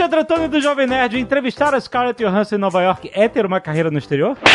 Alexandre 0.00 0.20
Antônio 0.20 0.48
do 0.48 0.58
Jovem 0.62 0.86
Nerd. 0.86 1.18
Entrevistar 1.18 1.74
a 1.74 1.80
Scarlett 1.80 2.24
Johansson 2.24 2.54
em 2.54 2.58
Nova 2.58 2.80
York 2.80 3.10
é 3.12 3.28
ter 3.28 3.44
uma 3.44 3.60
carreira 3.60 3.90
no 3.90 3.98
exterior? 3.98 4.34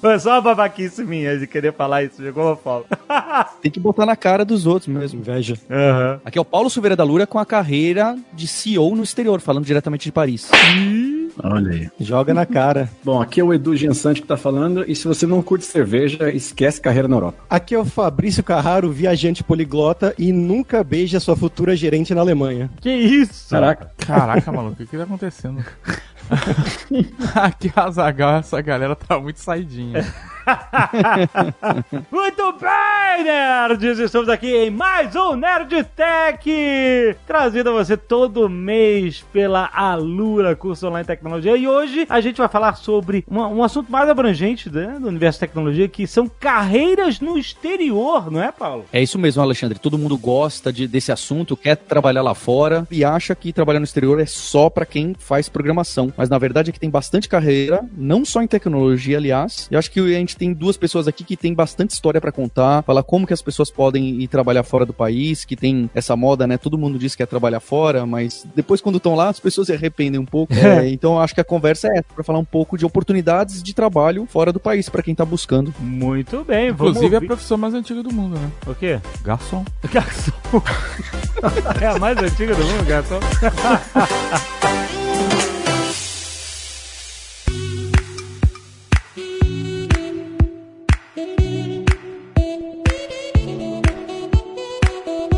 Foi 0.00 0.18
só 0.18 0.32
uma 0.32 0.40
babaquice 0.40 1.04
minha 1.04 1.38
de 1.38 1.46
querer 1.46 1.72
falar 1.72 2.02
isso, 2.02 2.20
chegou 2.20 2.50
a 2.50 2.56
fala. 2.56 2.84
Tem 3.62 3.70
que 3.70 3.78
botar 3.78 4.04
na 4.04 4.16
cara 4.16 4.44
dos 4.44 4.66
outros 4.66 4.88
mesmo, 4.88 5.20
inveja. 5.20 5.56
Aham. 5.70 6.20
Aqui 6.24 6.38
é 6.38 6.40
o 6.40 6.44
Paulo 6.44 6.68
Silveira 6.68 6.96
da 6.96 7.04
Lura 7.04 7.24
com 7.24 7.38
a 7.38 7.46
carreira 7.46 8.18
de 8.32 8.48
CEO 8.48 8.96
no 8.96 9.04
exterior, 9.04 9.40
falando 9.40 9.64
diretamente 9.64 10.06
de 10.06 10.12
Paris. 10.12 10.50
Olha 11.42 11.72
aí. 11.72 11.90
Joga 12.00 12.32
na 12.32 12.46
cara. 12.46 12.88
Bom, 13.04 13.20
aqui 13.20 13.40
é 13.40 13.44
o 13.44 13.52
Edu 13.52 13.76
Giansante 13.76 14.22
que 14.22 14.26
tá 14.26 14.36
falando, 14.36 14.84
e 14.86 14.94
se 14.94 15.06
você 15.06 15.26
não 15.26 15.42
curte 15.42 15.64
cerveja, 15.64 16.30
esquece 16.30 16.80
carreira 16.80 17.08
na 17.08 17.16
Europa. 17.16 17.38
Aqui 17.48 17.74
é 17.74 17.78
o 17.78 17.84
Fabrício 17.84 18.42
Carraro, 18.42 18.90
viajante 18.90 19.44
poliglota 19.44 20.14
e 20.18 20.32
nunca 20.32 20.82
beija 20.82 21.20
sua 21.20 21.36
futura 21.36 21.76
gerente 21.76 22.14
na 22.14 22.20
Alemanha. 22.20 22.70
Que 22.80 22.90
isso? 22.90 23.50
Caraca. 23.50 23.90
Caraca, 23.98 24.52
maluco, 24.52 24.74
o 24.74 24.76
que 24.76 24.86
que 24.86 24.96
tá 24.96 25.04
acontecendo? 25.04 25.64
Aqui 27.34 27.72
a 27.74 27.90
Zagal, 27.90 28.38
essa 28.38 28.60
galera 28.60 28.96
tá 28.96 29.18
muito 29.18 29.38
saidinha. 29.38 30.04
Muito 32.10 32.52
bem, 32.52 33.24
nerds! 33.24 33.98
Estamos 33.98 34.28
aqui 34.28 34.46
em 34.54 34.70
mais 34.70 35.14
um 35.16 35.34
Nerd 35.34 35.84
Tech, 35.96 37.16
trazido 37.26 37.70
a 37.70 37.72
você 37.72 37.96
todo 37.96 38.48
mês 38.48 39.24
pela 39.32 39.68
Alura, 39.72 40.54
curso 40.54 40.86
online 40.86 41.06
tecnologia. 41.06 41.56
E 41.56 41.66
hoje 41.66 42.06
a 42.08 42.20
gente 42.20 42.36
vai 42.38 42.48
falar 42.48 42.76
sobre 42.76 43.24
uma- 43.28 43.48
um 43.48 43.62
assunto 43.62 43.90
mais 43.90 44.08
abrangente 44.08 44.70
né, 44.70 44.98
do 45.00 45.08
universo 45.08 45.38
de 45.38 45.46
tecnologia, 45.46 45.88
que 45.88 46.06
são 46.06 46.28
carreiras 46.28 47.18
no 47.20 47.36
exterior, 47.36 48.30
não 48.30 48.40
é, 48.42 48.52
Paulo? 48.52 48.84
É 48.92 49.02
isso 49.02 49.18
mesmo, 49.18 49.42
Alexandre. 49.42 49.78
Todo 49.78 49.98
mundo 49.98 50.16
gosta 50.16 50.72
de- 50.72 50.86
desse 50.86 51.10
assunto, 51.10 51.56
quer 51.56 51.76
trabalhar 51.76 52.22
lá 52.22 52.34
fora 52.34 52.86
e 52.90 53.04
acha 53.04 53.34
que 53.34 53.52
trabalhar 53.52 53.80
no 53.80 53.84
exterior 53.84 54.20
é 54.20 54.26
só 54.26 54.70
pra 54.70 54.86
quem 54.86 55.14
faz 55.18 55.48
programação. 55.48 56.12
Mas 56.16 56.28
na 56.28 56.38
verdade 56.38 56.70
é 56.70 56.72
que 56.72 56.80
tem 56.80 56.90
bastante 56.90 57.28
carreira, 57.28 57.84
não 57.96 58.24
só 58.24 58.42
em 58.42 58.46
tecnologia, 58.46 59.16
aliás. 59.16 59.66
Eu 59.70 59.78
acho 59.78 59.90
que 59.90 59.98
a 60.00 60.18
gente 60.18 60.35
tem 60.36 60.52
duas 60.52 60.76
pessoas 60.76 61.08
aqui 61.08 61.24
que 61.24 61.36
tem 61.36 61.54
bastante 61.54 61.90
história 61.90 62.20
pra 62.20 62.32
contar, 62.32 62.82
falar 62.82 63.02
como 63.02 63.26
que 63.26 63.32
as 63.32 63.42
pessoas 63.42 63.70
podem 63.70 64.20
ir 64.20 64.28
trabalhar 64.28 64.62
fora 64.62 64.84
do 64.84 64.92
país, 64.92 65.44
que 65.44 65.56
tem 65.56 65.90
essa 65.94 66.14
moda, 66.16 66.46
né? 66.46 66.58
Todo 66.58 66.78
mundo 66.78 66.98
diz 66.98 67.14
que 67.14 67.18
quer 67.18 67.26
trabalhar 67.26 67.60
fora, 67.60 68.04
mas 68.04 68.46
depois 68.54 68.80
quando 68.80 68.96
estão 68.96 69.14
lá, 69.14 69.28
as 69.28 69.40
pessoas 69.40 69.68
se 69.68 69.72
arrependem 69.72 70.20
um 70.20 70.26
pouco. 70.26 70.54
É, 70.66 70.88
então 70.88 71.12
eu 71.12 71.20
acho 71.20 71.32
que 71.32 71.40
a 71.40 71.44
conversa 71.44 71.86
é 71.86 71.98
essa, 71.98 72.06
pra 72.12 72.24
falar 72.24 72.40
um 72.40 72.44
pouco 72.44 72.76
de 72.76 72.84
oportunidades 72.84 73.62
de 73.62 73.72
trabalho 73.72 74.26
fora 74.26 74.52
do 74.52 74.58
país 74.58 74.88
pra 74.88 75.00
quem 75.00 75.14
tá 75.14 75.24
buscando. 75.24 75.72
Muito 75.78 76.42
bem, 76.44 76.70
Inclusive 76.70 77.14
é 77.14 77.18
a 77.18 77.20
profissão 77.20 77.56
mais 77.56 77.72
antiga 77.72 78.02
do 78.02 78.12
mundo, 78.12 78.36
né? 78.36 78.50
O 78.66 78.74
quê? 78.74 79.00
Garçom. 79.22 79.64
Garçom. 79.92 80.32
é 81.80 81.86
a 81.86 81.98
mais 81.98 82.18
antiga 82.18 82.54
do 82.54 82.64
mundo, 82.64 82.84
garçom? 82.84 83.20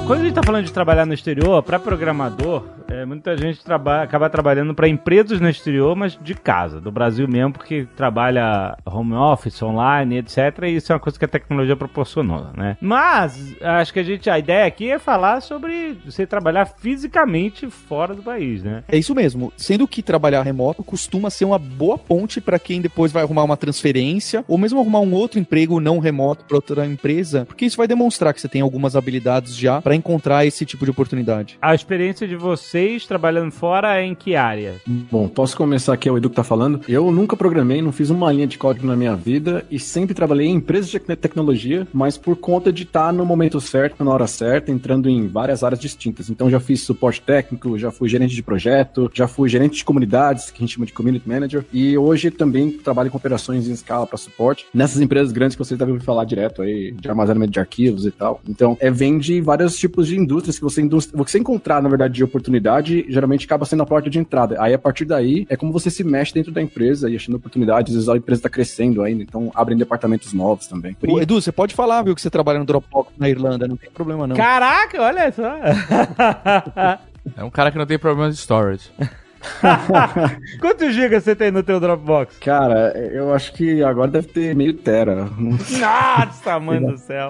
Quando 0.08 0.22
a 0.22 0.24
gente 0.24 0.34
tá 0.34 0.42
falando 0.42 0.64
de 0.64 0.72
trabalhar 0.72 1.04
no 1.04 1.12
exterior, 1.12 1.62
para 1.62 1.78
programador, 1.78 2.64
é, 2.88 3.04
muita 3.04 3.36
gente 3.36 3.60
acaba 3.70 4.30
trabalhando 4.30 4.74
para 4.74 4.88
empresas 4.88 5.38
no 5.38 5.50
exterior, 5.50 5.94
mas 5.94 6.18
de 6.22 6.34
casa, 6.34 6.80
do 6.80 6.90
Brasil 6.90 7.28
mesmo, 7.28 7.52
porque 7.52 7.86
trabalha 7.94 8.74
home 8.86 9.12
office, 9.12 9.62
online, 9.62 10.16
etc. 10.16 10.62
E 10.62 10.76
isso 10.76 10.90
é 10.90 10.94
uma 10.94 11.00
coisa 11.00 11.18
que 11.18 11.26
a 11.26 11.28
tecnologia 11.28 11.76
proporcionou, 11.76 12.46
né? 12.56 12.78
Mas 12.80 13.54
acho 13.60 13.92
que 13.92 14.00
a 14.00 14.02
gente 14.02 14.30
a 14.30 14.38
ideia 14.38 14.64
aqui 14.64 14.90
é 14.90 14.98
falar 14.98 15.42
sobre 15.42 15.98
você 16.02 16.26
trabalhar 16.26 16.64
fisicamente 16.64 17.68
fora 17.68 18.14
do 18.14 18.22
país, 18.22 18.62
né? 18.62 18.84
É 18.88 18.96
isso 18.96 19.14
mesmo. 19.14 19.52
Sendo 19.58 19.86
que 19.86 20.02
trabalhar 20.02 20.42
remoto 20.42 20.82
costuma 20.82 21.28
ser 21.28 21.44
uma 21.44 21.58
boa 21.58 21.98
ponte 21.98 22.40
para 22.40 22.58
quem 22.58 22.80
depois 22.80 23.12
vai 23.12 23.22
arrumar 23.22 23.44
uma 23.44 23.58
transferência 23.58 24.42
ou 24.48 24.56
mesmo 24.56 24.80
arrumar 24.80 25.00
um 25.00 25.12
outro 25.12 25.38
emprego 25.38 25.80
não 25.80 25.98
remoto 25.98 26.46
para 26.46 26.56
outra 26.56 26.86
empresa, 26.86 27.44
porque 27.44 27.66
isso 27.66 27.76
vai 27.76 27.86
demonstrar 27.86 28.32
que 28.32 28.40
você 28.40 28.48
tem 28.48 28.62
algumas 28.62 28.96
habilidades 28.96 29.54
já 29.54 29.82
para 29.82 29.97
encontrar 29.98 30.46
esse 30.46 30.64
tipo 30.64 30.84
de 30.84 30.90
oportunidade. 30.90 31.58
A 31.60 31.74
experiência 31.74 32.26
de 32.26 32.36
vocês 32.36 33.06
trabalhando 33.06 33.50
fora 33.50 34.00
é 34.00 34.04
em 34.04 34.14
que 34.14 34.34
área? 34.34 34.76
Bom, 34.86 35.28
posso 35.28 35.56
começar 35.56 35.92
aqui, 35.92 36.08
é 36.08 36.12
o 36.12 36.16
Edu 36.16 36.30
que 36.30 36.36
tá 36.36 36.44
falando. 36.44 36.80
Eu 36.88 37.10
nunca 37.10 37.36
programei, 37.36 37.82
não 37.82 37.92
fiz 37.92 38.10
uma 38.10 38.32
linha 38.32 38.46
de 38.46 38.58
código 38.58 38.86
na 38.86 38.96
minha 38.96 39.14
vida 39.14 39.64
e 39.70 39.78
sempre 39.78 40.14
trabalhei 40.14 40.46
em 40.46 40.54
empresas 40.54 40.90
de 40.90 40.98
tecnologia, 40.98 41.86
mas 41.92 42.16
por 42.16 42.36
conta 42.36 42.72
de 42.72 42.84
estar 42.84 43.12
no 43.12 43.24
momento 43.24 43.60
certo, 43.60 44.04
na 44.04 44.10
hora 44.10 44.26
certa, 44.26 44.70
entrando 44.70 45.08
em 45.08 45.26
várias 45.26 45.62
áreas 45.62 45.80
distintas. 45.80 46.30
Então 46.30 46.50
já 46.50 46.60
fiz 46.60 46.82
suporte 46.82 47.20
técnico, 47.20 47.78
já 47.78 47.90
fui 47.90 48.08
gerente 48.08 48.34
de 48.34 48.42
projeto, 48.42 49.10
já 49.12 49.26
fui 49.26 49.48
gerente 49.48 49.76
de 49.76 49.84
comunidades, 49.84 50.50
que 50.50 50.58
a 50.58 50.60
gente 50.60 50.74
chama 50.74 50.86
de 50.86 50.92
community 50.92 51.28
manager, 51.28 51.64
e 51.72 51.96
hoje 51.96 52.30
também 52.30 52.70
trabalho 52.70 53.10
com 53.10 53.16
operações 53.16 53.68
em 53.68 53.72
escala 53.72 54.06
para 54.06 54.16
suporte 54.16 54.66
nessas 54.72 55.00
empresas 55.00 55.32
grandes 55.32 55.56
que 55.56 55.64
vocês 55.64 55.78
devem 55.78 55.98
falar 56.00 56.24
direto 56.24 56.62
aí, 56.62 56.92
de 56.92 57.08
armazenamento 57.08 57.52
de 57.52 57.60
arquivos 57.60 58.06
e 58.06 58.10
tal. 58.10 58.40
Então, 58.48 58.76
é 58.80 58.90
vem 58.90 59.18
de 59.18 59.40
vários 59.40 59.76
tipos 59.76 59.87
de 59.88 60.18
indústrias 60.18 60.56
que 60.56 60.62
você, 60.62 60.80
indústria, 60.80 61.16
você 61.16 61.38
encontrar, 61.38 61.82
na 61.82 61.88
verdade, 61.88 62.14
de 62.14 62.24
oportunidade, 62.24 63.04
geralmente 63.08 63.44
acaba 63.46 63.64
sendo 63.64 63.82
a 63.82 63.86
porta 63.86 64.08
de 64.08 64.18
entrada. 64.18 64.56
Aí, 64.60 64.74
a 64.74 64.78
partir 64.78 65.04
daí, 65.04 65.46
é 65.48 65.56
como 65.56 65.72
você 65.72 65.90
se 65.90 66.04
mexe 66.04 66.32
dentro 66.34 66.52
da 66.52 66.62
empresa 66.62 67.10
e 67.10 67.16
achando 67.16 67.36
oportunidades. 67.36 67.90
Às 67.90 67.96
vezes 67.96 68.08
a 68.08 68.16
empresa 68.16 68.40
está 68.40 68.48
crescendo 68.48 69.02
ainda, 69.02 69.22
então 69.22 69.50
abrem 69.54 69.76
departamentos 69.76 70.32
novos 70.32 70.66
também. 70.66 70.96
Ô, 71.06 71.20
Edu, 71.20 71.40
você 71.40 71.52
pode 71.52 71.74
falar, 71.74 72.02
viu, 72.02 72.14
que 72.14 72.20
você 72.20 72.30
trabalha 72.30 72.58
no 72.58 72.64
Dropbox 72.64 73.12
na 73.18 73.28
Irlanda, 73.28 73.66
não 73.66 73.76
tem 73.76 73.90
problema 73.90 74.26
não. 74.26 74.36
Caraca, 74.36 75.02
olha 75.02 75.32
só! 75.32 75.56
É 77.36 77.44
um 77.44 77.50
cara 77.50 77.70
que 77.70 77.76
não 77.76 77.84
tem 77.84 77.98
problema 77.98 78.30
de 78.30 78.36
storage. 78.36 78.90
Quantos 80.60 80.94
gigas 80.94 81.24
você 81.24 81.34
tem 81.34 81.50
no 81.50 81.62
teu 81.62 81.78
Dropbox? 81.80 82.38
Cara, 82.38 82.92
eu 83.12 83.32
acho 83.32 83.52
que 83.52 83.82
agora 83.82 84.10
deve 84.10 84.28
ter 84.28 84.54
meio 84.54 84.74
tera. 84.74 85.28
Nossa, 85.38 86.58
mãe 86.60 86.80
do 86.84 86.96
céu. 86.98 87.28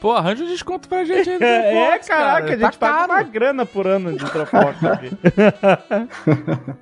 Pô, 0.00 0.12
arranja 0.12 0.44
um 0.44 0.48
desconto 0.48 0.88
pra 0.88 1.04
gente 1.04 1.30
aí 1.30 1.38
no 1.38 1.44
É, 1.46 1.72
Dropbox, 1.72 2.08
caraca, 2.08 2.54
a 2.54 2.58
Tá 2.58 2.66
gente 2.66 2.78
paga 2.78 2.94
caro. 2.98 3.12
uma 3.12 3.22
grana 3.22 3.66
por 3.66 3.86
ano 3.86 4.12
de 4.16 4.24
Dropbox 4.24 4.84
aqui. 4.84 5.10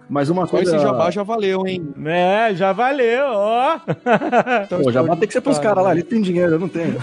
Mas 0.09 0.29
uma 0.31 0.47
coisa... 0.47 0.77
esse 0.77 0.84
jabá 0.84 1.11
já 1.11 1.23
valeu, 1.23 1.67
hein? 1.67 1.95
É, 2.07 2.55
já 2.55 2.73
valeu, 2.73 3.27
ó. 3.29 3.79
Então, 4.65 4.83
Pô, 4.83 4.91
já 4.93 5.03
vai 5.03 5.17
ter 5.17 5.27
que 5.27 5.33
ser 5.33 5.41
pros 5.41 5.59
caras 5.59 5.84
lá, 5.84 5.93
eles 5.93 6.05
têm 6.05 6.21
dinheiro, 6.21 6.53
eu 6.53 6.59
não 6.59 6.69
tenho. 6.69 6.97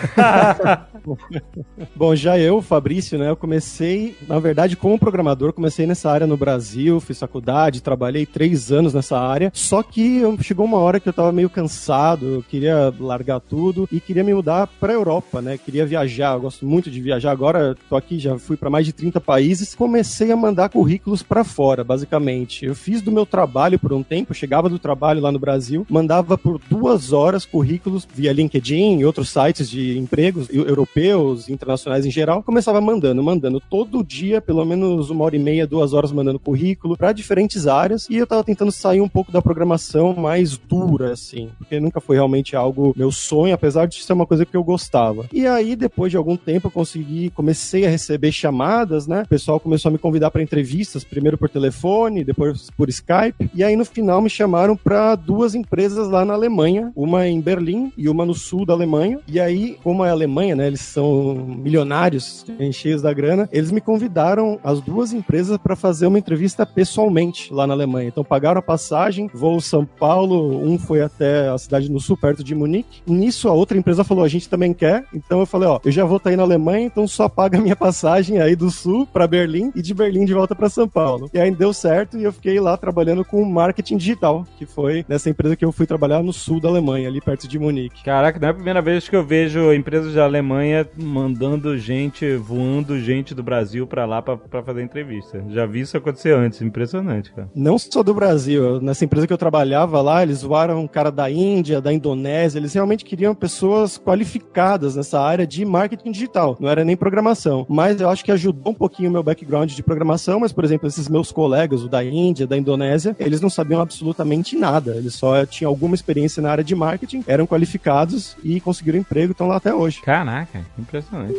Bom, 1.96 2.16
já 2.16 2.38
eu, 2.38 2.62
Fabrício, 2.62 3.18
né, 3.18 3.30
eu 3.30 3.36
comecei, 3.36 4.16
na 4.28 4.40
verdade, 4.40 4.76
como 4.76 5.00
programador, 5.00 5.54
comecei 5.54 5.86
nessa 5.86 6.10
área 6.12 6.28
no 6.28 6.38
Brasil, 6.38 7.00
fiz 7.12 7.20
faculdade, 7.20 7.82
trabalhei 7.82 8.26
três 8.26 8.72
anos 8.72 8.94
nessa 8.94 9.20
área, 9.20 9.52
só 9.54 9.84
que 9.84 10.22
chegou 10.42 10.66
uma 10.66 10.78
hora 10.78 11.00
que 11.00 11.10
eu 11.10 11.14
tava 11.14 11.32
meio 11.32 11.50
cansado, 11.50 12.26
eu 12.26 12.44
queria 12.44 12.94
largar 13.00 13.40
tudo 13.40 13.88
e 13.92 14.00
queria 14.00 14.24
me 14.24 14.34
mudar 14.34 14.68
pra 14.80 14.94
Europa, 14.94 15.42
né, 15.42 15.58
queria 15.58 15.86
viajar, 15.86 16.36
eu 16.36 16.42
gosto 16.42 16.66
muito 16.66 16.90
de 16.90 17.02
viajar, 17.02 17.32
agora 17.32 17.76
tô 17.90 17.96
aqui, 17.96 18.18
já 18.20 18.38
fui 18.38 18.56
pra 18.58 18.70
mais 18.70 18.86
de 18.86 18.94
30 18.94 19.20
países, 19.20 19.76
comecei 19.76 20.32
a 20.32 20.36
mandar 20.36 20.70
currículos 20.70 21.22
pra 21.24 21.44
fora, 21.44 21.84
basicamente. 21.84 22.66
Eu 22.66 22.76
fiz 22.76 23.02
do 23.02 23.12
meu 23.12 23.26
trabalho 23.26 23.78
por 23.80 23.92
um 23.94 24.04
tempo, 24.04 24.34
chegava 24.34 24.70
do 24.70 24.80
trabalho 24.80 25.22
lá 25.22 25.32
no 25.32 25.40
Brasil, 25.40 25.86
mandava 25.90 26.38
por 26.38 26.60
duas 26.70 27.12
horas 27.12 27.46
currículos 27.46 28.08
via 28.14 28.32
LinkedIn 28.34 29.00
e 29.00 29.06
outros 29.06 29.30
sites 29.30 29.70
de 29.70 29.98
empregos 29.98 30.48
eu- 30.52 30.66
europeus, 30.68 31.50
internacionais 31.50 32.06
em 32.06 32.12
geral, 32.12 32.44
começava 32.44 32.80
mandando, 32.82 33.22
mandando 33.24 33.60
todo 33.60 34.04
dia, 34.04 34.42
pelo 34.42 34.64
menos 34.66 35.10
uma 35.10 35.25
hora 35.25 35.36
e 35.36 35.40
meia, 35.40 35.68
duas 35.68 35.94
horas 35.94 36.12
mandando 36.12 36.40
currículo 36.40 36.96
para 37.01 37.13
diferentes 37.13 37.65
áreas 37.65 38.07
e 38.12 38.18
eu 38.18 38.27
tava 38.27 38.44
tentando 38.44 38.71
sair 38.71 39.01
um 39.01 39.09
pouco 39.09 39.31
da 39.31 39.42
programação 39.42 40.13
mais 40.13 40.56
dura, 40.56 41.13
assim, 41.13 41.50
porque 41.57 41.80
nunca 41.80 42.00
foi 42.00 42.15
realmente 42.15 42.56
algo 42.56 42.94
meu 42.95 43.12
sonho, 43.12 43.56
apesar 43.56 43.88
de 43.88 44.03
ser 44.03 44.13
uma 44.13 44.27
coisa 44.27 44.45
que 44.45 44.56
eu 44.56 44.63
gostava. 44.63 45.25
E 45.33 45.48
aí, 45.48 45.75
depois 45.75 46.12
de 46.12 46.18
algum 46.18 46.38
tempo, 46.38 46.68
eu 46.68 46.71
consegui, 46.71 47.31
comecei 47.31 47.88
a 47.88 47.89
receber 47.89 48.31
chamadas, 48.31 49.07
né? 49.07 49.24
O 49.24 49.27
pessoal 49.27 49.59
começou 49.59 49.89
a 49.89 49.92
me 49.92 49.98
convidar 49.98 50.30
para 50.30 50.44
entrevistas, 50.44 51.03
primeiro 51.03 51.39
por 51.39 51.50
telefone, 51.50 52.24
depois 52.24 52.69
por 52.69 52.88
Skype, 52.88 53.50
e 53.51 53.63
aí 53.63 53.75
no 53.75 53.83
final 53.83 54.21
me 54.21 54.30
chamaram 54.30 54.77
para 54.77 55.15
duas 55.15 55.56
empresas 55.56 56.07
lá 56.07 56.24
na 56.24 56.36
Alemanha, 56.36 56.92
uma 56.95 57.27
em 57.27 57.42
Berlim 57.42 57.92
e 57.97 58.07
uma 58.09 58.27
no 58.27 58.36
sul 58.36 58.63
da 58.63 58.74
Alemanha. 58.74 59.19
E 59.27 59.39
aí, 59.39 59.75
como 59.83 60.06
é 60.06 60.09
a 60.09 60.12
Alemanha, 60.13 60.56
né? 60.56 60.68
Eles 60.68 60.81
são 60.81 61.33
milionários, 61.33 62.45
cheios 62.71 63.01
da 63.01 63.12
grana, 63.12 63.50
eles 63.51 63.71
me 63.71 63.81
convidaram, 63.81 64.59
as 64.63 64.80
duas 64.80 65.13
empresas, 65.13 65.57
para 65.57 65.75
fazer 65.75 66.06
uma 66.06 66.19
entrevista 66.19 66.63
pessoalmente 66.92 67.54
lá 67.54 67.66
na 67.66 67.74
Alemanha. 67.74 68.10
Então 68.10 68.24
pagaram 68.24 68.60
a 68.60 68.62
passagem, 68.62 69.30
voo 69.34 69.62
São 69.62 69.86
Paulo, 69.86 70.62
um 70.62 70.78
foi 70.78 71.02
até 71.02 71.48
a 71.48 71.58
cidade 71.58 71.90
no 71.90 72.00
sul, 72.02 72.18
perto 72.18 72.44
de 72.44 72.54
Munique. 72.54 73.02
Nisso 73.08 73.48
a 73.48 73.54
outra 73.54 73.78
empresa 73.78 74.04
falou: 74.04 74.26
a 74.26 74.28
gente 74.28 74.50
também 74.50 74.74
quer. 74.74 75.06
Então 75.14 75.40
eu 75.40 75.46
falei: 75.46 75.70
ó, 75.70 75.80
eu 75.86 75.92
já 75.92 76.04
vou 76.04 76.18
estar 76.18 76.26
tá 76.26 76.30
aí 76.32 76.36
na 76.36 76.44
Alemanha, 76.44 76.86
então 76.86 77.08
só 77.08 77.30
paga 77.30 77.58
a 77.58 77.62
minha 77.62 77.76
passagem 77.76 78.40
aí 78.40 78.56
do 78.56 78.70
sul 78.70 79.08
para 79.08 79.26
Berlim 79.26 79.72
e 79.74 79.82
de 79.82 79.94
Berlim 79.94 80.26
de 80.26 80.34
volta 80.34 80.54
para 80.54 80.70
São 80.70 80.88
Paulo. 80.88 81.30
E 81.34 81.40
aí 81.40 81.50
deu 81.52 81.74
certo 81.74 82.18
e 82.18 82.24
eu 82.24 82.34
fiquei 82.34 82.60
lá 82.60 82.76
trabalhando 82.76 83.24
com 83.24 83.44
marketing 83.46 83.98
digital, 83.98 84.46
que 84.58 84.66
foi 84.66 85.06
nessa 85.08 85.30
empresa 85.30 85.56
que 85.56 85.64
eu 85.64 85.72
fui 85.72 85.86
trabalhar 85.86 86.22
no 86.22 86.34
sul 86.34 86.60
da 86.60 86.68
Alemanha, 86.68 87.08
ali 87.08 87.22
perto 87.22 87.48
de 87.48 87.58
Munique. 87.58 88.04
Caraca, 88.04 88.38
não 88.40 88.48
é 88.50 88.52
a 88.52 88.54
primeira 88.54 88.82
vez 88.82 89.08
que 89.08 89.16
eu 89.16 89.24
vejo 89.24 89.74
empresas 89.74 90.14
da 90.14 90.26
Alemanha 90.26 90.88
mandando 90.98 91.78
gente, 91.78 92.36
voando 92.36 93.00
gente 93.00 93.34
do 93.34 93.44
Brasil 93.44 93.88
para 93.88 94.06
lá 94.06 94.22
para 94.22 94.64
fazer 94.64 94.82
entrevista. 94.82 95.44
Já 95.50 95.66
vi 95.66 95.82
isso 95.82 95.96
acontecer 95.96 96.34
antes, 96.34 96.62
impressionante, 96.81 97.31
cara. 97.31 97.50
Não 97.56 97.78
só 97.78 98.01
do 98.04 98.13
Brasil, 98.13 98.81
nessa 98.81 99.06
empresa 99.06 99.28
que 99.28 99.33
eu 99.33 99.38
trabalhava 99.38 100.01
lá, 100.01 100.24
eles 100.24 100.42
voaram 100.42 100.81
um 100.81 100.88
cara 100.88 101.12
da 101.12 101.30
Índia, 101.30 101.80
da 101.80 101.94
Indonésia, 101.94 102.60
eles 102.60 102.74
realmente 102.74 103.06
queriam 103.06 103.36
pessoas 103.36 103.98
qualificadas 103.98 104.95
nessa 104.95 105.19
área 105.19 105.45
de 105.45 105.63
marketing 105.63 106.12
digital, 106.12 106.57
não 106.60 106.69
era 106.69 106.83
nem 106.83 106.98
programação. 106.98 107.66
Mas 107.69 108.01
eu 108.01 108.10
acho 108.10 108.24
que 108.24 108.31
ajudou 108.31 108.74
um 108.74 108.75
pouquinho 108.75 109.10
o 109.10 109.13
meu 109.13 109.24
background 109.24 109.72
de 109.72 109.83
programação, 109.83 110.39
mas, 110.39 110.51
por 110.51 110.63
exemplo, 110.63 110.88
esses 110.88 111.07
meus 111.07 111.31
colegas, 111.31 111.83
o 111.83 111.89
da 111.89 112.04
Índia, 112.04 112.48
da 112.48 112.57
Indonésia, 112.57 113.16
eles 113.19 113.42
não 113.42 113.50
sabiam 113.50 113.81
absolutamente 113.81 114.56
nada, 114.56 114.95
eles 114.95 115.13
só 115.13 115.45
tinham 115.45 115.69
alguma 115.69 115.95
experiência 115.95 116.42
na 116.42 116.51
área 116.51 116.63
de 116.63 116.75
marketing, 116.75 117.24
eram 117.28 117.45
qualificados 117.45 118.36
e 118.44 118.60
conseguiram 118.60 119.00
emprego, 119.00 119.31
estão 119.31 119.48
lá 119.48 119.57
até 119.57 119.74
hoje. 119.74 120.01
Caraca, 120.01 120.62
impressionante. 120.78 121.36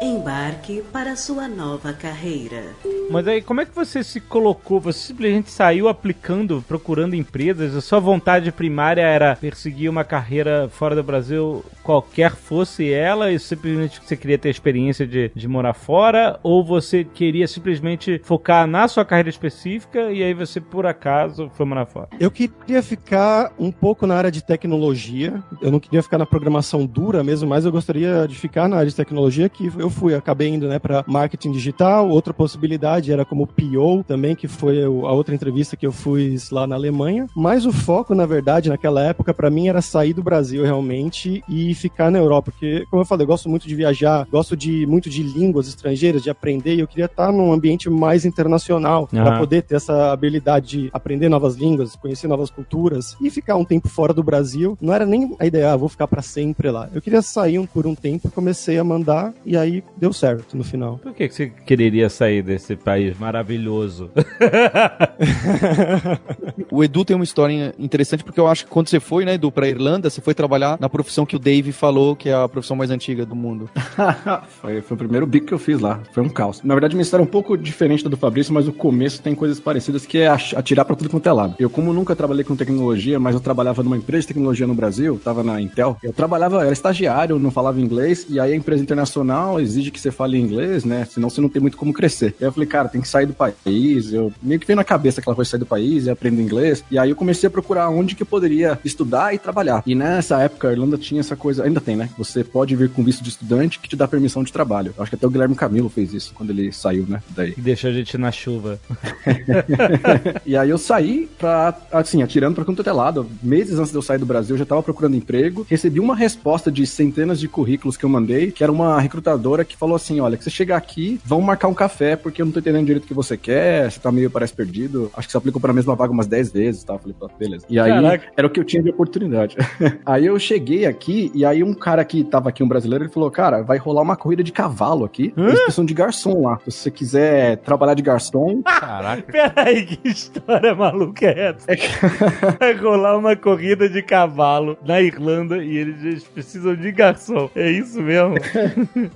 Embarque 0.00 0.84
para 0.92 1.16
sua 1.16 1.48
nova 1.48 1.92
carreira. 1.92 2.62
Mas 3.10 3.26
aí, 3.26 3.42
como 3.42 3.60
é 3.60 3.64
que 3.64 3.74
você 3.74 4.04
se 4.04 4.20
colocou? 4.20 4.78
Você 4.80 5.08
simplesmente 5.08 5.50
saiu 5.50 5.88
aplicando, 5.88 6.62
procurando 6.68 7.16
empresas? 7.16 7.74
A 7.74 7.80
sua 7.80 7.98
vontade 7.98 8.52
primária 8.52 9.02
era 9.02 9.34
perseguir 9.34 9.90
uma 9.90 10.04
carreira 10.04 10.68
fora 10.70 10.94
do 10.94 11.02
Brasil, 11.02 11.64
qualquer 11.82 12.36
fosse 12.36 12.92
ela, 12.92 13.32
e 13.32 13.38
simplesmente 13.40 14.00
você 14.00 14.16
queria 14.16 14.38
ter 14.38 14.48
a 14.48 14.50
experiência 14.52 15.06
de, 15.06 15.32
de 15.34 15.48
morar 15.48 15.74
fora? 15.74 16.38
Ou 16.44 16.62
você 16.62 17.02
queria 17.02 17.48
simplesmente 17.48 18.20
focar 18.22 18.68
na 18.68 18.86
sua 18.86 19.04
carreira 19.04 19.30
específica 19.30 20.12
e 20.12 20.22
aí 20.22 20.34
você, 20.34 20.60
por 20.60 20.86
acaso, 20.86 21.50
foi 21.54 21.66
morar 21.66 21.86
fora? 21.86 22.08
Eu 22.20 22.30
queria 22.30 22.82
ficar 22.82 23.52
um 23.58 23.72
pouco 23.72 24.06
na 24.06 24.14
área 24.14 24.30
de 24.30 24.44
tecnologia. 24.44 25.42
Eu 25.60 25.72
não 25.72 25.80
queria 25.80 26.02
ficar 26.02 26.18
na 26.18 26.26
programação 26.26 26.86
dura 26.86 27.24
mesmo, 27.24 27.48
mas 27.48 27.64
eu 27.64 27.72
gostaria 27.72 28.28
de 28.28 28.36
ficar 28.36 28.68
na 28.68 28.76
área 28.76 28.90
de 28.90 28.94
tecnologia, 28.94 29.48
que 29.48 29.72
eu 29.76 29.87
fui, 29.90 30.14
acabei 30.14 30.48
indo 30.48 30.68
né, 30.68 30.78
para 30.78 31.04
marketing 31.06 31.52
digital. 31.52 32.08
Outra 32.08 32.32
possibilidade 32.32 33.12
era 33.12 33.24
como 33.24 33.46
PO 33.46 34.04
também, 34.06 34.34
que 34.34 34.48
foi 34.48 34.82
a 34.82 34.88
outra 34.88 35.34
entrevista 35.34 35.76
que 35.76 35.86
eu 35.86 35.92
fiz 35.92 36.50
lá 36.50 36.66
na 36.66 36.74
Alemanha. 36.74 37.26
Mas 37.34 37.66
o 37.66 37.72
foco, 37.72 38.14
na 38.14 38.26
verdade, 38.26 38.68
naquela 38.68 39.02
época, 39.02 39.34
para 39.34 39.50
mim, 39.50 39.68
era 39.68 39.82
sair 39.82 40.12
do 40.12 40.22
Brasil 40.22 40.64
realmente 40.64 41.42
e 41.48 41.74
ficar 41.74 42.10
na 42.10 42.18
Europa. 42.18 42.50
Porque, 42.50 42.84
como 42.90 43.02
eu 43.02 43.06
falei, 43.06 43.24
eu 43.24 43.28
gosto 43.28 43.48
muito 43.48 43.66
de 43.66 43.74
viajar, 43.74 44.26
gosto 44.30 44.56
de 44.56 44.86
muito 44.86 45.10
de 45.10 45.22
línguas 45.22 45.68
estrangeiras, 45.68 46.22
de 46.22 46.30
aprender, 46.30 46.74
e 46.74 46.80
eu 46.80 46.88
queria 46.88 47.06
estar 47.06 47.32
num 47.32 47.52
ambiente 47.52 47.90
mais 47.90 48.24
internacional, 48.24 49.08
uhum. 49.12 49.22
para 49.22 49.38
poder 49.38 49.62
ter 49.62 49.76
essa 49.76 50.12
habilidade 50.12 50.68
de 50.68 50.90
aprender 50.92 51.28
novas 51.28 51.56
línguas, 51.56 51.96
conhecer 51.96 52.28
novas 52.28 52.50
culturas 52.50 53.16
e 53.20 53.30
ficar 53.30 53.56
um 53.56 53.64
tempo 53.64 53.88
fora 53.88 54.12
do 54.12 54.22
Brasil. 54.22 54.76
Não 54.80 54.92
era 54.92 55.06
nem 55.06 55.34
a 55.38 55.46
ideia, 55.46 55.72
ah, 55.72 55.76
vou 55.76 55.88
ficar 55.88 56.06
para 56.06 56.22
sempre 56.22 56.70
lá. 56.70 56.88
Eu 56.94 57.00
queria 57.00 57.22
sair 57.22 57.66
por 57.68 57.86
um 57.86 57.94
tempo, 57.94 58.30
comecei 58.30 58.78
a 58.78 58.84
mandar 58.84 59.32
e 59.44 59.56
aí 59.56 59.77
deu 59.96 60.12
certo 60.12 60.56
no 60.56 60.64
final. 60.64 60.98
Por 60.98 61.12
que, 61.12 61.28
que 61.28 61.34
você 61.34 61.48
quereria 61.48 62.08
sair 62.08 62.42
desse 62.42 62.76
país 62.76 63.18
maravilhoso. 63.18 64.10
o 66.70 66.82
Edu 66.82 67.04
tem 67.04 67.14
uma 67.14 67.24
história 67.24 67.74
interessante 67.78 68.24
porque 68.24 68.40
eu 68.40 68.46
acho 68.46 68.64
que 68.64 68.70
quando 68.70 68.88
você 68.88 69.00
foi, 69.00 69.24
né, 69.24 69.34
Edu, 69.34 69.52
pra 69.52 69.68
Irlanda, 69.68 70.10
você 70.10 70.20
foi 70.20 70.34
trabalhar 70.34 70.78
na 70.80 70.88
profissão 70.88 71.26
que 71.26 71.36
o 71.36 71.38
Dave 71.38 71.72
falou, 71.72 72.16
que 72.16 72.28
é 72.28 72.34
a 72.34 72.48
profissão 72.48 72.76
mais 72.76 72.90
antiga 72.90 73.24
do 73.24 73.34
mundo. 73.34 73.68
foi, 74.60 74.80
foi 74.80 74.94
o 74.94 74.98
primeiro 74.98 75.26
bico 75.26 75.46
que 75.46 75.54
eu 75.54 75.58
fiz 75.58 75.80
lá. 75.80 76.00
Foi 76.12 76.22
um 76.22 76.28
caos. 76.28 76.62
Na 76.62 76.74
verdade, 76.74 76.94
minha 76.94 77.02
história 77.02 77.22
é 77.22 77.26
um 77.26 77.30
pouco 77.30 77.56
diferente 77.56 78.02
da 78.02 78.10
do 78.10 78.16
Fabrício, 78.16 78.52
mas 78.52 78.66
o 78.66 78.72
começo 78.72 79.22
tem 79.22 79.34
coisas 79.34 79.60
parecidas 79.60 80.06
que 80.06 80.18
é 80.18 80.28
atirar 80.28 80.84
pra 80.84 80.96
tudo 80.96 81.10
quanto 81.10 81.28
é 81.28 81.32
lado. 81.32 81.54
Eu, 81.58 81.68
como 81.68 81.92
nunca 81.92 82.16
trabalhei 82.16 82.44
com 82.44 82.56
tecnologia, 82.56 83.20
mas 83.20 83.34
eu 83.34 83.40
trabalhava 83.40 83.82
numa 83.82 83.96
empresa 83.96 84.22
de 84.22 84.28
tecnologia 84.28 84.66
no 84.66 84.74
Brasil, 84.74 85.20
tava 85.22 85.42
na 85.42 85.60
Intel, 85.60 85.96
eu 86.02 86.12
trabalhava, 86.12 86.62
era 86.62 86.72
estagiário, 86.72 87.38
não 87.38 87.50
falava 87.50 87.80
inglês, 87.80 88.26
e 88.28 88.40
aí 88.40 88.52
a 88.52 88.56
empresa 88.56 88.82
internacional 88.82 89.60
exige 89.68 89.90
que 89.90 90.00
você 90.00 90.10
fale 90.10 90.38
inglês, 90.38 90.84
né? 90.84 91.06
Senão 91.10 91.30
você 91.30 91.40
não 91.40 91.48
tem 91.48 91.60
muito 91.60 91.76
como 91.76 91.92
crescer. 91.92 92.34
E 92.40 92.44
aí 92.44 92.48
eu 92.48 92.52
falei, 92.52 92.68
cara, 92.68 92.88
tem 92.88 93.00
que 93.00 93.08
sair 93.08 93.26
do 93.26 93.34
país. 93.34 94.12
Eu 94.12 94.32
meio 94.42 94.60
que 94.60 94.66
veio 94.66 94.76
na 94.76 94.84
cabeça 94.84 95.20
que 95.20 95.28
ela 95.28 95.36
foi 95.36 95.44
sair 95.44 95.60
do 95.60 95.66
país 95.66 96.06
e 96.06 96.10
aprender 96.10 96.42
inglês. 96.42 96.84
E 96.90 96.98
aí 96.98 97.10
eu 97.10 97.16
comecei 97.16 97.46
a 97.46 97.50
procurar 97.50 97.88
onde 97.88 98.14
que 98.14 98.22
eu 98.22 98.26
poderia 98.26 98.78
estudar 98.84 99.34
e 99.34 99.38
trabalhar. 99.38 99.82
E 99.86 99.94
nessa 99.94 100.40
época 100.40 100.68
a 100.68 100.72
Irlanda 100.72 100.98
tinha 100.98 101.20
essa 101.20 101.36
coisa, 101.36 101.64
ainda 101.64 101.80
tem, 101.80 101.96
né? 101.96 102.10
Você 102.18 102.42
pode 102.42 102.74
vir 102.74 102.90
com 102.90 103.04
visto 103.04 103.22
de 103.22 103.28
estudante 103.30 103.78
que 103.78 103.88
te 103.88 103.96
dá 103.96 104.08
permissão 104.08 104.42
de 104.42 104.52
trabalho. 104.52 104.92
Eu 104.96 105.02
acho 105.02 105.10
que 105.10 105.16
até 105.16 105.26
o 105.26 105.30
Guilherme 105.30 105.54
Camilo 105.54 105.88
fez 105.88 106.12
isso 106.12 106.32
quando 106.34 106.50
ele 106.50 106.72
saiu, 106.72 107.06
né? 107.06 107.22
Daí. 107.30 107.54
Deixou 107.56 107.90
a 107.90 107.92
gente 107.92 108.16
na 108.16 108.32
chuva. 108.32 108.78
e 110.46 110.56
aí 110.56 110.70
eu 110.70 110.78
saí 110.78 111.28
pra, 111.38 111.78
assim, 111.92 112.22
atirando 112.22 112.54
pra 112.54 112.64
quanto 112.64 112.88
é 112.88 112.92
lado. 112.92 113.26
Meses 113.42 113.78
antes 113.78 113.90
de 113.90 113.98
eu 113.98 114.02
sair 114.02 114.18
do 114.18 114.26
Brasil, 114.26 114.54
eu 114.54 114.58
já 114.58 114.66
tava 114.66 114.82
procurando 114.82 115.16
emprego. 115.16 115.66
Recebi 115.68 116.00
uma 116.00 116.16
resposta 116.16 116.70
de 116.70 116.86
centenas 116.86 117.38
de 117.38 117.48
currículos 117.48 117.96
que 117.96 118.04
eu 118.04 118.08
mandei, 118.08 118.50
que 118.50 118.62
era 118.62 118.72
uma 118.72 119.00
recrutadora 119.00 119.57
que 119.64 119.76
falou 119.76 119.96
assim: 119.96 120.20
olha, 120.20 120.36
que 120.36 120.44
você 120.44 120.50
chegar 120.50 120.76
aqui, 120.76 121.20
vão 121.24 121.40
marcar 121.40 121.68
um 121.68 121.74
café, 121.74 122.16
porque 122.16 122.42
eu 122.42 122.46
não 122.46 122.52
tô 122.52 122.60
entendendo 122.60 122.86
direito 122.86 123.06
que 123.06 123.14
você 123.14 123.36
quer, 123.36 123.90
você 123.90 124.00
tá 124.00 124.10
meio, 124.10 124.30
parece, 124.30 124.52
perdido. 124.52 125.10
Acho 125.16 125.28
que 125.28 125.32
você 125.32 125.38
aplicou 125.38 125.60
pra 125.60 125.72
mesma 125.72 125.94
vaga 125.94 126.12
umas 126.12 126.26
10 126.26 126.52
vezes, 126.52 126.84
tá? 126.84 126.98
Falei, 126.98 127.16
beleza. 127.38 127.66
E 127.68 127.78
aí, 127.78 127.90
Caraca. 127.90 128.32
era 128.36 128.46
o 128.46 128.50
que 128.50 128.60
eu 128.60 128.64
tinha 128.64 128.82
de 128.82 128.90
oportunidade. 128.90 129.56
aí 130.04 130.26
eu 130.26 130.38
cheguei 130.38 130.86
aqui, 130.86 131.30
e 131.34 131.44
aí 131.44 131.62
um 131.62 131.74
cara 131.74 132.04
que 132.04 132.24
tava 132.24 132.48
aqui, 132.48 132.62
um 132.62 132.68
brasileiro, 132.68 133.04
ele 133.04 133.12
falou, 133.12 133.30
cara, 133.30 133.62
vai 133.62 133.78
rolar 133.78 134.02
uma 134.02 134.16
corrida 134.16 134.42
de 134.42 134.52
cavalo 134.52 135.04
aqui. 135.04 135.32
Hã? 135.36 135.48
Eles 135.48 135.60
precisam 135.60 135.84
de 135.84 135.94
garçom 135.94 136.42
lá. 136.42 136.58
Se 136.64 136.70
você 136.70 136.90
quiser 136.90 137.58
trabalhar 137.58 137.94
de 137.94 138.02
garçom... 138.02 138.62
Caraca. 138.66 139.22
Peraí, 139.30 139.84
que 139.86 140.08
história 140.08 140.74
maluca 140.74 141.26
é 141.26 141.48
essa? 141.48 141.70
É 141.70 141.76
que... 141.76 141.88
vai 142.58 142.74
rolar 142.74 143.16
uma 143.16 143.36
corrida 143.36 143.88
de 143.88 144.02
cavalo 144.02 144.76
na 144.84 145.00
Irlanda 145.00 145.62
e 145.62 145.76
eles 145.76 146.24
precisam 146.24 146.74
de 146.74 146.90
garçom. 146.92 147.50
É 147.54 147.70
isso 147.70 148.00
mesmo? 148.02 148.34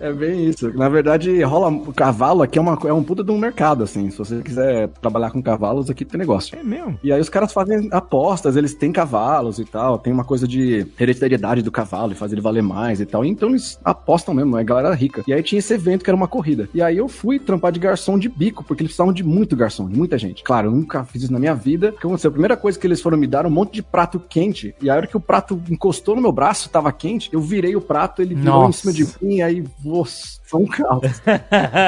é 0.00 0.12
bem 0.12 0.31
isso. 0.34 0.72
Na 0.76 0.88
verdade, 0.88 1.42
rola... 1.42 1.68
O 1.68 1.92
cavalo 1.92 2.42
aqui 2.42 2.58
é, 2.58 2.62
uma... 2.62 2.78
é 2.84 2.92
um 2.92 3.02
puta 3.02 3.24
de 3.24 3.30
um 3.30 3.38
mercado, 3.38 3.84
assim. 3.84 4.10
Se 4.10 4.18
você 4.18 4.42
quiser 4.42 4.88
trabalhar 5.00 5.30
com 5.30 5.42
cavalos, 5.42 5.90
aqui 5.90 6.04
tem 6.04 6.18
negócio. 6.18 6.56
É 6.58 6.62
mesmo? 6.62 6.98
E 7.02 7.12
aí 7.12 7.20
os 7.20 7.28
caras 7.28 7.52
fazem 7.52 7.88
apostas, 7.90 8.56
eles 8.56 8.74
têm 8.74 8.92
cavalos 8.92 9.58
e 9.58 9.64
tal, 9.64 9.98
tem 9.98 10.12
uma 10.12 10.24
coisa 10.24 10.46
de 10.46 10.86
hereditariedade 10.98 11.62
do 11.62 11.70
cavalo 11.70 12.12
e 12.12 12.14
fazer 12.14 12.34
ele 12.34 12.40
valer 12.40 12.62
mais 12.62 13.00
e 13.00 13.06
tal. 13.06 13.24
Então 13.24 13.50
eles 13.50 13.78
apostam 13.84 14.34
mesmo, 14.34 14.56
é 14.56 14.64
galera 14.64 14.94
rica. 14.94 15.22
E 15.26 15.32
aí 15.32 15.42
tinha 15.42 15.58
esse 15.58 15.74
evento 15.74 16.04
que 16.04 16.10
era 16.10 16.16
uma 16.16 16.28
corrida. 16.28 16.68
E 16.74 16.82
aí 16.82 16.96
eu 16.96 17.08
fui 17.08 17.38
trampar 17.38 17.72
de 17.72 17.80
garçom 17.80 18.18
de 18.18 18.28
bico, 18.28 18.64
porque 18.64 18.82
eles 18.82 18.90
precisavam 18.90 19.12
de 19.12 19.24
muito 19.24 19.56
garçom, 19.56 19.88
de 19.88 19.96
muita 19.96 20.18
gente. 20.18 20.42
Claro, 20.42 20.68
eu 20.68 20.72
nunca 20.72 21.04
fiz 21.04 21.24
isso 21.24 21.32
na 21.32 21.38
minha 21.38 21.54
vida. 21.54 21.90
O 21.90 21.92
que 21.92 22.06
aconteceu? 22.06 22.28
A 22.28 22.32
primeira 22.32 22.56
coisa 22.56 22.78
que 22.78 22.86
eles 22.86 23.00
foram 23.00 23.18
me 23.18 23.26
dar 23.26 23.46
um 23.46 23.50
monte 23.50 23.74
de 23.74 23.82
prato 23.82 24.20
quente. 24.20 24.74
E 24.80 24.90
a 24.90 24.94
hora 24.94 25.06
que 25.06 25.16
o 25.16 25.20
prato 25.20 25.60
encostou 25.70 26.14
no 26.16 26.22
meu 26.22 26.32
braço, 26.32 26.70
tava 26.70 26.92
quente, 26.92 27.30
eu 27.32 27.40
virei 27.40 27.74
o 27.76 27.80
prato, 27.80 28.22
ele 28.22 28.34
virou 28.34 28.62
Nossa. 28.62 28.88
em 28.88 28.92
cima 28.92 28.92
de 28.92 29.24
mim, 29.24 29.36
e 29.36 29.42
aí, 29.42 29.64
você 29.82 30.11
foi 30.52 30.60
um 30.60 30.66
caos. 30.66 31.22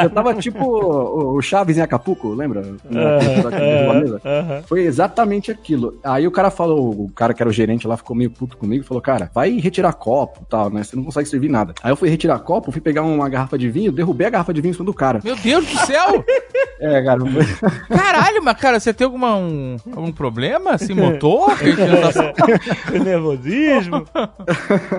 eu 0.03 0.11
tava 0.11 0.35
tipo 0.37 0.65
o 0.65 1.43
Chaves 1.43 1.77
em 1.77 1.83
Acapulco, 1.83 2.33
lembra? 2.33 2.63
Uh 2.63 2.75
-huh, 2.91 4.63
Foi 4.67 4.85
exatamente 4.85 5.51
aquilo. 5.51 5.99
Aí 6.03 6.27
o 6.27 6.31
cara 6.31 6.51
falou, 6.51 6.91
o 6.91 7.11
cara 7.15 7.35
que 7.35 7.43
era 7.43 7.51
o 7.51 7.53
gerente 7.53 7.87
lá 7.87 7.95
ficou 7.95 8.17
meio 8.17 8.31
puto 8.31 8.57
comigo 8.57 8.83
e 8.83 8.87
falou: 8.87 9.03
Cara, 9.03 9.31
vai 9.35 9.59
retirar 9.59 9.93
copo 9.93 10.41
e 10.43 10.47
tal, 10.47 10.71
né? 10.71 10.83
Você 10.83 10.97
não 10.97 11.05
consegue 11.05 11.29
servir 11.29 11.51
nada. 11.51 11.75
Aí 11.83 11.93
eu 11.93 11.97
fui 11.97 12.09
retirar 12.09 12.39
copo, 12.39 12.73
fui 12.73 12.81
pegar 12.81 13.03
uma 13.03 13.29
garrafa 13.29 13.59
de 13.59 13.69
vinho, 13.69 13.93
derrubei 13.93 14.27
a 14.27 14.31
garrafa 14.31 14.55
de 14.55 14.63
vinho 14.63 14.71
em 14.71 14.75
cima 14.75 14.87
do 14.87 14.95
cara. 14.95 15.21
Meu 15.23 15.37
Deus 15.37 15.67
do 15.67 15.79
céu! 15.81 16.25
é, 16.81 17.03
cara. 17.03 17.21
Caralho, 17.89 18.43
mas 18.43 18.57
cara, 18.57 18.81
você 18.81 18.95
tem 18.95 19.05
alguma, 19.05 19.37
um, 19.37 19.77
algum 19.95 20.11
problema? 20.11 20.71
Assim, 20.71 20.95
motor? 20.95 21.53
Nervosismo? 23.05 24.07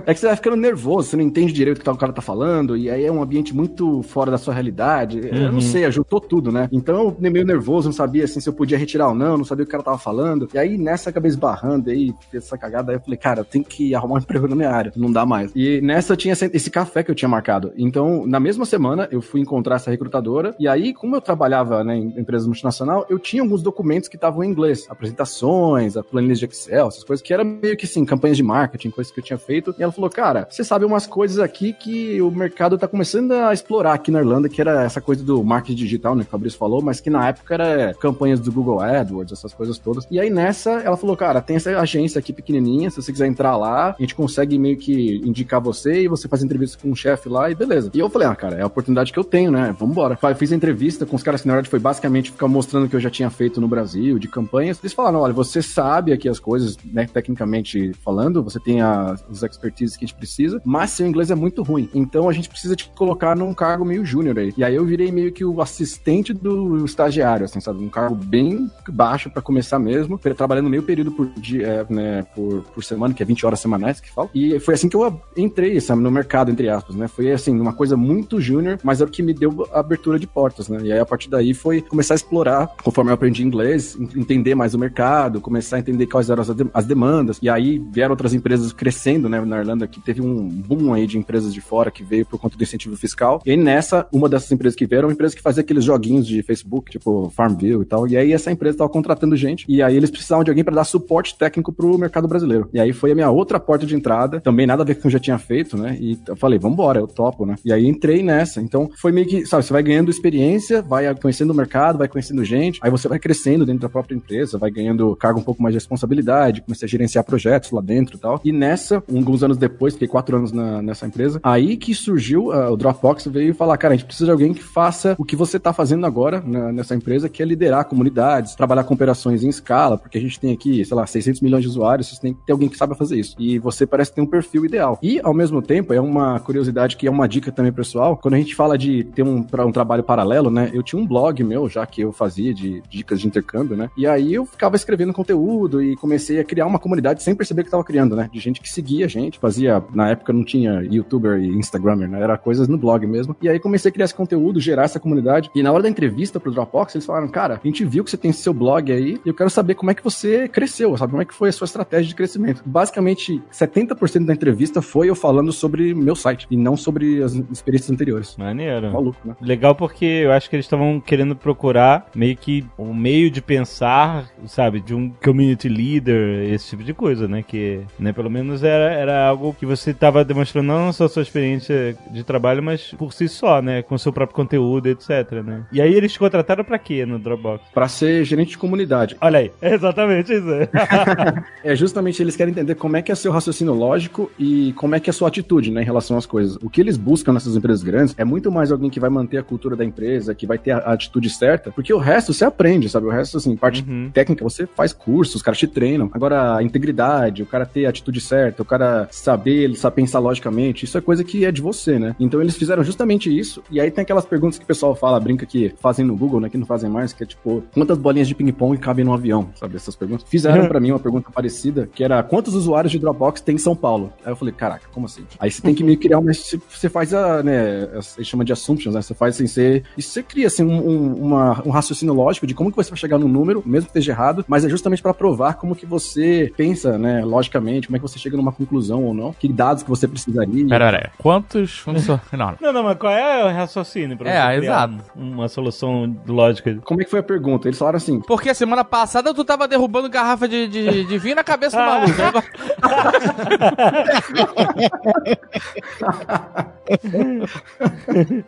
é 0.05 0.13
que 0.13 0.19
você 0.19 0.27
vai 0.27 0.35
ficando 0.35 0.55
nervoso, 0.55 1.09
você 1.09 1.17
não 1.17 1.23
entende 1.23 1.51
direito 1.51 1.79
o 1.79 1.83
que 1.83 1.89
o 1.89 1.95
cara 1.95 2.13
tá 2.13 2.21
falando, 2.21 2.77
e 2.77 2.89
aí 2.89 3.05
é 3.05 3.11
um 3.11 3.14
ambiente 3.21 3.55
muito 3.55 4.01
fora 4.03 4.31
da 4.31 4.37
sua 4.37 4.53
realidade. 4.53 5.21
Eu 5.31 5.51
não 5.51 5.61
sei, 5.61 5.85
ajudou 5.85 6.19
tudo, 6.19 6.51
né? 6.51 6.67
Então 6.71 7.15
eu 7.21 7.31
meio 7.31 7.45
nervoso, 7.45 7.87
não 7.87 7.93
sabia 7.93 8.23
assim 8.25 8.39
se 8.39 8.47
eu 8.49 8.53
podia 8.53 8.77
retirar 8.77 9.09
ou 9.09 9.15
não, 9.15 9.37
não 9.37 9.45
sabia 9.45 9.63
o 9.63 9.65
que 9.65 9.69
o 9.69 9.71
cara 9.71 9.83
tava 9.83 9.97
falando. 9.97 10.47
E 10.53 10.57
aí 10.57 10.77
nessa 10.77 11.09
acabei 11.09 11.29
esbarrando 11.29 11.89
aí, 11.89 12.13
essa 12.33 12.57
cagada, 12.57 12.91
aí 12.91 12.97
eu 12.97 13.01
falei, 13.01 13.17
cara, 13.17 13.41
eu 13.41 13.45
tenho 13.45 13.63
que 13.63 13.93
arrumar 13.95 14.15
um 14.15 14.19
emprego 14.25 14.47
na 14.47 14.55
minha 14.55 14.69
área, 14.71 14.91
não 14.95 15.11
dá 15.11 15.25
mais. 15.25 15.51
E 15.55 15.81
nessa 15.81 16.13
eu 16.13 16.17
tinha 16.17 16.33
esse- 16.33 16.69
café 16.69 17.03
que 17.03 17.11
eu 17.11 17.15
tinha 17.15 17.29
marcado. 17.29 17.71
Então, 17.77 18.25
na 18.27 18.39
mesma 18.39 18.65
semana, 18.65 19.07
eu 19.11 19.21
fui 19.21 19.39
encontrar 19.39 19.75
essa 19.75 19.89
recrutadora, 19.89 20.53
e 20.59 20.67
aí, 20.67 20.93
como 20.93 21.15
eu 21.15 21.21
trabalhava 21.21 21.83
né, 21.83 21.95
em 21.95 22.19
empresa 22.19 22.45
multinacional, 22.45 23.05
eu 23.09 23.17
tinha 23.17 23.41
alguns 23.41 23.61
documentos 23.61 24.09
que 24.09 24.17
estavam 24.17 24.43
em 24.43 24.49
inglês, 24.49 24.85
apresentações, 25.25 25.97
a 25.97 26.03
planilhas 26.03 26.39
de 26.39 26.45
Excel, 26.45 26.87
essas 26.87 27.03
coisas 27.03 27.25
que 27.25 27.33
eram 27.33 27.45
meio 27.45 27.75
que 27.77 27.85
assim, 27.85 28.03
campanhas 28.05 28.37
de 28.37 28.43
marketing, 28.43 28.89
coisas 28.91 29.11
que 29.11 29.19
eu 29.19 29.23
tinha 29.23 29.37
feito. 29.37 29.73
E 29.79 29.83
ela 29.83 29.91
falou, 29.91 30.09
cara, 30.09 30.47
você 30.49 30.63
sabe 30.63 30.85
umas 30.85 31.07
coisas 31.07 31.39
aqui 31.39 31.73
que 31.73 32.21
o 32.21 32.29
mercado 32.31 32.77
tá 32.77 32.87
começando 32.87 33.04
a 33.47 33.53
explorar 33.53 33.93
aqui 33.93 34.11
na 34.11 34.19
Irlanda, 34.19 34.49
que 34.49 34.59
era 34.59 34.83
essa 34.83 34.99
coisa 35.01 35.23
do 35.23 35.43
marketing 35.43 35.75
digital, 35.77 36.15
né, 36.15 36.23
que 36.23 36.29
o 36.29 36.31
Fabrício 36.31 36.57
falou, 36.57 36.81
mas 36.81 36.99
que 36.99 37.09
na 37.09 37.27
época 37.27 37.53
era 37.53 37.93
campanhas 37.95 38.39
do 38.39 38.51
Google 38.51 38.79
AdWords, 38.81 39.33
essas 39.33 39.53
coisas 39.53 39.77
todas. 39.77 40.05
E 40.09 40.19
aí 40.19 40.29
nessa, 40.29 40.71
ela 40.71 40.97
falou, 40.97 41.15
cara, 41.15 41.41
tem 41.41 41.55
essa 41.55 41.69
agência 41.79 42.19
aqui 42.19 42.33
pequenininha, 42.33 42.89
se 42.89 43.01
você 43.01 43.11
quiser 43.11 43.27
entrar 43.27 43.55
lá, 43.57 43.95
a 43.97 44.01
gente 44.01 44.15
consegue 44.15 44.57
meio 44.57 44.77
que 44.77 45.17
indicar 45.23 45.61
você 45.61 46.03
e 46.03 46.07
você 46.07 46.27
faz 46.27 46.43
entrevista 46.43 46.77
com 46.81 46.89
um 46.89 46.95
chefe 46.95 47.29
lá 47.29 47.49
e 47.49 47.55
beleza. 47.55 47.91
E 47.93 47.99
eu 47.99 48.09
falei, 48.09 48.27
ah, 48.27 48.35
cara, 48.35 48.57
é 48.57 48.61
a 48.61 48.67
oportunidade 48.67 49.11
que 49.13 49.19
eu 49.19 49.23
tenho, 49.23 49.51
né? 49.51 49.75
Vambora. 49.77 50.15
Fa- 50.15 50.33
Fiz 50.35 50.51
a 50.51 50.55
entrevista 50.55 51.05
com 51.05 51.15
os 51.15 51.23
caras 51.23 51.41
que 51.41 51.47
na 51.47 51.53
verdade 51.53 51.69
foi 51.69 51.79
basicamente 51.79 52.31
ficar 52.31 52.47
mostrando 52.47 52.85
o 52.85 52.89
que 52.89 52.95
eu 52.95 52.99
já 52.99 53.09
tinha 53.09 53.29
feito 53.29 53.61
no 53.61 53.67
Brasil, 53.67 54.19
de 54.19 54.27
campanhas. 54.27 54.79
Eles 54.81 54.93
falaram, 54.93 55.19
olha, 55.19 55.33
você 55.33 55.61
sabe 55.61 56.11
aqui 56.11 56.27
as 56.27 56.39
coisas, 56.39 56.77
né, 56.85 57.07
tecnicamente 57.11 57.91
falando, 58.03 58.43
você 58.43 58.59
tem 58.59 58.81
a, 58.81 59.15
os 59.29 59.43
expertises 59.43 59.95
que 59.95 60.03
a 60.03 60.07
gente 60.07 60.17
precisa, 60.17 60.61
mas 60.65 60.91
seu 60.91 61.07
inglês 61.07 61.31
é 61.31 61.35
muito 61.35 61.63
ruim. 61.63 61.89
Então 61.93 62.27
a 62.29 62.33
gente 62.33 62.49
precisa 62.49 62.75
te 62.75 62.89
colocar 62.95 63.35
num 63.35 63.53
cargo 63.53 63.85
meio 63.85 64.05
júnior 64.05 64.37
aí. 64.39 64.53
E 64.57 64.63
aí 64.63 64.75
eu 64.75 64.85
virei 64.85 65.11
meio 65.11 65.31
que 65.31 65.43
o 65.45 65.61
assistente 65.61 66.33
do 66.33 66.83
estagiário, 66.85 67.45
assim, 67.45 67.59
sabe? 67.59 67.83
Um 67.83 67.89
cargo 67.89 68.15
bem 68.15 68.69
baixo 68.89 69.29
pra 69.29 69.41
começar 69.41 69.77
mesmo, 69.79 70.17
trabalhando 70.17 70.69
meio 70.69 70.83
período 70.83 71.11
por 71.11 71.27
dia, 71.37 71.67
é, 71.89 71.93
né, 71.93 72.23
por, 72.35 72.61
por 72.73 72.83
semana, 72.83 73.13
que 73.13 73.21
é 73.21 73.25
20 73.25 73.45
horas 73.45 73.59
semanais 73.59 73.99
que 73.99 74.11
fala. 74.11 74.29
E 74.33 74.59
foi 74.59 74.73
assim 74.73 74.89
que 74.89 74.95
eu 74.95 75.21
entrei, 75.35 75.79
sabe, 75.81 76.01
no 76.01 76.11
mercado, 76.11 76.51
entre 76.51 76.69
aspas, 76.69 76.95
né? 76.95 77.07
Foi 77.07 77.31
assim, 77.31 77.59
uma 77.59 77.73
coisa 77.73 77.95
muito 77.97 78.39
júnior, 78.39 78.79
mas 78.83 79.01
era 79.01 79.09
o 79.09 79.11
que 79.11 79.21
me 79.23 79.33
deu 79.33 79.67
a 79.73 79.79
abertura 79.79 80.17
de 80.19 80.27
portas, 80.27 80.69
né? 80.69 80.79
E 80.83 80.91
aí 80.91 80.99
a 80.99 81.05
partir 81.05 81.29
daí 81.29 81.53
foi 81.53 81.81
começar 81.81 82.13
a 82.13 82.15
explorar, 82.15 82.67
conforme 82.83 83.11
eu 83.11 83.15
aprendi 83.15 83.43
inglês, 83.43 83.95
en- 83.99 84.19
entender 84.19 84.55
mais 84.55 84.73
o 84.73 84.79
mercado, 84.79 85.41
começar 85.41 85.77
a 85.77 85.79
entender 85.79 86.07
quais 86.07 86.29
eram 86.29 86.41
as, 86.41 86.49
as 86.73 86.85
demandas. 86.85 87.39
E 87.41 87.49
aí 87.49 87.79
vieram 87.91 88.11
outras 88.11 88.33
empresas 88.33 88.71
crescendo, 88.73 89.27
né, 89.29 89.39
na 89.41 89.59
Irlanda, 89.59 89.87
que 89.87 89.99
teve 89.99 90.21
um 90.21 90.47
boom 90.47 90.93
aí 90.93 91.07
de 91.07 91.17
empresas 91.17 91.53
de 91.53 91.61
fora 91.61 91.89
que 91.91 92.03
veio 92.03 92.25
por 92.25 92.39
conta 92.39 92.57
do 92.57 92.63
incentivo 92.63 92.84
fiscal. 92.95 93.41
E 93.45 93.51
aí 93.51 93.57
nessa, 93.57 94.07
uma 94.11 94.27
dessas 94.27 94.51
empresas 94.51 94.75
que 94.75 94.85
vieram, 94.85 94.95
era 94.95 95.07
uma 95.07 95.13
empresa 95.13 95.35
que 95.35 95.41
fazia 95.41 95.61
aqueles 95.61 95.83
joguinhos 95.83 96.25
de 96.25 96.41
Facebook, 96.41 96.91
tipo 96.91 97.29
Farmville 97.35 97.81
e 97.81 97.85
tal. 97.85 98.07
E 98.07 98.17
aí 98.17 98.33
essa 98.33 98.51
empresa 98.51 98.75
estava 98.75 98.89
contratando 98.89 99.35
gente, 99.35 99.65
e 99.67 99.81
aí 99.81 99.95
eles 99.95 100.09
precisavam 100.09 100.43
de 100.43 100.49
alguém 100.49 100.63
para 100.63 100.75
dar 100.75 100.83
suporte 100.83 101.37
técnico 101.37 101.71
pro 101.71 101.97
mercado 101.97 102.27
brasileiro. 102.27 102.69
E 102.73 102.79
aí 102.79 102.93
foi 102.93 103.11
a 103.11 103.15
minha 103.15 103.29
outra 103.29 103.59
porta 103.59 103.85
de 103.85 103.95
entrada, 103.95 104.39
também 104.41 104.65
nada 104.65 104.83
a 104.83 104.85
ver 104.85 104.95
com 104.95 104.99
o 104.99 105.01
que 105.01 105.07
eu 105.07 105.11
já 105.11 105.19
tinha 105.19 105.37
feito, 105.37 105.77
né? 105.77 105.97
E 105.99 106.17
eu 106.27 106.35
falei, 106.35 106.57
vambora, 106.59 106.99
eu 106.99 107.07
topo, 107.07 107.45
né? 107.45 107.55
E 107.63 107.71
aí 107.71 107.85
entrei 107.87 108.23
nessa. 108.23 108.61
Então 108.61 108.89
foi 108.97 109.11
meio 109.11 109.27
que, 109.27 109.45
sabe, 109.45 109.63
você 109.63 109.73
vai 109.73 109.83
ganhando 109.83 110.09
experiência, 110.09 110.81
vai 110.81 111.13
conhecendo 111.15 111.51
o 111.51 111.55
mercado, 111.55 111.97
vai 111.97 112.07
conhecendo 112.07 112.43
gente, 112.43 112.79
aí 112.81 112.89
você 112.89 113.07
vai 113.07 113.19
crescendo 113.19 113.65
dentro 113.65 113.81
da 113.81 113.89
própria 113.89 114.15
empresa, 114.15 114.57
vai 114.57 114.71
ganhando 114.71 115.15
cargo 115.15 115.39
um 115.39 115.43
pouco 115.43 115.61
mais 115.61 115.73
de 115.73 115.77
responsabilidade, 115.77 116.61
comecei 116.61 116.85
a 116.85 116.89
gerenciar 116.89 117.23
projetos 117.23 117.71
lá 117.71 117.81
dentro 117.81 118.17
e 118.17 118.19
tal. 118.19 118.41
E 118.43 118.51
nessa, 118.51 119.03
alguns 119.13 119.43
anos 119.43 119.57
depois, 119.57 119.93
fiquei 119.93 120.07
quatro 120.07 120.37
anos 120.37 120.51
na- 120.51 120.81
nessa 120.81 121.05
empresa, 121.05 121.39
aí 121.43 121.77
que 121.77 121.93
surgiu 121.93 122.51
ah, 122.51 122.74
o 122.75 122.77
Dropbox 122.77 123.25
veio 123.27 123.53
falar, 123.53 123.77
cara, 123.77 123.93
a 123.93 123.97
gente 123.97 124.05
precisa 124.05 124.25
de 124.25 124.31
alguém 124.31 124.53
que 124.53 124.63
faça 124.63 125.15
o 125.17 125.23
que 125.25 125.35
você 125.35 125.59
tá 125.59 125.73
fazendo 125.73 126.05
agora 126.05 126.41
na- 126.45 126.71
nessa 126.71 126.95
empresa, 126.95 127.29
que 127.29 127.41
é 127.41 127.45
liderar 127.45 127.85
comunidades, 127.85 128.55
trabalhar 128.55 128.83
com 128.83 128.93
operações 128.93 129.43
em 129.43 129.49
escala, 129.49 129.97
porque 129.97 130.17
a 130.17 130.21
gente 130.21 130.39
tem 130.39 130.53
aqui, 130.53 130.83
sei 130.85 130.95
lá, 130.95 131.05
600 131.07 131.41
milhões 131.41 131.63
de 131.63 131.69
usuários, 131.69 132.09
você 132.09 132.21
tem 132.21 132.33
que 132.33 132.45
ter 132.45 132.51
alguém 132.51 132.69
que 132.69 132.77
saiba 132.77 132.95
fazer 132.95 133.17
isso. 133.17 133.35
E 133.39 133.57
você 133.59 133.85
parece 133.85 134.13
ter 134.13 134.21
um 134.21 134.25
perfil 134.25 134.65
ideal. 134.65 134.99
E, 135.01 135.19
ao 135.23 135.33
mesmo 135.33 135.61
tempo, 135.61 135.93
é 135.93 135.99
uma 136.01 136.39
curiosidade 136.39 136.97
que 136.97 137.07
é 137.07 137.11
uma 137.11 137.27
dica 137.27 137.51
também 137.51 137.71
pessoal, 137.71 138.17
quando 138.17 138.33
a 138.33 138.37
gente 138.37 138.55
fala 138.55 138.77
de 138.77 139.03
ter 139.03 139.23
um, 139.23 139.45
um 139.65 139.71
trabalho 139.71 140.03
paralelo, 140.03 140.49
né, 140.49 140.69
eu 140.73 140.83
tinha 140.83 141.01
um 141.01 141.07
blog 141.07 141.43
meu 141.43 141.69
já 141.69 141.85
que 141.85 142.01
eu 142.01 142.11
fazia 142.11 142.53
de 142.53 142.81
dicas 142.89 143.19
de 143.21 143.27
intercâmbio, 143.27 143.75
né, 143.77 143.89
e 143.97 144.05
aí 144.05 144.33
eu 144.33 144.45
ficava 144.45 144.75
escrevendo 144.75 145.13
conteúdo 145.13 145.81
e 145.81 145.95
comecei 145.95 146.39
a 146.39 146.43
criar 146.43 146.65
uma 146.65 146.79
comunidade 146.79 147.23
sem 147.23 147.33
perceber 147.35 147.63
que 147.63 147.67
estava 147.67 147.83
criando, 147.83 148.15
né, 148.15 148.29
de 148.31 148.39
gente 148.39 148.61
que 148.61 148.69
seguia 148.69 149.05
a 149.05 149.09
gente, 149.09 149.39
fazia, 149.39 149.83
na 149.93 150.09
época 150.09 150.33
não 150.33 150.43
tinha 150.43 150.81
youtuber 150.81 151.39
e 151.39 151.47
instagrammer, 151.47 152.09
né, 152.09 152.21
era 152.21 152.37
coisas 152.65 152.69
no 152.69 152.77
blog 152.77 153.05
mesmo, 153.05 153.35
e 153.41 153.47
aí 153.47 153.59
comecei 153.59 153.89
a 153.89 153.91
criar 153.91 154.05
esse 154.05 154.15
conteúdo, 154.15 154.59
gerar 154.59 154.83
essa 154.83 154.99
comunidade, 154.99 155.49
e 155.55 155.63
na 155.63 155.71
hora 155.71 155.83
da 155.83 155.89
entrevista 155.89 156.39
pro 156.39 156.51
Dropbox, 156.51 156.95
eles 156.95 157.05
falaram, 157.05 157.27
cara, 157.27 157.59
a 157.63 157.67
gente 157.67 157.85
viu 157.85 158.03
que 158.03 158.09
você 158.09 158.17
tem 158.17 158.31
seu 158.31 158.53
blog 158.53 158.91
aí, 158.91 159.19
e 159.25 159.29
eu 159.29 159.33
quero 159.33 159.49
saber 159.49 159.75
como 159.75 159.91
é 159.91 159.93
que 159.93 160.03
você 160.03 160.47
cresceu, 160.47 160.97
sabe, 160.97 161.11
como 161.11 161.21
é 161.21 161.25
que 161.25 161.33
foi 161.33 161.49
a 161.49 161.51
sua 161.51 161.65
estratégia 161.65 162.07
de 162.07 162.15
crescimento. 162.15 162.61
Basicamente, 162.65 163.41
70% 163.51 164.25
da 164.25 164.33
entrevista 164.33 164.81
foi 164.81 165.09
eu 165.09 165.15
falando 165.15 165.51
sobre 165.51 165.93
meu 165.93 166.15
site, 166.15 166.47
e 166.49 166.57
não 166.57 166.75
sobre 166.75 167.21
as 167.23 167.33
experiências 167.51 167.91
anteriores. 167.91 168.35
Maneiro. 168.37 168.91
Maluco, 168.91 169.17
né? 169.23 169.35
Legal 169.41 169.75
porque 169.75 170.05
eu 170.05 170.31
acho 170.31 170.49
que 170.49 170.55
eles 170.55 170.65
estavam 170.65 170.99
querendo 170.99 171.35
procurar 171.35 172.09
meio 172.15 172.35
que 172.35 172.65
um 172.77 172.93
meio 172.93 173.29
de 173.29 173.41
pensar, 173.41 174.29
sabe, 174.47 174.79
de 174.79 174.93
um 174.93 175.09
community 175.23 175.69
leader, 175.69 176.53
esse 176.53 176.69
tipo 176.69 176.83
de 176.83 176.93
coisa, 176.93 177.27
né? 177.27 177.43
Que, 177.43 177.81
né, 177.99 178.11
pelo 178.11 178.29
menos 178.29 178.63
era, 178.63 178.91
era 178.91 179.27
algo 179.27 179.55
que 179.57 179.65
você 179.65 179.91
estava 179.91 180.23
demonstrando 180.23 180.67
não 180.67 180.91
só 180.91 181.05
a 181.05 181.09
sua 181.09 181.21
experiência 181.21 181.97
de 182.11 182.23
trabalho, 182.23 182.54
mas 182.61 182.93
por 182.97 183.13
si 183.13 183.27
só, 183.27 183.61
né? 183.61 183.81
Com 183.81 183.97
seu 183.97 184.11
próprio 184.13 184.35
conteúdo, 184.35 184.87
etc, 184.87 185.31
né? 185.43 185.65
E 185.71 185.81
aí 185.81 185.93
eles 185.93 186.13
te 186.13 186.19
contrataram 186.19 186.63
pra 186.63 186.77
quê 186.79 187.05
no 187.05 187.17
Dropbox? 187.19 187.63
Pra 187.73 187.87
ser 187.87 188.23
gerente 188.23 188.49
de 188.51 188.57
comunidade. 188.57 189.15
Olha 189.21 189.39
aí, 189.39 189.51
é 189.61 189.73
exatamente 189.75 190.33
isso. 190.33 190.45
É 191.63 191.75
justamente 191.75 192.21
eles 192.21 192.35
querem 192.35 192.51
entender 192.51 192.75
como 192.75 192.95
é 192.95 193.01
que 193.01 193.11
é 193.11 193.15
seu 193.15 193.31
raciocínio 193.31 193.73
lógico 193.73 194.31
e 194.37 194.71
como 194.73 194.93
é 194.95 194.99
que 194.99 195.09
é 195.09 195.11
a 195.11 195.13
sua 195.13 195.27
atitude, 195.27 195.71
né, 195.71 195.81
em 195.81 195.85
relação 195.85 196.15
às 196.17 196.25
coisas. 196.25 196.57
O 196.61 196.69
que 196.69 196.79
eles 196.79 196.95
buscam 196.97 197.33
nessas 197.33 197.55
empresas 197.55 197.81
grandes 197.83 198.13
é 198.17 198.23
muito 198.23 198.51
mais 198.51 198.71
alguém 198.71 198.89
que 198.89 198.99
vai 198.99 199.09
manter 199.09 199.37
a 199.37 199.43
cultura 199.43 199.75
da 199.75 199.83
empresa, 199.83 200.35
que 200.35 200.45
vai 200.45 200.57
ter 200.57 200.71
a 200.71 200.85
a 200.85 200.93
atitude 200.93 201.29
certa, 201.31 201.71
porque 201.71 201.91
o 201.91 201.97
resto 201.97 202.31
você 202.31 202.45
aprende, 202.45 202.87
sabe? 202.89 203.07
O 203.07 203.09
resto, 203.09 203.37
assim, 203.37 203.55
parte 203.55 203.83
Uhum. 203.87 204.11
técnica, 204.13 204.43
você 204.43 204.67
faz 204.67 204.93
curso, 204.93 205.35
os 205.35 205.41
caras 205.41 205.57
te 205.57 205.65
treinam. 205.67 206.09
Agora, 206.13 206.55
a 206.57 206.61
integridade, 206.63 207.41
o 207.41 207.45
cara 207.45 207.65
ter 207.65 207.87
a 207.87 207.89
atitude 207.89 208.21
certa, 208.21 208.61
o 208.61 208.65
cara 208.65 209.07
saber, 209.09 209.63
ele 209.63 209.75
sabe 209.75 209.95
pensar 209.95 210.19
logicamente, 210.19 210.85
isso 210.85 210.95
é 210.97 211.01
coisa 211.01 211.23
que 211.23 211.43
é 211.43 211.51
de 211.51 211.61
você, 211.61 211.97
né? 211.97 212.15
Então 212.19 212.39
eles 212.45 212.55
fizeram 212.57 212.83
justamente 212.83 213.35
isso, 213.35 213.61
e 213.69 213.79
aí 213.79 213.91
tem 213.91 214.01
aquelas 214.03 214.25
perguntas 214.25 214.57
que 214.57 214.63
o 214.63 214.67
pessoal 214.67 214.95
fala, 214.95 215.19
brinca 215.19 215.45
que 215.45 215.73
fazem 215.79 216.05
no 216.05 216.15
Google, 216.15 216.39
né, 216.39 216.49
que 216.49 216.57
não 216.57 216.65
fazem 216.65 216.89
mais, 216.89 217.11
que 217.13 217.23
é 217.23 217.25
tipo, 217.25 217.63
quantas 217.73 217.97
bolinhas 217.97 218.27
de 218.27 218.35
ping-pong 218.35 218.77
cabem 218.77 219.03
no 219.03 219.13
avião, 219.13 219.49
sabe? 219.55 219.75
Essas 219.75 219.95
perguntas. 219.95 220.25
Fizeram 220.29 220.67
pra 220.67 220.79
mim 220.79 220.91
uma 220.91 220.99
pergunta 220.99 221.29
parecida, 221.31 221.89
que 221.93 222.03
era, 222.03 222.21
quantos 222.23 222.53
usuários 222.55 222.91
de 222.91 222.99
Dropbox 222.99 223.41
tem 223.41 223.55
em 223.55 223.57
São 223.59 223.75
Paulo? 223.75 224.13
Aí 224.23 224.31
eu 224.31 224.35
falei, 224.35 224.53
caraca, 224.53 224.87
como 224.91 225.05
assim? 225.05 225.23
Aí 225.39 225.49
você 225.51 225.61
tem 225.61 225.73
que 225.75 225.83
meio 225.83 225.97
que 225.97 226.07
criar 226.07 226.19
uma, 226.19 226.31
você 226.33 226.89
faz 226.89 227.13
a, 227.13 227.41
né, 227.43 227.87
você 227.95 228.23
chama 228.23 228.45
de 228.45 228.53
assumptions, 228.53 228.95
né? 228.95 229.01
Você 229.01 229.13
faz 229.13 229.35
assim, 229.35 229.47
você, 229.47 229.83
e 229.97 230.01
você 230.01 230.21
cria 230.23 230.47
assim 230.47 230.63
um, 230.63 230.89
um, 230.89 231.13
uma- 231.25 231.61
um 231.65 231.69
raciocínio 231.69 232.13
lógico 232.13 232.45
de 232.47 232.53
como 232.53 232.69
que 232.71 232.77
você 232.77 232.89
vai 232.89 232.99
chegar 232.99 233.17
no 233.17 233.27
número, 233.27 233.61
mesmo 233.65 233.85
que 233.87 233.91
esteja 233.91 234.11
errado, 234.11 234.45
mas 234.47 234.63
é 234.65 234.69
justamente 234.69 235.01
pra 235.01 235.13
provar 235.13 235.53
como 235.55 235.75
que 235.75 235.85
você 235.85 236.51
pensa, 236.55 236.97
né, 236.97 237.23
logicamente, 237.23 237.87
como 237.87 237.97
é 237.97 237.99
que 237.99 238.07
você 238.07 238.19
chega 238.19 238.37
numa 238.37 238.51
conclusão 238.51 239.03
ou 239.03 239.13
não, 239.13 239.33
que 239.33 239.47
dados 239.47 239.83
que 239.83 239.89
você 239.89 240.07
precisaria. 240.07 240.67
Pera, 240.67 240.91
pera. 240.91 241.11
Quantos 241.17 241.77
funcionários? 241.79 242.24
Não, 242.35 242.47
não. 242.47 242.55
Não, 242.59 242.73
não, 242.73 242.83
mas 242.83 242.97
qual 242.97 243.13
é 243.13 243.45
o 243.45 243.55
raciocínio 243.55 244.17
pra 244.17 244.29
É, 244.29 244.59
você 244.59 244.65
exato. 244.65 244.95
uma 245.15 245.47
solução 245.47 246.15
lógica? 246.27 246.75
Como 246.83 247.01
é 247.01 247.05
que 247.05 247.09
foi 247.09 247.19
a 247.19 247.23
pergunta? 247.23 247.67
Eles 247.67 247.77
falaram 247.77 247.97
assim, 247.97 248.19
Porque 248.21 248.53
semana 248.53 248.83
passada 248.83 249.33
tu 249.33 249.45
tava 249.45 249.67
derrubando 249.67 250.09
garrafa 250.09 250.47
de, 250.47 250.67
de, 250.67 251.05
de 251.05 251.17
vinho 251.17 251.35
na 251.35 251.43
cabeça 251.43 251.77
do 251.77 251.83
maluco. 251.85 252.15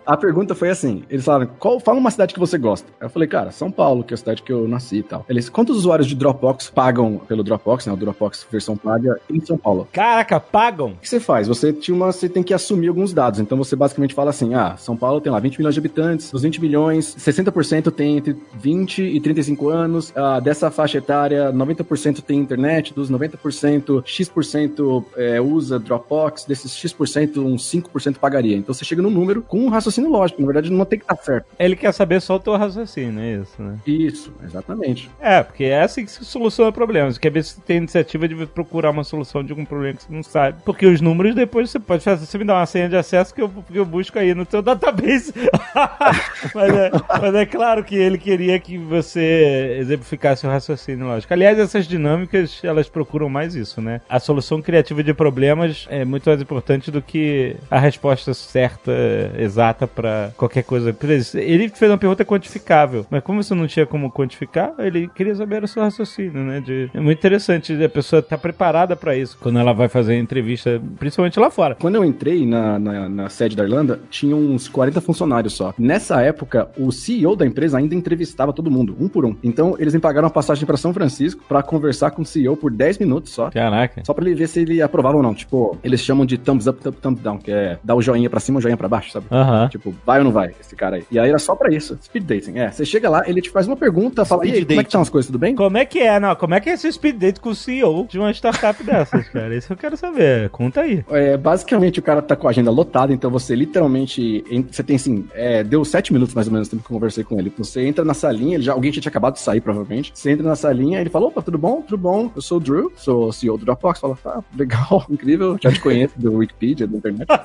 A 0.05 0.17
pergunta 0.17 0.53
foi 0.55 0.69
assim: 0.69 1.03
eles 1.09 1.25
falaram, 1.25 1.49
qual, 1.59 1.79
fala 1.79 1.97
uma 1.97 2.11
cidade 2.11 2.33
que 2.33 2.39
você 2.39 2.57
gosta. 2.57 2.87
Aí 2.99 3.07
eu 3.07 3.09
falei, 3.09 3.27
cara, 3.27 3.51
São 3.51 3.71
Paulo, 3.71 4.03
que 4.03 4.13
é 4.13 4.15
a 4.15 4.17
cidade 4.17 4.43
que 4.43 4.51
eu 4.51 4.67
nasci 4.67 4.97
e 4.97 5.03
tal. 5.03 5.25
Eles, 5.27 5.49
quantos 5.49 5.77
usuários 5.77 6.07
de 6.07 6.15
Dropbox 6.15 6.69
pagam 6.69 7.17
pelo 7.27 7.43
Dropbox, 7.43 7.87
né? 7.87 7.93
O 7.93 7.97
Dropbox 7.97 8.45
versão 8.51 8.77
paga 8.77 9.19
em 9.29 9.43
São 9.43 9.57
Paulo? 9.57 9.87
Caraca, 9.91 10.39
pagam? 10.39 10.89
O 10.91 10.97
que 10.97 11.09
você 11.09 11.19
faz? 11.19 11.47
Você 11.47 11.73
tinha 11.73 11.95
uma, 11.95 12.11
você 12.11 12.29
tem 12.29 12.43
que 12.43 12.53
assumir 12.53 12.89
alguns 12.89 13.13
dados. 13.13 13.39
Então 13.39 13.57
você 13.57 13.66
basicamente 13.75 14.13
fala 14.13 14.29
assim: 14.29 14.53
ah, 14.53 14.75
São 14.77 14.95
Paulo 14.95 15.21
tem 15.21 15.31
lá 15.31 15.39
20 15.39 15.57
milhões 15.57 15.73
de 15.73 15.79
habitantes, 15.79 16.31
dos 16.31 16.41
20 16.41 16.61
milhões, 16.61 17.15
60% 17.15 17.91
tem 17.91 18.17
entre 18.17 18.35
20 18.53 19.01
e 19.03 19.19
35 19.19 19.69
anos. 19.69 20.13
Ah, 20.15 20.39
dessa 20.39 20.69
faixa 20.71 20.97
etária, 20.97 21.51
90% 21.51 22.21
tem 22.21 22.39
internet, 22.39 22.93
dos 22.93 23.11
90%, 23.11 24.03
X% 24.05 25.05
é, 25.15 25.41
usa 25.41 25.79
Dropbox, 25.79 26.45
desses 26.45 26.75
X%, 26.75 27.37
uns 27.37 27.69
5% 27.71 28.17
pagaria. 28.17 28.55
Então 28.55 28.73
você 28.73 28.85
chega 28.85 29.01
no 29.01 29.09
número 29.09 29.41
com 29.41 29.59
um 29.59 29.69
raciocínio 29.69 30.09
lógico. 30.09 30.41
Na 30.41 30.47
verdade, 30.47 30.71
não 30.71 30.85
tem 30.85 30.99
que 30.99 31.05
estar 31.05 31.17
certo. 31.17 31.47
Ele 31.59 31.75
quer 31.75 31.91
saber 31.91 32.21
só 32.21 32.35
o 32.35 32.39
teu 32.39 32.55
raciocínio, 32.55 33.19
é 33.19 33.41
isso, 33.41 33.61
né? 33.61 33.77
Isso, 33.85 34.33
exatamente. 34.43 35.09
É, 35.19 35.43
porque 35.43 35.65
é 35.65 35.81
assim 35.81 36.05
que 36.05 36.11
se 36.11 36.23
soluciona 36.25 36.71
problemas. 36.71 37.15
Você 37.15 37.19
quer 37.19 37.31
ver 37.31 37.43
se 37.43 37.59
tem 37.61 37.77
iniciativa 37.77 38.27
de 38.27 38.45
procurar 38.47 38.91
uma 38.91 39.03
solução 39.03 39.43
de 39.43 39.51
algum 39.51 39.65
problema 39.65 39.95
que 39.95 40.03
você 40.03 40.13
não 40.13 40.23
sabe. 40.23 40.59
Porque 40.63 40.85
os 40.85 41.01
números 41.01 41.35
depois 41.35 41.69
você 41.69 41.79
pode 41.79 42.03
fazer. 42.03 42.25
Você 42.25 42.37
me 42.37 42.45
dá 42.45 42.55
uma 42.55 42.65
senha 42.65 42.89
de 42.89 42.95
acesso 42.95 43.33
que 43.33 43.41
eu 43.41 43.51
porque 43.61 43.79
eu 43.79 43.85
busco 43.85 44.17
aí 44.17 44.33
no 44.33 44.45
teu 44.45 44.61
database. 44.61 45.33
mas, 46.53 46.73
é, 46.73 46.91
mas 47.21 47.35
é 47.35 47.45
claro 47.45 47.83
que 47.83 47.95
ele 47.95 48.17
queria 48.17 48.59
que 48.59 48.77
você 48.77 49.77
exemplificasse 49.79 50.45
o 50.45 50.49
raciocínio 50.49 51.05
lógico. 51.07 51.33
Aliás, 51.33 51.57
essas 51.59 51.87
dinâmicas, 51.87 52.59
elas 52.63 52.89
procuram 52.89 53.29
mais 53.29 53.55
isso, 53.55 53.81
né? 53.81 54.01
A 54.09 54.19
solução 54.19 54.61
criativa 54.61 55.03
de 55.03 55.13
problemas 55.13 55.87
é 55.89 56.05
muito 56.05 56.29
mais 56.29 56.41
importante 56.41 56.91
do 56.91 57.01
que 57.01 57.55
a 57.69 57.79
resposta 57.79 58.33
certa, 58.33 58.91
exata 59.37 59.87
para 59.87 60.31
qualquer 60.37 60.63
coisa. 60.63 60.95
Ele 61.35 61.69
fez 61.69 61.91
uma 61.91 61.97
pergunta 61.97 62.25
quantificável, 62.25 63.05
mas 63.09 63.23
como 63.23 63.43
você 63.43 63.53
não 63.53 63.67
tinha 63.67 63.85
como 63.85 64.11
quantificar, 64.11 64.73
ele 64.79 65.07
queria 65.07 65.35
saber 65.35 65.63
o 65.63 65.67
seu 65.67 65.81
raciocínio, 65.83 66.41
né? 66.43 66.59
De- 66.59 66.89
é 66.93 66.99
muito 66.99 67.17
interessante 67.17 67.73
a 67.83 67.89
pessoa 67.89 68.19
estar 68.19 68.37
preparada 68.37 68.95
para 68.95 69.15
isso 69.15 69.37
quando 69.39 69.59
ela 69.59 69.73
vai 69.73 69.87
fazer 69.87 70.17
entrevista, 70.17 70.81
principalmente 70.99 71.39
lá 71.39 71.49
fora. 71.49 71.75
Quando 71.75 71.95
eu 71.95 72.05
entrei 72.05 72.45
na, 72.45 72.79
na, 72.79 73.09
na 73.09 73.29
sede 73.47 73.55
da 73.55 73.63
Irlanda, 73.63 73.99
tinha 74.09 74.35
uns 74.35 74.67
40 74.67 74.99
funcionários 74.99 75.53
só. 75.53 75.73
Nessa 75.77 76.21
época, 76.21 76.69
o 76.77 76.91
CEO 76.91 77.35
da 77.35 77.45
empresa 77.45 77.77
ainda 77.77 77.95
entrevistava 77.95 78.51
todo 78.51 78.69
mundo, 78.69 78.95
um 78.99 79.07
por 79.07 79.25
um. 79.25 79.35
Então, 79.43 79.75
eles 79.79 79.93
me 79.93 79.99
pagaram 79.99 80.25
uma 80.25 80.33
passagem 80.33 80.65
pra 80.65 80.75
São 80.75 80.93
Francisco 80.93 81.43
pra 81.47 81.63
conversar 81.63 82.11
com 82.11 82.21
o 82.21 82.25
CEO 82.25 82.57
por 82.57 82.71
10 82.71 82.97
minutos 82.97 83.31
só. 83.31 83.49
Caraca. 83.49 84.03
Só 84.05 84.13
pra 84.13 84.25
ele 84.25 84.35
ver 84.35 84.47
se 84.47 84.59
ele 84.59 84.81
aprovava 84.81 85.17
ou 85.17 85.23
não. 85.23 85.33
Tipo, 85.33 85.77
eles 85.83 86.01
chamam 86.01 86.25
de 86.25 86.37
thumbs 86.37 86.67
up, 86.67 86.81
thumbs, 86.81 86.99
thumbs 86.99 87.21
down, 87.21 87.37
que 87.37 87.51
é 87.51 87.79
dar 87.83 87.95
o 87.95 88.01
joinha 88.01 88.29
pra 88.29 88.39
cima, 88.39 88.59
o 88.59 88.61
joinha 88.61 88.77
pra 88.77 88.87
baixo, 88.87 89.11
sabe? 89.11 89.27
Tipo, 89.69 89.93
vai 90.05 90.19
ou 90.19 90.25
não 90.25 90.31
vai, 90.31 90.53
esse 90.59 90.75
cara 90.75 90.97
aí. 90.97 91.03
E 91.09 91.17
aí 91.17 91.29
era 91.29 91.39
só 91.39 91.55
pra 91.55 91.73
isso. 91.73 91.97
Speed 92.03 92.23
dating. 92.25 92.57
É, 92.57 92.71
você 92.71 92.85
chega 92.85 93.09
lá, 93.09 93.23
ele 93.27 93.41
te 93.41 93.49
faz 93.49 93.67
uma 93.67 93.77
pergunta, 93.77 94.25
fala, 94.25 94.45
e 94.45 94.51
aí, 94.51 94.65
como 94.65 94.79
é 94.79 94.83
que 94.83 94.89
estão 94.89 95.01
as 95.01 95.09
coisas, 95.09 95.27
tudo 95.27 95.39
bem? 95.39 95.55
Como 95.55 95.77
é 95.77 95.85
que 95.85 95.99
é, 95.99 96.19
não? 96.19 96.35
Como 96.35 96.53
é 96.53 96.59
que 96.59 96.69
é 96.69 96.73
esse 96.73 96.91
speed 96.91 97.17
date 97.17 97.39
com 97.39 97.49
o 97.49 97.55
CEO 97.55 98.07
de 98.09 98.19
uma 98.19 98.31
startup 98.31 98.81
dessas, 98.83 99.29
cara? 99.29 99.55
Isso 99.55 99.71
eu 99.71 99.77
quero 99.77 99.95
saber. 99.95 100.49
Conta 100.49 100.81
aí. 100.81 101.03
É, 101.09 101.37
basicamente, 101.37 101.99
o 101.99 102.03
cara 102.03 102.21
tá 102.21 102.35
com 102.35 102.47
a 102.47 102.49
agenda 102.49 102.71
lotada, 102.71 103.13
então 103.13 103.29
você 103.39 103.55
literalmente. 103.55 104.43
en- 104.49 104.65
Você 104.71 104.83
tem 104.83 104.95
assim. 104.95 105.25
é, 105.33 105.63
deu 105.63 105.83
sete 105.85 106.11
minutos 106.13 106.33
mais 106.35 106.47
ou 106.47 106.53
menos 106.53 106.67
o 106.67 106.71
tempo 106.71 106.83
que 106.83 106.89
eu 106.91 106.95
conversei 106.95 107.23
com 107.23 107.39
ele. 107.39 107.51
Você 107.57 107.85
entra 107.85 108.03
na 108.05 108.13
salinha, 108.13 108.59
já, 108.61 108.73
alguém 108.73 108.91
já 108.91 109.01
tinha 109.01 109.09
acabado 109.09 109.33
de 109.35 109.41
sair, 109.41 109.61
provavelmente. 109.61 110.11
Você 110.13 110.31
entra 110.31 110.45
na 110.47 110.55
salinha, 110.55 110.99
ele 110.99 111.09
fala: 111.09 111.25
opa, 111.27 111.41
tudo 111.41 111.57
bom? 111.57 111.81
Tudo 111.81 111.97
bom? 111.97 112.31
Eu 112.35 112.41
sou 112.41 112.57
o 112.57 112.61
Drew, 112.61 112.91
sou 112.95 113.31
CEO 113.31 113.57
do 113.57 113.65
Dropbox. 113.65 113.99
Fala, 113.99 114.17
tá, 114.23 114.43
legal, 114.57 115.05
incrível, 115.09 115.57
já 115.61 115.71
te 115.71 115.79
conheço 115.79 116.13
do 116.17 116.33
Wikipedia, 116.35 116.87
da 116.87 116.97
internet. 116.97 117.27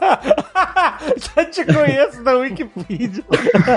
Já 1.16 1.44
te 1.46 1.64
conheço 1.64 2.22
da 2.22 2.36
Wikipedia. 2.38 3.24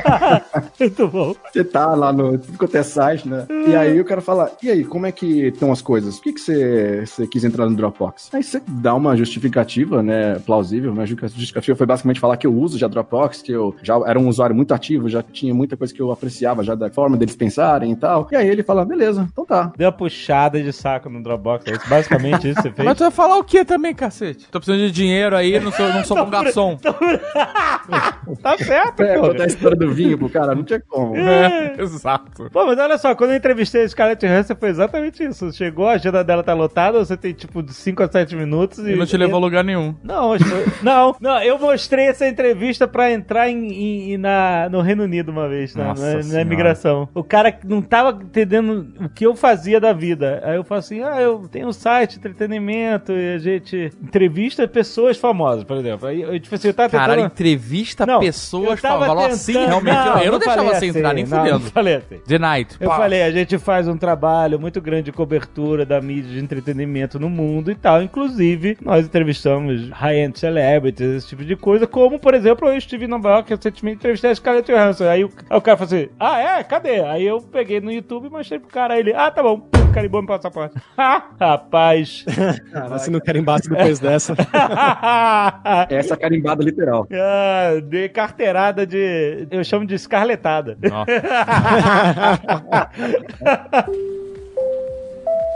Muito 0.79 1.07
bom. 1.07 1.35
Você 1.51 1.63
tá 1.63 1.93
lá 1.95 2.13
no 2.13 2.37
tudo 2.37 2.57
quanto 2.57 2.75
é 2.75 2.83
site, 2.83 3.27
né? 3.27 3.45
E 3.67 3.75
aí 3.75 3.99
o 3.99 4.05
cara 4.05 4.21
fala: 4.21 4.51
e 4.61 4.69
aí, 4.69 4.83
como 4.83 5.05
é 5.05 5.11
que 5.11 5.47
estão 5.47 5.71
as 5.71 5.81
coisas? 5.81 6.15
Por 6.17 6.23
que, 6.23 6.33
que 6.33 6.39
você, 6.41 7.03
você 7.05 7.27
quis 7.27 7.43
entrar 7.43 7.67
no 7.67 7.75
Dropbox? 7.75 8.29
Aí 8.33 8.43
você 8.43 8.61
dá 8.67 8.93
uma 8.93 9.15
justificativa, 9.15 10.03
né? 10.03 10.37
Plausível. 10.45 10.93
Minha 10.93 11.05
justificativa 11.07 11.75
foi 11.75 11.85
basicamente 11.87 12.04
falar 12.13 12.37
que 12.37 12.45
eu 12.45 12.53
uso 12.53 12.77
já 12.77 12.87
Dropbox, 12.87 13.41
que 13.41 13.51
eu 13.51 13.75
já 13.81 13.95
era 14.05 14.19
um 14.19 14.27
usuário 14.27 14.55
muito 14.55 14.73
ativo, 14.73 15.09
já 15.09 15.23
tinha 15.23 15.53
muita 15.53 15.75
coisa 15.75 15.93
que 15.93 16.01
eu 16.01 16.11
apreciava 16.11 16.63
já 16.63 16.75
da 16.75 16.89
forma 16.89 17.17
deles 17.17 17.35
pensarem 17.35 17.91
e 17.91 17.95
tal. 17.95 18.27
E 18.31 18.35
aí 18.35 18.47
ele 18.47 18.63
fala: 18.63 18.85
beleza, 18.85 19.27
então 19.31 19.45
tá. 19.45 19.71
Deu 19.77 19.87
uma 19.87 19.91
puxada 19.91 20.61
de 20.61 20.71
saco 20.71 21.09
no 21.09 21.21
Dropbox. 21.23 21.65
É 21.67 21.71
isso, 21.71 21.89
basicamente 21.89 22.47
isso 22.49 22.55
que 22.61 22.69
você 22.69 22.71
fez. 22.75 22.85
Mas 22.85 22.97
tu 22.97 23.01
vai 23.03 23.11
falar 23.11 23.37
o 23.37 23.43
que 23.43 23.63
também, 23.65 23.93
cacete? 23.93 24.47
Tô 24.51 24.59
precisando 24.59 24.85
de 24.85 24.91
dinheiro 24.91 25.35
aí, 25.35 25.59
não 25.59 25.71
sou, 25.71 25.87
não 25.93 26.03
sou 26.03 26.17
um 26.23 26.29
garçom. 26.29 26.77
tá 28.41 28.57
certo, 28.57 29.01
É, 29.03 29.15
pô. 29.19 29.29
contar 29.29 29.43
a 29.43 29.47
história 29.47 29.77
do 29.77 29.91
vinho 29.93 30.17
pro 30.17 30.29
cara, 30.29 30.55
não 30.55 30.63
tinha 30.63 30.79
como. 30.87 31.15
É, 31.15 31.75
exato. 31.79 32.49
Pô, 32.51 32.65
mas 32.65 32.77
olha 32.77 32.97
só, 32.97 33.15
quando 33.15 33.31
eu 33.31 33.37
entrevistei 33.37 33.83
a 33.83 33.87
Scarlett 33.89 34.25
Johansson 34.25 34.55
foi 34.55 34.69
exatamente 34.69 35.23
isso. 35.23 35.51
Chegou, 35.53 35.87
a 35.87 35.93
agenda 35.93 36.23
dela 36.23 36.43
tá 36.43 36.53
lotada, 36.53 36.99
você 37.03 37.15
tem 37.17 37.33
tipo 37.33 37.61
de 37.63 37.73
5 37.73 38.03
a 38.03 38.07
7 38.11 38.35
minutos 38.35 38.79
e... 38.79 38.91
E 38.91 38.95
não 38.95 39.05
te 39.05 39.17
levou 39.17 39.37
a 39.37 39.39
lugar 39.39 39.63
nenhum. 39.63 39.95
Não, 40.03 40.33
acho 40.33 40.43
que- 40.45 40.83
não, 40.85 41.15
não, 41.19 41.41
eu 41.41 41.57
mostrei 41.59 41.94
essa 42.03 42.27
entrevista 42.27 42.87
pra 42.87 43.11
entrar 43.11 43.49
em, 43.49 44.13
em- 44.13 44.17
na, 44.17 44.67
no 44.71 44.81
Reino 44.81 45.03
Unido 45.03 45.29
uma 45.29 45.47
vez, 45.47 45.75
na, 45.75 45.85
Nossa 45.85 46.01
na, 46.09 46.15
na 46.17 46.23
Senhora. 46.23 46.41
imigração. 46.41 47.09
O 47.13 47.23
cara 47.23 47.57
não 47.65 47.81
tava 47.81 48.19
entendendo 48.21 48.87
o 48.99 49.09
que 49.09 49.25
eu 49.25 49.35
fazia 49.35 49.79
da 49.79 49.93
vida. 49.93 50.41
Aí 50.43 50.55
eu 50.55 50.63
falo 50.63 50.79
assim: 50.79 51.01
ah, 51.01 51.21
eu 51.21 51.47
tenho 51.51 51.67
um 51.67 51.73
site 51.73 52.13
de 52.13 52.17
entretenimento 52.19 53.11
e 53.11 53.35
a 53.35 53.37
gente 53.39 53.91
entrevista 54.03 54.67
pessoas 54.67 55.17
famosas, 55.17 55.63
por 55.63 55.77
exemplo. 55.77 56.07
Aí 56.07 56.21
eu, 56.21 56.39
tipo 56.39 56.55
assim, 56.55 56.67
eu 56.69 56.73
tava 56.73 56.89
tentando. 56.89 57.19
entrevista 57.25 58.05
Não, 58.05 58.19
pessoas. 58.19 58.81
tava 58.81 59.05
Falou 59.05 59.25
assim, 59.25 59.53
realmente. 59.53 59.95
eu- 60.07 60.17
eu 60.23 60.31
não, 60.33 60.39
deixava 60.39 60.63
você 60.73 60.85
entrar 60.87 61.13
nem 61.13 61.25
não, 61.25 61.37
fudendo. 61.37 61.59
Não 61.59 61.71
falei 61.71 61.95
assim. 61.95 62.17
The 62.27 62.39
Night. 62.39 62.75
Eu 62.79 62.89
pá. 62.89 62.97
falei, 62.97 63.23
a 63.23 63.31
gente 63.31 63.57
faz 63.57 63.87
um 63.87 63.97
trabalho 63.97 64.59
muito 64.59 64.81
grande 64.81 65.03
de 65.03 65.11
cobertura 65.11 65.85
da 65.85 66.01
mídia 66.01 66.31
de 66.31 66.39
entretenimento 66.39 67.19
no 67.19 67.29
mundo 67.29 67.71
e 67.71 67.75
tal. 67.75 68.01
Inclusive, 68.01 68.77
nós 68.81 69.05
entrevistamos 69.05 69.89
high-end 69.91 70.39
celebrities, 70.39 71.07
esse 71.17 71.27
tipo 71.27 71.43
de 71.43 71.55
coisa. 71.55 71.84
Como, 71.87 72.19
por 72.19 72.33
exemplo, 72.33 72.67
eu 72.67 72.77
estive 72.77 73.05
em 73.05 73.07
Nova 73.07 73.29
York 73.29 73.49
recentemente 73.49 73.97
entrevistei 73.97 74.31
a 74.31 74.35
Scarlett 74.35 74.71
Johansson. 74.71 75.05
Aí 75.05 75.23
o, 75.23 75.31
aí 75.49 75.57
o 75.57 75.61
cara 75.61 75.77
falou 75.77 75.93
assim, 75.93 76.09
ah, 76.19 76.39
é? 76.39 76.63
Cadê? 76.63 77.01
Aí 77.01 77.25
eu 77.25 77.41
peguei 77.41 77.79
no 77.81 77.91
YouTube 77.91 78.27
e 78.27 78.29
mostrei 78.29 78.59
pro 78.59 78.69
cara. 78.69 78.93
Aí 78.95 78.99
ele, 78.99 79.13
ah, 79.13 79.31
tá 79.31 79.41
bom. 79.41 79.67
Carimbou 79.93 80.21
meu 80.21 80.27
passaporte. 80.27 80.75
Ah, 80.97 81.23
Rapaz. 81.39 82.25
Cara, 82.71 82.97
se 82.99 83.11
não 83.11 83.19
quer 83.19 83.35
embate 83.35 83.69
depois 83.69 83.99
dessa. 83.99 84.33
Essa 85.89 86.15
carimbada 86.17 86.63
literal. 86.63 87.07
ah, 87.11 87.79
de 87.81 88.09
carteirada 88.09 88.85
de... 88.85 89.47
Eu 89.51 89.63
chamo 89.63 89.85
de 89.85 89.95
escarletada. 89.95 90.77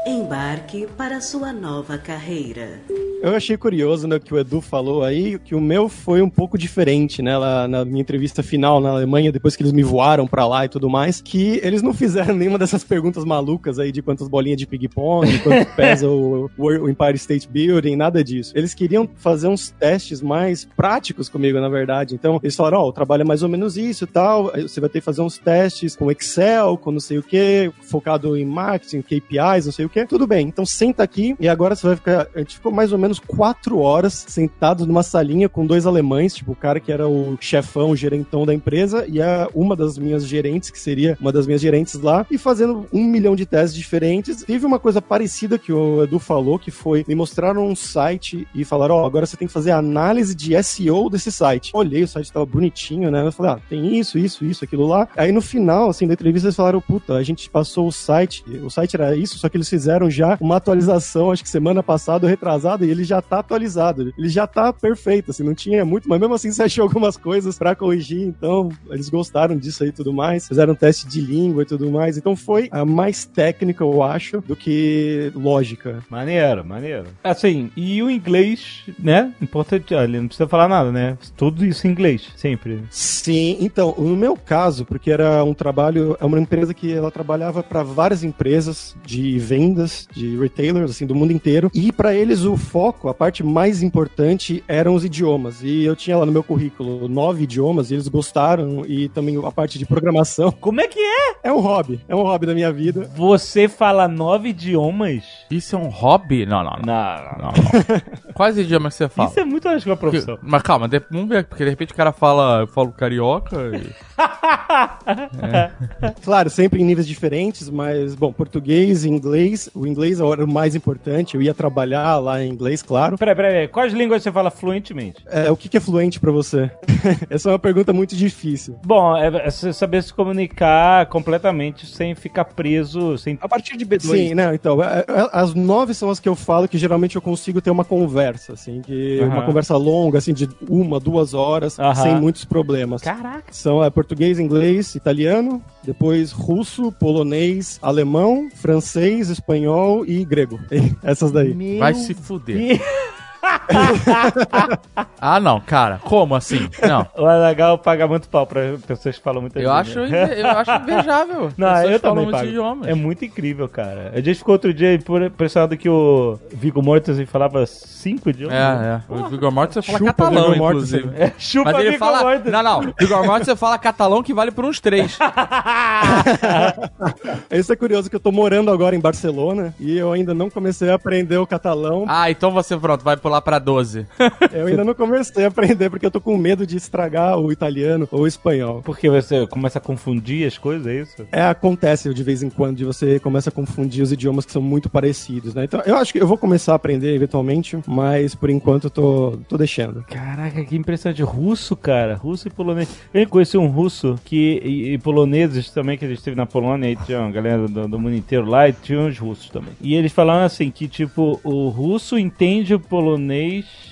Embarque 0.05 0.87
para 0.97 1.21
sua 1.21 1.53
nova 1.53 1.97
carreira. 1.97 2.81
Eu 3.21 3.35
achei 3.35 3.57
curioso, 3.57 4.07
né, 4.07 4.17
que 4.17 4.33
o 4.33 4.39
Edu 4.39 4.61
falou 4.61 5.03
aí, 5.03 5.37
que 5.39 5.53
o 5.53 5.59
meu 5.59 5.89
foi 5.89 6.21
um 6.21 6.29
pouco 6.29 6.57
diferente, 6.57 7.21
né, 7.21 7.37
lá 7.37 7.67
na 7.67 7.83
minha 7.83 7.99
entrevista 7.99 8.41
final 8.41 8.79
na 8.79 8.91
Alemanha, 8.91 9.29
depois 9.29 9.57
que 9.57 9.61
eles 9.61 9.73
me 9.73 9.83
voaram 9.83 10.25
pra 10.25 10.47
lá 10.47 10.63
e 10.63 10.69
tudo 10.69 10.89
mais, 10.89 11.19
que 11.19 11.59
eles 11.61 11.81
não 11.81 11.91
fizeram 11.93 12.33
nenhuma 12.33 12.57
dessas 12.57 12.81
perguntas 12.81 13.25
malucas 13.25 13.77
aí 13.77 13.91
de 13.91 14.01
quantas 14.01 14.29
bolinhas 14.29 14.57
de 14.57 14.65
ping-pong, 14.65 15.39
quanto 15.39 15.69
pesa 15.75 16.07
o, 16.07 16.49
o 16.57 16.89
Empire 16.89 17.15
State 17.15 17.49
Building, 17.49 17.97
nada 17.97 18.23
disso. 18.23 18.53
Eles 18.55 18.73
queriam 18.73 19.07
fazer 19.17 19.49
uns 19.49 19.69
testes 19.69 20.21
mais 20.21 20.63
práticos 20.63 21.27
comigo, 21.27 21.59
na 21.59 21.67
verdade. 21.67 22.15
Então, 22.15 22.39
eles 22.41 22.55
falaram, 22.55 22.79
ó, 22.79 22.87
o 22.87 22.93
trabalho 22.93 23.21
é 23.23 23.25
mais 23.25 23.43
ou 23.43 23.49
menos 23.49 23.75
isso 23.75 24.05
e 24.05 24.07
tal, 24.07 24.49
você 24.53 24.79
vai 24.79 24.89
ter 24.89 24.99
que 24.99 25.05
fazer 25.05 25.21
uns 25.21 25.37
testes 25.37 25.93
com 25.93 26.09
Excel, 26.09 26.77
com 26.77 26.89
não 26.89 27.01
sei 27.01 27.17
o 27.17 27.23
que, 27.23 27.69
focado 27.81 28.37
em 28.37 28.45
marketing, 28.45 29.01
KPIs, 29.01 29.65
não 29.65 29.73
sei 29.73 29.85
o 29.85 29.89
que. 29.89 30.05
Tudo 30.05 30.25
bem, 30.25 30.47
então 30.47 30.65
senta 30.65 31.03
aqui 31.03 31.35
e 31.37 31.49
agora 31.49 31.75
você 31.75 31.85
vai 31.85 31.95
ficar. 31.97 32.27
A 32.33 32.39
gente 32.39 32.55
ficou 32.55 32.71
mais 32.71 32.93
ou 32.93 32.97
menos 32.97 33.08
quatro 33.17 33.79
horas 33.79 34.25
sentados 34.27 34.85
numa 34.85 35.01
salinha 35.01 35.49
com 35.49 35.65
dois 35.65 35.87
alemães, 35.87 36.35
tipo, 36.35 36.51
o 36.51 36.55
cara 36.55 36.79
que 36.79 36.91
era 36.91 37.07
o 37.07 37.37
chefão, 37.39 37.91
o 37.91 37.95
gerentão 37.95 38.45
da 38.45 38.53
empresa, 38.53 39.05
e 39.07 39.21
a, 39.21 39.47
uma 39.55 39.75
das 39.75 39.97
minhas 39.97 40.27
gerentes, 40.27 40.69
que 40.69 40.79
seria 40.79 41.17
uma 41.19 41.31
das 41.31 41.47
minhas 41.47 41.61
gerentes 41.61 41.95
lá, 41.95 42.25
e 42.29 42.37
fazendo 42.37 42.85
um 42.93 43.03
milhão 43.03 43.35
de 43.35 43.45
testes 43.45 43.73
diferentes. 43.73 44.43
Teve 44.43 44.65
uma 44.65 44.79
coisa 44.79 45.01
parecida 45.01 45.57
que 45.57 45.71
o 45.71 46.03
Edu 46.03 46.19
falou, 46.19 46.59
que 46.59 46.69
foi 46.69 47.05
me 47.07 47.15
mostraram 47.15 47.65
um 47.65 47.75
site 47.75 48.47
e 48.53 48.65
falaram: 48.65 48.95
Ó, 48.95 49.05
agora 49.05 49.25
você 49.25 49.37
tem 49.37 49.47
que 49.47 49.53
fazer 49.53 49.71
análise 49.71 50.35
de 50.35 50.61
SEO 50.61 51.09
desse 51.09 51.31
site. 51.31 51.71
Olhei, 51.73 52.03
o 52.03 52.07
site 52.07 52.31
tava 52.31 52.45
bonitinho, 52.45 53.09
né? 53.09 53.25
Eu 53.25 53.31
falei, 53.31 53.53
ah, 53.53 53.59
tem 53.69 53.97
isso, 53.97 54.17
isso, 54.17 54.43
isso, 54.45 54.63
aquilo 54.63 54.85
lá. 54.85 55.07
Aí 55.15 55.31
no 55.31 55.41
final, 55.41 55.89
assim, 55.89 56.07
da 56.07 56.13
entrevista, 56.13 56.47
eles 56.47 56.55
falaram: 56.55 56.81
puta, 56.81 57.13
a 57.13 57.23
gente 57.23 57.49
passou 57.49 57.87
o 57.87 57.91
site, 57.91 58.43
o 58.63 58.69
site 58.69 58.95
era 58.95 59.15
isso, 59.15 59.37
só 59.37 59.47
que 59.47 59.57
eles 59.57 59.69
fizeram 59.69 60.09
já 60.09 60.37
uma 60.41 60.57
atualização, 60.57 61.31
acho 61.31 61.43
que 61.43 61.49
semana 61.49 61.81
passada 61.81 62.27
retrasada, 62.27 62.85
e 62.85 62.89
ele 62.99 63.05
já 63.05 63.21
tá 63.21 63.39
atualizado. 63.39 64.13
Ele 64.17 64.29
já 64.29 64.45
tá 64.45 64.71
perfeito, 64.73 65.31
assim, 65.31 65.43
não 65.43 65.55
tinha 65.55 65.83
muito, 65.85 66.07
mas 66.07 66.19
mesmo 66.19 66.33
assim 66.33 66.51
você 66.59 66.63
achou 66.63 66.83
algumas 66.83 67.17
coisas 67.17 67.57
pra 67.57 67.75
corrigir, 67.75 68.21
então 68.21 68.69
eles 68.89 69.09
gostaram 69.09 69.57
disso 69.57 69.83
aí 69.83 69.89
e 69.89 69.93
tudo 69.93 70.13
mais. 70.13 70.47
Fizeram 70.47 70.73
um 70.73 70.75
teste 70.75 71.07
de 71.07 71.21
língua 71.21 71.63
e 71.63 71.65
tudo 71.65 71.89
mais. 71.89 72.17
Então 72.17 72.35
foi 72.35 72.67
a 72.71 72.85
mais 72.85 73.25
técnica, 73.25 73.83
eu 73.83 74.03
acho, 74.03 74.41
do 74.41 74.55
que 74.55 75.31
lógica. 75.35 76.03
Maneiro, 76.09 76.65
maneiro. 76.65 77.07
Assim, 77.23 77.71
e 77.75 78.01
o 78.03 78.09
inglês, 78.09 78.83
né? 78.97 79.33
Importante, 79.41 79.93
olha, 79.93 80.19
não 80.19 80.27
precisa 80.27 80.47
falar 80.47 80.67
nada, 80.67 80.91
né? 80.91 81.17
Tudo 81.37 81.65
isso 81.65 81.87
em 81.87 81.91
inglês, 81.91 82.29
sempre. 82.35 82.83
Sim, 82.89 83.57
então, 83.59 83.95
no 83.97 84.15
meu 84.15 84.35
caso, 84.35 84.85
porque 84.85 85.11
era 85.11 85.43
um 85.43 85.53
trabalho, 85.53 86.17
é 86.19 86.25
uma 86.25 86.39
empresa 86.39 86.73
que 86.73 86.91
ela 86.91 87.11
trabalhava 87.11 87.63
para 87.63 87.83
várias 87.83 88.23
empresas 88.23 88.95
de 89.05 89.37
vendas, 89.37 90.07
de 90.11 90.37
retailers, 90.37 90.91
assim, 90.91 91.05
do 91.05 91.15
mundo 91.15 91.31
inteiro, 91.31 91.71
e 91.73 91.91
para 91.91 92.13
eles 92.13 92.43
o 92.43 92.57
foco, 92.57 92.88
a 93.03 93.13
parte 93.13 93.43
mais 93.43 93.81
importante 93.83 94.63
eram 94.67 94.93
os 94.95 95.03
idiomas. 95.05 95.61
E 95.63 95.83
eu 95.83 95.95
tinha 95.95 96.17
lá 96.17 96.25
no 96.25 96.31
meu 96.31 96.43
currículo 96.43 97.07
nove 97.07 97.43
idiomas, 97.43 97.91
e 97.91 97.95
eles 97.95 98.07
gostaram, 98.07 98.83
e 98.87 99.09
também 99.09 99.37
a 99.45 99.51
parte 99.51 99.77
de 99.79 99.85
programação. 99.85 100.51
Como 100.59 100.81
é 100.81 100.87
que 100.87 100.99
é? 100.99 101.35
É 101.43 101.53
um 101.53 101.59
hobby, 101.59 101.99
é 102.07 102.15
um 102.15 102.23
hobby 102.23 102.45
da 102.45 102.53
minha 102.53 102.71
vida. 102.71 103.09
Você 103.15 103.67
fala 103.67 104.07
nove 104.07 104.49
idiomas? 104.49 105.23
Isso 105.49 105.75
é 105.75 105.79
um 105.79 105.87
hobby? 105.89 106.45
Não, 106.45 106.63
não, 106.63 106.73
não. 106.85 106.85
Não, 106.85 107.23
não, 107.23 107.47
não. 107.47 107.53
Quais 108.33 108.57
idiomas 108.57 108.93
que 108.93 108.97
você 109.03 109.09
fala? 109.09 109.29
Isso 109.29 109.39
é 109.39 109.45
muito 109.45 109.67
mais 109.67 109.83
que 109.83 109.89
uma 109.89 109.97
profissão. 109.97 110.35
Porque- 110.35 110.49
mas 110.51 110.61
calma, 110.61 110.87
de- 110.87 111.01
vamos 111.11 111.29
ver, 111.29 111.45
porque 111.45 111.63
de 111.63 111.69
repente 111.69 111.93
o 111.93 111.95
cara 111.95 112.11
fala, 112.11 112.61
eu 112.61 112.67
falo 112.67 112.91
carioca 112.91 113.55
e... 113.77 113.89
Claro, 116.23 116.49
sempre 116.49 116.81
em 116.81 116.85
níveis 116.85 117.07
diferentes, 117.07 117.69
mas, 117.69 118.15
bom, 118.15 118.31
português 118.31 119.03
e 119.05 119.09
inglês. 119.09 119.69
O 119.73 119.85
inglês 119.85 120.19
era 120.19 120.45
o 120.45 120.51
mais 120.51 120.75
importante. 120.75 121.35
Eu 121.35 121.41
ia 121.41 121.53
trabalhar 121.53 122.17
lá 122.19 122.43
em 122.43 122.49
inglês, 122.49 122.78
claro. 122.81 123.17
Peraí, 123.17 123.35
peraí, 123.35 123.67
quais 123.67 123.93
línguas 123.93 124.23
você 124.23 124.31
fala 124.31 124.49
fluentemente? 124.51 125.23
É, 125.27 125.49
o 125.51 125.57
que 125.57 125.69
que 125.69 125.77
é 125.77 125.79
fluente 125.79 126.19
pra 126.19 126.31
você? 126.31 126.69
Essa 127.29 127.49
é 127.49 127.51
uma 127.53 127.59
pergunta 127.59 127.93
muito 127.93 128.15
difícil. 128.15 128.77
Bom, 128.85 129.15
é 129.15 129.29
é 129.45 129.49
saber 129.51 130.01
se 130.03 130.13
comunicar 130.13 131.05
completamente 131.07 131.85
sem 131.85 132.15
ficar 132.15 132.45
preso, 132.45 133.17
sem... 133.17 133.37
A 133.41 133.47
partir 133.47 133.77
de 133.77 133.85
B2. 133.85 134.01
Sim, 134.01 134.33
não, 134.33 134.53
então, 134.53 134.83
é- 134.83 134.99
é- 135.07 135.29
as 135.31 135.53
nove 135.53 135.93
são 135.93 136.09
as 136.09 136.19
que 136.19 136.27
eu 136.27 136.35
falo 136.35 136.67
que 136.67 136.77
geralmente 136.77 137.15
eu 137.15 137.21
consigo 137.21 137.61
ter 137.61 137.69
uma 137.71 137.85
conversa, 137.85 138.53
assim, 138.53 138.81
que 138.81 139.19
Aham. 139.21 139.29
uma 139.29 139.41
conversa 139.45 139.77
longa, 139.77 140.17
assim, 140.17 140.33
de 140.33 140.49
uma, 140.67 140.99
duas 140.99 141.33
horas, 141.33 141.79
Aham. 141.79 141.95
sem 141.95 142.15
muitos 142.19 142.43
problemas. 142.45 143.01
Caraca. 143.01 143.43
São 143.51 143.83
é, 143.83 143.89
português, 143.89 144.39
inglês, 144.39 144.95
italiano, 144.95 145.61
depois 145.83 146.31
russo, 146.31 146.91
polonês, 146.91 147.79
alemão, 147.81 148.49
francês, 148.55 149.29
espanhol 149.29 150.05
e 150.05 150.23
grego. 150.25 150.59
Essas 151.03 151.31
daí. 151.31 151.53
Meu 151.53 151.79
Vai 151.79 151.93
se 151.93 152.13
fuder. 152.13 152.68
Deus. 152.69 152.81
Ah, 155.21 155.39
não, 155.39 155.59
cara. 155.59 155.99
Como 156.03 156.33
assim? 156.35 156.69
Não. 156.87 157.05
O 157.17 157.25
Adagal 157.25 157.77
paga 157.77 158.07
muito 158.07 158.29
pau 158.29 158.45
pra 158.47 158.61
pessoas 158.87 159.17
que 159.17 159.23
falam 159.23 159.41
muitas 159.41 159.61
Eu 159.61 159.71
acho, 159.71 159.99
eu 159.99 160.47
acho 160.49 160.71
invejável. 160.71 161.51
Não, 161.57 161.67
Pessoas 161.73 161.91
eu 161.91 161.99
falam 161.99 162.15
também 162.17 162.31
pago. 162.31 162.45
idiomas. 162.47 162.87
É 162.87 162.93
muito 162.93 163.25
incrível, 163.25 163.67
cara. 163.67 164.11
A 164.13 164.21
gente 164.21 164.35
ficou 164.37 164.53
outro 164.53 164.73
dia 164.73 164.93
impressionado 164.93 165.75
que 165.77 165.89
o 165.89 166.39
Viggo 166.51 166.81
Mortensen 166.81 167.25
falava 167.25 167.65
cinco 167.65 168.29
idiomas. 168.29 168.57
É, 168.57 168.59
é. 168.59 169.01
O 169.09 169.25
Vigor 169.27 169.51
Mortensen 169.51 169.81
fala 169.83 169.97
Chupa 169.97 170.13
catalão, 170.13 170.43
Viggo 170.51 170.57
Mortensen. 170.57 170.99
inclusive. 170.99 171.21
É, 171.23 171.33
chupa 171.37 171.71
Mas 171.71 171.81
ele 171.81 171.91
Viggo 171.91 172.05
fala. 172.05 172.23
Mortensen. 172.23 172.51
Não, 172.51 172.63
não. 172.63 172.93
Vigor 172.99 173.25
Mortensen 173.25 173.55
fala 173.55 173.77
catalão 173.77 174.23
que 174.23 174.33
vale 174.33 174.51
por 174.51 174.65
uns 174.65 174.79
três. 174.79 175.17
Isso 177.51 177.73
é 177.73 177.75
curioso 177.75 178.09
que 178.09 178.15
eu 178.15 178.19
tô 178.19 178.31
morando 178.31 178.71
agora 178.71 178.95
em 178.95 178.99
Barcelona 178.99 179.73
e 179.79 179.97
eu 179.97 180.11
ainda 180.13 180.33
não 180.33 180.49
comecei 180.49 180.89
a 180.89 180.95
aprender 180.95 181.37
o 181.37 181.45
catalão. 181.47 182.05
Ah, 182.07 182.29
então 182.31 182.51
você, 182.51 182.77
pronto, 182.77 183.03
vai 183.03 183.17
pular 183.29 183.41
pra 183.41 183.59
12. 183.59 184.07
Eu 184.51 184.65
ainda 184.65 184.83
não 184.83 184.95
comecei 184.95 185.45
a 185.45 185.47
aprender 185.47 185.89
porque 185.89 186.05
eu 186.05 186.11
tô 186.11 186.19
com 186.19 186.35
medo 186.35 186.65
de 186.65 186.75
estragar 186.75 187.37
o 187.37 187.51
italiano 187.51 188.07
ou 188.11 188.21
o 188.21 188.27
espanhol. 188.27 188.81
Porque 188.83 189.09
você 189.09 189.45
começa 189.45 189.77
a 189.77 189.81
confundir 189.81 190.47
as 190.47 190.57
coisas, 190.57 190.87
é 190.87 191.01
isso? 191.01 191.27
É, 191.31 191.43
acontece 191.43 192.11
de 192.11 192.23
vez 192.23 192.41
em 192.41 192.49
quando, 192.49 192.77
de 192.77 192.85
você 192.85 193.19
começa 193.19 193.49
a 193.49 193.51
confundir 193.51 194.01
os 194.01 194.11
idiomas 194.11 194.45
que 194.45 194.51
são 194.51 194.61
muito 194.61 194.89
parecidos, 194.89 195.53
né? 195.53 195.65
Então, 195.65 195.81
eu 195.85 195.95
acho 195.97 196.11
que 196.11 196.19
eu 196.19 196.27
vou 196.27 196.37
começar 196.37 196.73
a 196.73 196.75
aprender 196.75 197.13
eventualmente, 197.13 197.77
mas 197.85 198.33
por 198.33 198.49
enquanto 198.49 198.85
eu 198.85 198.89
tô, 198.89 199.39
tô 199.47 199.57
deixando. 199.57 200.03
Caraca, 200.03 200.63
que 200.65 200.75
impressionante. 200.75 201.21
Russo, 201.21 201.75
cara. 201.75 202.15
Russo 202.15 202.47
e 202.47 202.51
polonês. 202.51 202.89
Eu 203.13 203.27
conheci 203.27 203.57
um 203.57 203.67
russo 203.67 204.19
que, 204.25 204.61
e, 204.63 204.93
e 204.93 204.97
poloneses 204.97 205.69
também, 205.69 205.97
que 205.97 206.05
ele 206.05 206.15
esteve 206.15 206.35
na 206.35 206.45
Polônia, 206.45 206.89
e 206.89 206.95
tinha 206.95 207.19
uma 207.19 207.31
galera 207.31 207.67
do, 207.67 207.87
do 207.87 207.99
mundo 207.99 208.15
inteiro 208.15 208.45
lá, 208.45 208.67
e 208.67 208.73
tinha 208.73 208.99
uns 208.99 209.19
russos 209.19 209.49
também. 209.49 209.73
E 209.81 209.93
eles 209.93 210.11
falaram 210.11 210.45
assim, 210.45 210.71
que 210.71 210.87
tipo, 210.87 211.39
o 211.43 211.69
russo 211.69 212.17
entende 212.17 212.73
o 212.73 212.79
polonês... 212.79 213.18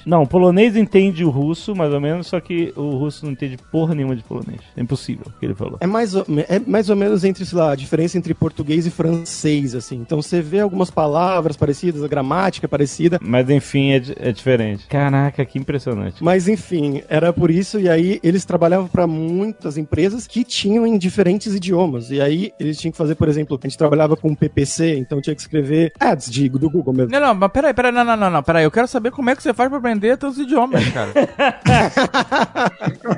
Não, 0.06 0.24
o 0.24 0.28
polonês 0.28 0.76
entende 0.76 1.24
o 1.24 1.30
russo, 1.30 1.76
mais 1.76 1.92
ou 1.94 2.00
menos, 2.00 2.28
só 2.28 2.40
que 2.40 2.74
o 2.76 2.92
russo 2.92 3.26
não 3.26 3.34
entende 3.34 3.58
porra 3.72 3.94
nenhuma 3.94 4.16
de 4.16 4.24
polonês. 4.24 4.62
É 4.76 4.82
impossível, 4.82 5.26
o 5.28 5.40
que 5.40 5.46
ele 5.46 5.56
falou. 5.56 5.78
É 5.80 5.88
mais, 5.88 6.16
ou, 6.16 6.26
é 6.48 6.60
mais 6.60 6.90
ou 6.90 6.96
menos 6.96 7.24
entre, 7.24 7.46
sei 7.46 7.58
lá, 7.58 7.72
a 7.72 7.76
diferença 7.76 8.18
entre 8.18 8.34
português 8.34 8.86
e 8.86 8.92
francês, 8.92 9.76
assim. 9.76 9.98
Então 9.98 10.22
você 10.22 10.42
vê 10.42 10.60
algumas 10.60 10.90
palavras 10.90 11.58
parecidas, 11.58 12.04
a 12.04 12.08
gramática 12.08 12.66
é 12.66 12.70
parecida, 12.70 13.20
Mas 13.22 13.50
enfim, 13.50 13.92
é, 13.92 14.02
é 14.18 14.32
diferente. 14.32 14.88
Caraca, 14.88 15.44
que 15.46 15.58
impressionante. 15.58 16.24
Mas 16.24 16.48
enfim, 16.48 17.02
era 17.10 17.34
por 17.34 17.52
isso, 17.52 17.80
e 17.80 17.90
aí 17.90 18.20
eles 18.24 18.46
trabalhavam 18.46 18.88
para 18.88 19.06
muitas 19.06 19.78
empresas 19.78 20.28
que 20.28 20.44
tinham 20.44 20.86
em 20.86 20.98
diferentes 20.98 21.54
idiomas. 21.54 22.10
E 22.12 22.22
aí 22.22 22.52
eles 22.60 22.78
tinham 22.78 22.92
que 22.92 22.98
fazer, 22.98 23.16
por 23.16 23.28
exemplo, 23.28 23.60
a 23.62 23.68
gente 23.68 23.78
trabalhava 23.78 24.16
com 24.16 24.34
PPC, 24.34 24.96
então 24.98 25.22
tinha 25.22 25.36
que 25.36 25.42
escrever 25.42 25.92
ads 26.00 26.32
de, 26.32 26.50
do 26.50 26.70
Google 26.70 26.94
mesmo. 26.94 27.12
Não, 27.12 27.20
não, 27.20 27.36
mas 27.36 27.52
peraí, 27.52 27.74
peraí, 27.74 27.92
não, 27.92 28.04
não, 28.04 28.18
não, 28.18 28.30
não, 28.30 28.44
peraí. 28.44 28.63
Eu 28.63 28.72
quero 28.72 28.88
saber 28.88 29.12
como 29.17 29.32
é 29.32 29.36
que 29.36 29.41
você 29.41 29.51
faz 29.51 29.67
pra 29.67 29.80
aprender 29.80 30.15
teus 30.15 30.38
idiomas, 30.38 30.88
cara. 30.89 31.12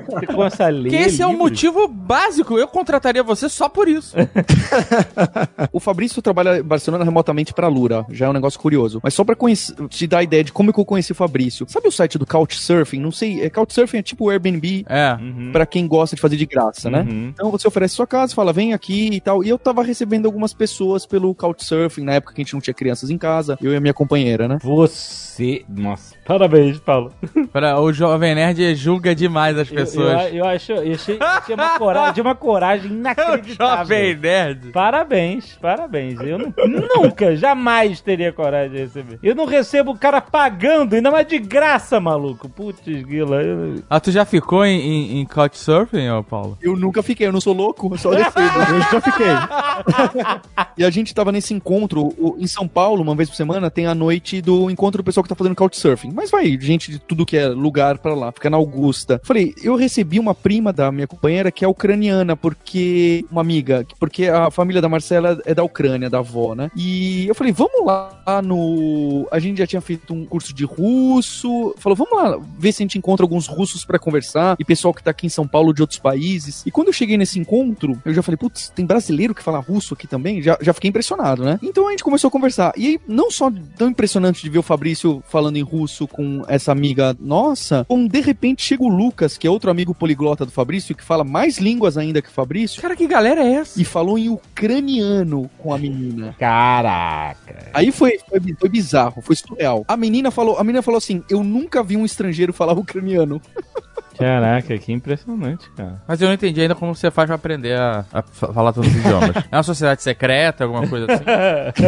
Você 0.09 0.25
começa 0.27 0.63
a 0.65 0.69
ler 0.69 0.89
Porque 0.89 0.95
esse 0.95 1.21
é 1.21 1.25
um 1.27 1.31
livros. 1.31 1.49
motivo 1.51 1.87
básico. 1.89 2.57
Eu 2.57 2.67
contrataria 2.69 3.21
você 3.21 3.49
só 3.49 3.67
por 3.69 3.87
isso. 3.87 4.15
O 5.73 5.79
Fabrício 5.79 6.21
trabalha 6.21 6.59
em 6.59 6.63
Barcelona 6.63 7.03
remotamente 7.03 7.53
pra 7.53 7.67
Lura, 7.67 8.05
já 8.09 8.25
é 8.25 8.29
um 8.29 8.33
negócio 8.33 8.59
curioso. 8.59 8.99
Mas 9.03 9.13
só 9.13 9.23
pra 9.23 9.35
conhecer- 9.35 9.75
te 9.89 10.07
dar 10.07 10.19
a 10.19 10.23
ideia 10.23 10.43
de 10.43 10.51
como 10.53 10.71
que 10.73 10.79
eu 10.79 10.85
conheci 10.85 11.11
o 11.11 11.15
Fabrício. 11.15 11.65
Sabe 11.69 11.87
o 11.87 11.91
site 11.91 12.17
do 12.17 12.25
Couchsurfing? 12.25 12.99
Não 12.99 13.11
sei, 13.11 13.41
é, 13.43 13.49
Couchsurfing 13.49 13.97
é 13.97 14.01
tipo 14.01 14.25
o 14.25 14.29
Airbnb 14.29 14.85
É. 14.87 15.13
Uhum. 15.19 15.51
pra 15.51 15.65
quem 15.65 15.85
gosta 15.87 16.15
de 16.15 16.21
fazer 16.21 16.37
de 16.37 16.45
graça, 16.45 16.89
né? 16.89 17.01
Uhum. 17.01 17.27
Então 17.33 17.51
você 17.51 17.67
oferece 17.67 17.95
sua 17.95 18.07
casa, 18.07 18.33
fala, 18.33 18.53
vem 18.53 18.73
aqui 18.73 19.09
e 19.11 19.19
tal. 19.19 19.43
E 19.43 19.49
eu 19.49 19.59
tava 19.59 19.83
recebendo 19.83 20.25
algumas 20.25 20.53
pessoas 20.53 21.05
pelo 21.05 21.35
Couchsurfing, 21.35 22.03
na 22.03 22.13
época 22.13 22.33
que 22.33 22.41
a 22.41 22.43
gente 22.43 22.53
não 22.53 22.61
tinha 22.61 22.73
crianças 22.73 23.09
em 23.09 23.17
casa, 23.17 23.57
eu 23.61 23.73
e 23.73 23.75
a 23.75 23.81
minha 23.81 23.93
companheira, 23.93 24.47
né? 24.47 24.57
Você. 24.63 25.63
Nossa, 25.67 25.88
parabéns, 26.25 26.79
Paulo. 26.79 27.11
Pera, 27.53 27.79
o 27.79 27.91
Jovem 27.93 28.35
Nerd 28.35 28.75
julga 28.75 29.13
demais 29.15 29.57
as 29.57 29.69
Eu, 29.69 29.75
pessoas. 29.75 30.23
eu, 30.31 30.37
eu 30.39 30.45
acho. 30.45 30.71
Eu 30.71 30.93
achei, 30.93 31.17
achei 31.19 31.55
uma 31.55 31.77
coragem, 31.77 32.13
de 32.13 32.21
uma 32.21 32.35
coragem 32.35 32.91
inacreditável. 32.91 33.77
Jovem 33.85 34.15
Nerd. 34.15 34.71
Parabéns, 34.71 35.57
parabéns. 35.61 36.19
Eu 36.21 36.37
nu- 36.39 36.53
nunca, 36.95 37.35
jamais 37.35 38.01
teria 38.01 38.31
coragem 38.31 38.71
de 38.71 38.77
receber. 38.79 39.19
Eu 39.23 39.35
não 39.35 39.45
recebo 39.45 39.91
o 39.91 39.97
cara 39.97 40.21
pagando, 40.21 40.93
ainda 40.95 41.09
mais 41.11 41.27
de 41.27 41.39
graça, 41.39 41.99
maluco. 41.99 42.47
Putz, 42.49 42.81
guila. 42.85 43.41
Eu... 43.41 43.83
Ah, 43.89 43.99
tu 43.99 44.11
já 44.11 44.25
ficou 44.25 44.65
em, 44.65 44.79
em, 44.79 45.19
em 45.21 45.25
Couchsurfing, 45.25 46.09
ô 46.09 46.23
Paulo? 46.23 46.57
Eu 46.61 46.75
nunca 46.75 47.01
fiquei, 47.03 47.27
eu 47.27 47.31
não 47.31 47.41
sou 47.41 47.53
louco, 47.53 47.89
eu 47.93 47.97
só 47.97 48.09
recebo. 48.11 48.39
Eu 48.73 48.79
já 48.81 49.01
fiquei. 49.01 49.27
E 50.77 50.83
a 50.85 50.89
gente 50.89 51.13
tava 51.13 51.31
nesse 51.31 51.53
encontro, 51.53 52.13
o- 52.17 52.35
em 52.39 52.47
São 52.47 52.67
Paulo, 52.67 53.01
uma 53.01 53.15
vez 53.15 53.29
por 53.29 53.35
semana, 53.35 53.69
tem 53.69 53.85
a 53.85 53.93
noite 53.95 54.41
do 54.41 54.69
encontro 54.69 55.01
do 55.01 55.05
pessoal 55.05 55.23
que 55.23 55.29
tá 55.29 55.35
fazendo 55.35 55.55
couchsurfing. 55.55 55.78
Mas 56.13 56.29
vai, 56.29 56.57
gente 56.59 56.91
de 56.91 56.99
tudo 56.99 57.25
que 57.25 57.37
é 57.37 57.47
lugar 57.47 57.97
pra 57.97 58.13
lá, 58.13 58.31
fica 58.31 58.49
na 58.49 58.57
Augusta. 58.57 59.21
Falei, 59.23 59.53
eu 59.63 59.75
recebi 59.75 60.19
uma 60.19 60.35
prima 60.35 60.73
da 60.73 60.91
minha 60.91 61.07
companheira 61.07 61.51
que 61.51 61.63
é 61.63 61.67
ucraniana, 61.67 62.35
porque. 62.35 63.25
Uma 63.31 63.41
amiga, 63.41 63.85
porque 63.99 64.25
a 64.25 64.51
família 64.51 64.81
da 64.81 64.89
Marcela 64.89 65.39
é 65.45 65.53
da 65.53 65.63
Ucrânia, 65.63 66.09
da 66.09 66.19
avó, 66.19 66.55
né? 66.55 66.69
E 66.75 67.27
eu 67.27 67.35
falei, 67.35 67.53
vamos 67.53 67.85
lá 67.85 68.41
no. 68.43 69.27
A 69.31 69.39
gente 69.39 69.57
já 69.57 69.67
tinha 69.67 69.81
feito 69.81 70.13
um 70.13 70.25
curso 70.25 70.53
de 70.53 70.65
russo. 70.65 71.73
Falou, 71.77 71.95
vamos 71.95 72.17
lá 72.17 72.39
ver 72.57 72.71
se 72.71 72.81
a 72.81 72.85
gente 72.85 72.97
encontra 72.97 73.23
alguns 73.23 73.47
russos 73.47 73.85
pra 73.85 73.99
conversar 73.99 74.55
e 74.59 74.65
pessoal 74.65 74.93
que 74.93 75.03
tá 75.03 75.11
aqui 75.11 75.25
em 75.25 75.29
São 75.29 75.47
Paulo 75.47 75.73
de 75.73 75.81
outros 75.81 75.99
países. 75.99 76.63
E 76.65 76.71
quando 76.71 76.87
eu 76.87 76.93
cheguei 76.93 77.17
nesse 77.17 77.39
encontro, 77.39 77.97
eu 78.05 78.13
já 78.13 78.21
falei, 78.21 78.37
putz, 78.37 78.69
tem 78.69 78.85
brasileiro 78.85 79.35
que 79.35 79.43
fala 79.43 79.59
russo 79.59 79.93
aqui 79.93 80.07
também? 80.07 80.41
Já, 80.41 80.57
já 80.61 80.73
fiquei 80.73 80.89
impressionado, 80.89 81.43
né? 81.43 81.59
Então 81.61 81.87
a 81.87 81.91
gente 81.91 82.03
começou 82.03 82.27
a 82.27 82.31
conversar. 82.31 82.73
E 82.75 82.87
aí, 82.87 82.99
não 83.07 83.31
só 83.31 83.51
tão 83.77 83.89
impressionante 83.89 84.41
de 84.41 84.49
ver 84.49 84.59
o 84.59 84.63
Fabrício 84.63 85.23
falando 85.27 85.57
em 85.57 85.61
russo 85.69 86.07
com 86.07 86.43
essa 86.47 86.71
amiga 86.71 87.15
nossa, 87.19 87.85
como 87.87 88.07
de 88.09 88.21
repente 88.21 88.63
chega 88.63 88.83
o 88.83 88.87
Lucas, 88.87 89.37
que 89.37 89.47
é 89.47 89.49
outro 89.49 89.69
amigo 89.69 89.93
poliglota 89.93 90.45
do 90.45 90.51
Fabrício, 90.51 90.95
que 90.95 91.03
fala 91.03 91.23
mais 91.23 91.57
línguas 91.57 91.97
ainda 91.97 92.21
que 92.21 92.29
o 92.29 92.31
Fabrício, 92.31 92.81
Cara, 92.81 92.95
que 92.95 93.07
galera 93.07 93.43
é 93.43 93.53
essa? 93.53 93.79
e 93.81 93.85
falou 93.85 94.17
em 94.17 94.29
ucraniano 94.29 95.49
com 95.57 95.73
a 95.73 95.77
menina. 95.77 96.35
Caraca. 96.39 97.69
Aí 97.73 97.91
foi, 97.91 98.19
foi, 98.29 98.39
foi 98.59 98.69
bizarro, 98.69 99.21
foi 99.21 99.35
surreal. 99.35 99.85
A 99.87 99.95
menina 99.97 100.31
falou, 100.31 100.57
a 100.57 100.63
menina 100.63 100.81
falou 100.81 100.97
assim: 100.97 101.23
"Eu 101.29 101.43
nunca 101.43 101.83
vi 101.83 101.95
um 101.97 102.05
estrangeiro 102.05 102.53
falar 102.53 102.73
ucraniano". 102.73 103.41
Caraca, 104.19 104.77
que 104.77 104.91
impressionante, 104.91 105.69
cara. 105.75 106.01
Mas 106.07 106.21
eu 106.21 106.27
não 106.27 106.33
entendi 106.35 106.61
ainda 106.61 106.75
como 106.75 106.93
você 106.93 107.09
faz 107.09 107.27
pra 107.27 107.35
aprender 107.35 107.77
a, 107.79 108.05
a 108.13 108.21
fa- 108.21 108.53
falar 108.53 108.73
todos 108.73 108.89
os 108.89 108.95
idiomas. 108.95 109.29
É 109.51 109.55
uma 109.57 109.63
sociedade 109.63 110.03
secreta, 110.03 110.63
alguma 110.65 110.87
coisa 110.87 111.07
assim? 111.11 111.23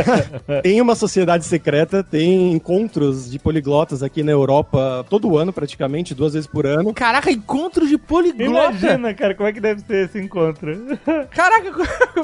Tem 0.64 0.82
uma 0.82 0.96
sociedade 0.96 1.46
secreta, 1.46 2.04
tem 2.04 2.54
encontros 2.54 3.30
de 3.30 3.38
poliglotas 3.40 4.02
aqui 4.04 4.24
na 4.24 4.32
Europa 4.32 5.06
todo 5.10 5.38
ano, 5.38 5.52
praticamente, 5.54 6.16
duas 6.16 6.34
vezes 6.34 6.48
por 6.48 6.66
ano. 6.66 6.94
Caraca, 6.94 7.30
encontro 7.32 7.88
de 7.88 7.98
poliglota. 7.98 8.44
Imagina, 8.70 9.14
cara, 9.14 9.36
como 9.36 9.48
é 9.50 9.54
que 9.54 9.60
deve 9.60 9.82
ser 9.82 10.06
esse 10.06 10.20
encontro. 10.20 10.98
Caraca, 11.32 11.72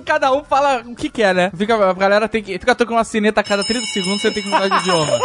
cada 0.06 0.32
um 0.34 0.43
fala 0.43 0.82
o 0.86 0.96
que 0.96 1.10
quer, 1.10 1.34
né? 1.36 1.52
Fica, 1.56 1.76
a 1.76 1.93
galera 1.93 2.28
tem 2.28 2.41
que. 2.41 2.54
Fica 2.58 2.74
tocando 2.76 2.98
uma 2.98 3.04
sineta 3.04 3.41
a 3.41 3.43
cada 3.43 3.63
30 3.63 3.86
segundos, 3.88 4.22
você 4.22 4.32
tem 4.32 4.43
que 4.43 4.50
mudar 4.50 4.67
de 4.70 4.76
idioma. 4.80 5.20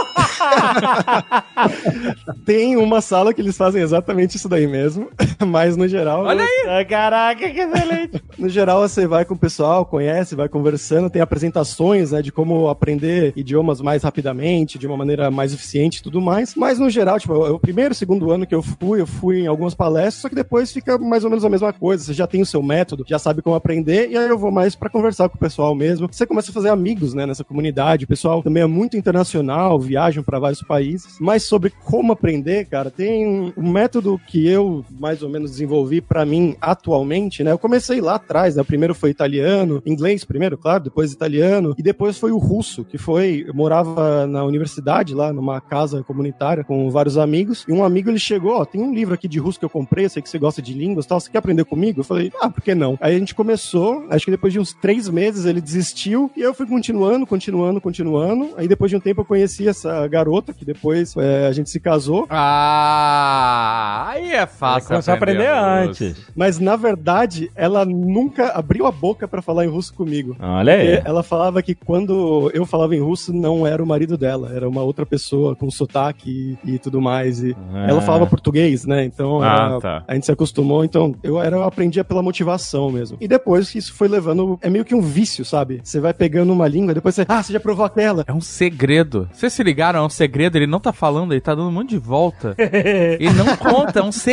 Tem 2.45 2.77
uma 2.77 3.01
sala 3.01 3.33
que 3.33 3.41
eles 3.41 3.57
fazem 3.57 3.83
exatamente 3.83 4.37
isso 4.37 4.49
daí 4.49 4.67
mesmo, 4.73 5.11
mas 5.47 5.77
no 5.77 5.87
geral. 5.87 6.25
Olha 6.25 6.43
aí! 6.43 6.65
Ah, 6.67 6.85
Caraca, 6.85 7.49
que 7.49 7.61
excelente. 7.61 8.23
No 8.39 8.49
geral, 8.49 8.81
você 8.81 9.07
vai 9.07 9.25
com 9.25 9.35
o 9.35 9.39
pessoal, 9.39 9.85
conhece, 9.85 10.35
vai 10.35 10.49
conversando, 10.49 11.11
tem 11.11 11.21
apresentações, 11.23 12.11
né, 12.11 12.23
de 12.23 12.33
como 12.33 12.69
aprender 12.69 13.33
idiomas 13.37 13.81
mais 13.81 14.03
rapidamente, 14.03 14.79
de 14.79 14.87
uma 14.87 14.97
maneira 14.97 15.31
mais 15.31 15.53
eficiente 15.53 15.99
e 15.99 16.03
tudo 16.03 16.21
mais. 16.21 16.55
Mas 16.57 16.79
no 16.79 16.89
geral, 16.89 17.21
tipo, 17.21 17.35
o 17.35 17.61
primeiro, 17.61 17.95
segundo 17.95 18.33
ano 18.33 18.47
que 18.47 18.55
eu 18.55 18.63
fui, 18.63 19.03
eu 19.03 19.07
fui 19.07 19.41
em 19.43 19.47
algumas 19.47 19.75
palestras, 19.75 20.15
só 20.23 20.29
que 20.29 20.35
depois 20.35 20.73
fica 20.73 20.99
mais 20.99 21.25
ou 21.25 21.31
menos 21.31 21.45
a 21.45 21.51
mesma 21.51 21.73
coisa. 21.73 22.03
Você 22.03 22.15
já 22.15 22.27
tem 22.27 22.41
o 22.41 22.47
seu 22.47 22.63
método, 22.63 23.05
já 23.07 23.19
sabe 23.19 23.43
como 23.43 23.55
aprender, 23.55 24.11
e 24.11 24.17
aí 24.17 24.29
eu 24.29 24.39
vou 24.39 24.51
mais 24.51 24.75
para 24.75 24.89
conversar 24.91 25.29
com 25.29 25.37
o 25.37 25.41
pessoal 25.41 25.75
mesmo. 25.75 26.09
Você 26.11 26.27
começa 26.27 26.51
a 26.51 26.55
fazer 26.55 26.71
amigos, 26.71 27.15
né, 27.15 27.27
nessa 27.27 27.45
comunidade. 27.45 28.07
O 28.07 28.09
pessoal 28.09 28.43
também 28.43 28.63
é 28.63 28.67
muito 28.67 28.97
internacional, 28.97 29.79
viajam 29.79 30.23
para 30.25 30.39
vários 30.39 30.63
países. 30.63 31.17
Mas 31.21 31.45
sobre 31.45 31.71
como 31.85 32.13
aprender, 32.13 32.65
cara, 32.67 32.91
tem 32.91 33.53
um 33.57 33.71
método 33.71 34.21
que 34.27 34.49
eu 34.49 34.62
mais 34.99 35.23
ou 35.23 35.29
menos 35.29 35.53
desenvolvi 35.53 36.01
para 36.01 36.25
mim 36.25 36.57
atualmente, 36.61 37.43
né? 37.43 37.53
Eu 37.53 37.59
comecei 37.59 38.01
lá 38.01 38.15
atrás, 38.17 38.57
né? 38.57 38.63
O 38.63 38.65
primeiro 38.65 38.95
foi 38.95 39.11
italiano, 39.11 39.83
inglês 39.85 40.25
primeiro, 40.25 40.57
claro, 40.57 40.85
depois 40.85 41.13
italiano, 41.13 41.75
e 41.79 41.83
depois 41.83 42.19
foi 42.19 42.33
o 42.33 42.39
russo, 42.39 42.85
que 42.85 42.99
foi, 42.99 43.45
eu 43.47 43.55
morava 43.55 44.27
na 44.27 44.45
universidade 44.45 45.15
lá, 45.15 45.33
numa 45.33 45.61
casa 45.61 46.03
comunitária 46.03 46.65
com 46.65 46.91
vários 46.91 47.19
amigos, 47.19 47.65
e 47.69 47.73
um 47.73 47.85
amigo 47.85 48.11
ele 48.11 48.19
chegou, 48.19 48.57
ó, 48.57 48.65
tem 48.65 48.81
um 48.81 48.95
livro 48.95 49.15
aqui 49.15 49.29
de 49.29 49.39
russo 49.39 49.59
que 49.59 49.65
eu 49.65 49.71
comprei, 49.71 50.07
eu 50.07 50.11
sei 50.11 50.23
que 50.23 50.29
você 50.29 50.39
gosta 50.39 50.63
de 50.63 50.73
línguas, 50.73 51.07
tal, 51.07 51.21
você 51.21 51.31
quer 51.31 51.39
aprender 51.39 51.65
comigo? 51.65 52.01
Eu 52.01 52.05
falei, 52.05 52.33
ah, 52.41 52.51
por 52.51 52.63
que 52.63 52.75
não? 52.75 52.99
Aí 53.01 53.15
a 53.15 53.19
gente 53.19 53.35
começou, 53.35 54.07
acho 54.11 54.25
que 54.25 54.31
depois 54.31 54.53
de 54.53 54.59
uns 54.59 54.73
três 54.73 55.09
meses 55.09 55.45
ele 55.45 55.61
desistiu, 55.61 56.31
e 56.37 56.41
eu 56.41 56.55
fui 56.55 56.67
continuando, 56.67 57.27
continuando, 57.27 57.81
continuando, 57.81 58.51
aí 58.57 58.69
depois 58.69 58.91
de 58.91 58.97
um 58.97 59.01
tempo 59.01 59.21
eu 59.21 59.25
conheci 59.25 59.69
essa 59.69 60.07
garota, 60.09 60.53
que 60.53 60.65
depois 60.65 61.17
é, 61.17 61.47
a 61.47 61.53
gente 61.53 61.71
se 61.71 61.81
casou, 61.81 62.27
Ah, 62.31 64.07
aí 64.09 64.33
é 64.33 64.47
fácil. 64.53 64.89
Começou 64.89 65.13
a 65.13 65.17
aprender 65.17 65.49
russo. 65.49 66.05
antes. 66.05 66.27
mas 66.37 66.59
na 66.59 66.77
verdade 66.77 67.51
ela 67.57 67.85
nunca 67.85 68.49
abriu 68.51 68.87
a 68.87 68.93
boca 68.93 69.27
pra 69.27 69.43
falar 69.43 69.65
em 69.65 69.69
russo 69.69 69.93
comigo. 69.95 70.37
Olha 70.41 70.75
aí. 70.75 71.03
ela 71.05 71.23
falava 71.23 71.63
que 71.63 71.75
quando 71.75 72.51
eu 72.55 72.65
falava 72.67 72.95
em 72.95 73.01
russo, 73.01 73.33
não 73.33 73.67
era 73.67 73.83
o 73.83 73.87
marido 73.87 74.17
dela, 74.17 74.51
era 74.55 74.69
uma 74.69 74.83
outra 74.83 75.05
pessoa 75.07 75.55
com 75.57 75.71
sotaque 75.71 76.59
e, 76.65 76.75
e 76.75 76.79
tudo 76.79 77.01
mais. 77.01 77.43
E 77.43 77.57
Ah. 77.73 77.87
ela 77.89 78.01
falava 78.01 78.27
português, 78.27 78.85
né? 78.87 79.05
Então 79.05 79.43
Ah, 79.43 79.69
ela- 79.71 79.81
tá. 79.81 80.05
a 80.07 80.15
gente 80.15 80.27
se 80.27 80.33
acostumou, 80.33 80.85
então 80.85 81.15
eu, 81.23 81.41
era, 81.41 81.57
eu 81.57 81.63
aprendia 81.63 82.05
pela 82.05 82.23
motivação 82.23 82.91
mesmo. 82.91 83.17
E 83.21 83.27
depois 83.29 83.71
que 83.71 83.79
isso 83.79 83.93
foi 83.95 84.09
levando. 84.09 84.59
É 84.63 84.69
meio 84.71 84.85
que 84.85 84.95
um 84.95 85.01
vício, 85.01 85.45
sabe? 85.45 85.81
Você 85.83 86.01
vai 86.01 86.13
pegando 86.15 86.53
uma 86.53 86.69
língua, 86.69 86.95
depois 86.95 87.15
você. 87.15 87.25
Ah, 87.29 87.43
você 87.43 87.53
já 87.53 87.61
provou 87.61 87.85
aquela. 87.85 88.25
É 88.27 88.33
um 88.33 88.41
segredo. 88.41 89.29
Vocês 89.33 89.53
se 89.53 89.63
ligaram? 89.63 90.01
É 90.01 90.03
um 90.03 90.09
segredo. 90.11 90.57
Ele 90.57 90.67
não 90.67 90.81
tá 90.81 90.93
falando, 90.93 91.33
ele 91.33 91.41
tá 91.41 91.55
dando 91.55 91.69
um 91.69 91.73
monte 91.73 91.91
de 91.91 91.99
volta. 91.99 92.55
Ele 92.59 93.33
não 93.33 93.57
conta, 93.57 94.01
é 94.01 94.03
um 94.03 94.13
segredo, 94.13 94.32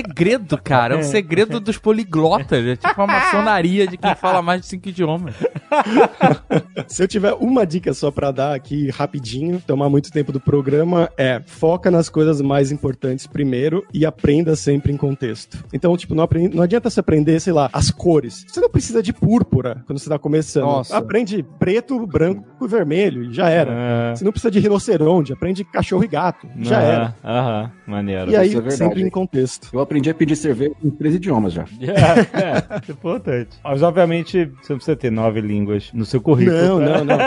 cara. 0.64 0.96
É 0.96 0.98
um 0.98 1.04
segredo 1.04 1.60
dos 1.60 1.78
poliglotas. 1.78 2.66
É 2.66 2.76
tipo 2.76 3.02
uma 3.02 3.08
maçonaria 3.08 3.88
de 3.88 3.98
quem 3.98 4.16
fala 4.16 4.42
mais 4.42 4.62
de 4.62 4.68
cinco 4.68 4.90
idiomas. 4.90 5.36
Se 6.88 7.04
eu 7.04 7.08
tiver 7.08 7.34
uma 7.34 7.66
dica 7.66 7.94
só 7.94 8.12
pra 8.12 8.32
dar 8.32 8.56
aqui 8.56 8.90
rapidinho, 8.90 9.62
tomar 9.66 9.90
muito 9.90 10.12
tempo 10.12 10.32
do 10.32 10.40
programa, 10.40 11.10
é 11.18 11.42
foca 11.46 11.92
nas 11.92 12.10
coisas 12.10 12.42
mais 12.42 12.72
importantes 12.72 13.28
primeiro 13.28 13.86
e 13.94 14.06
aprenda 14.06 14.56
sempre 14.56 14.92
em 14.92 14.98
contexto. 14.98 15.64
Então, 15.74 15.96
tipo, 15.96 16.16
não, 16.16 16.24
aprende- 16.24 16.56
não 16.56 16.64
adianta 16.64 16.90
você 16.90 17.00
aprender, 17.00 17.40
sei 17.40 17.54
lá, 17.54 17.70
as 17.72 17.92
cores. 17.92 18.46
Você 18.48 18.60
não 18.60 18.70
precisa 18.70 19.02
de 19.04 19.14
púrpura 19.14 19.84
quando 19.86 20.00
você 20.00 20.10
tá 20.10 20.18
começando. 20.18 20.64
Nossa. 20.64 20.98
Aprende 20.98 21.44
preto, 21.60 22.06
branco 22.08 22.44
e 22.62 22.68
vermelho 22.68 23.24
e 23.24 23.34
já 23.34 23.50
era. 23.50 23.72
Ah, 23.72 24.16
Você 24.16 24.24
não 24.24 24.32
precisa 24.32 24.52
de 24.52 24.60
rinoceronte, 24.60 25.34
aprende 25.34 25.64
cachorro 25.64 26.04
e 26.04 26.08
gato. 26.08 26.48
Já 26.60 26.80
ah, 26.80 26.84
era. 26.84 27.16
Aham, 27.24 27.72
maneiro. 27.88 28.32
E 28.32 28.36
aí, 28.36 28.50
é 28.50 28.54
verdade. 28.54 28.76
sempre 28.76 29.02
em 29.02 29.10
contexto. 29.10 29.70
Eu 29.74 29.80
aprendi 29.90 30.10
a 30.12 30.14
pedir 30.14 30.36
cerveja 30.36 30.72
em 30.84 30.92
três 30.92 31.16
idiomas 31.16 31.54
já. 31.54 31.66
É, 31.90 31.90
é, 32.88 32.92
importante. 32.92 33.58
Mas, 33.64 33.82
obviamente, 33.82 34.46
você 34.62 34.74
não 34.74 34.78
precisa 34.78 34.96
ter 34.96 35.12
nove 35.12 35.42
línguas 35.42 35.90
no 35.94 36.06
seu 36.06 36.22
currículo. 36.22 36.58
Não, 36.58 36.80
tá? 36.80 36.98
não, 36.98 37.06
não. 37.06 37.18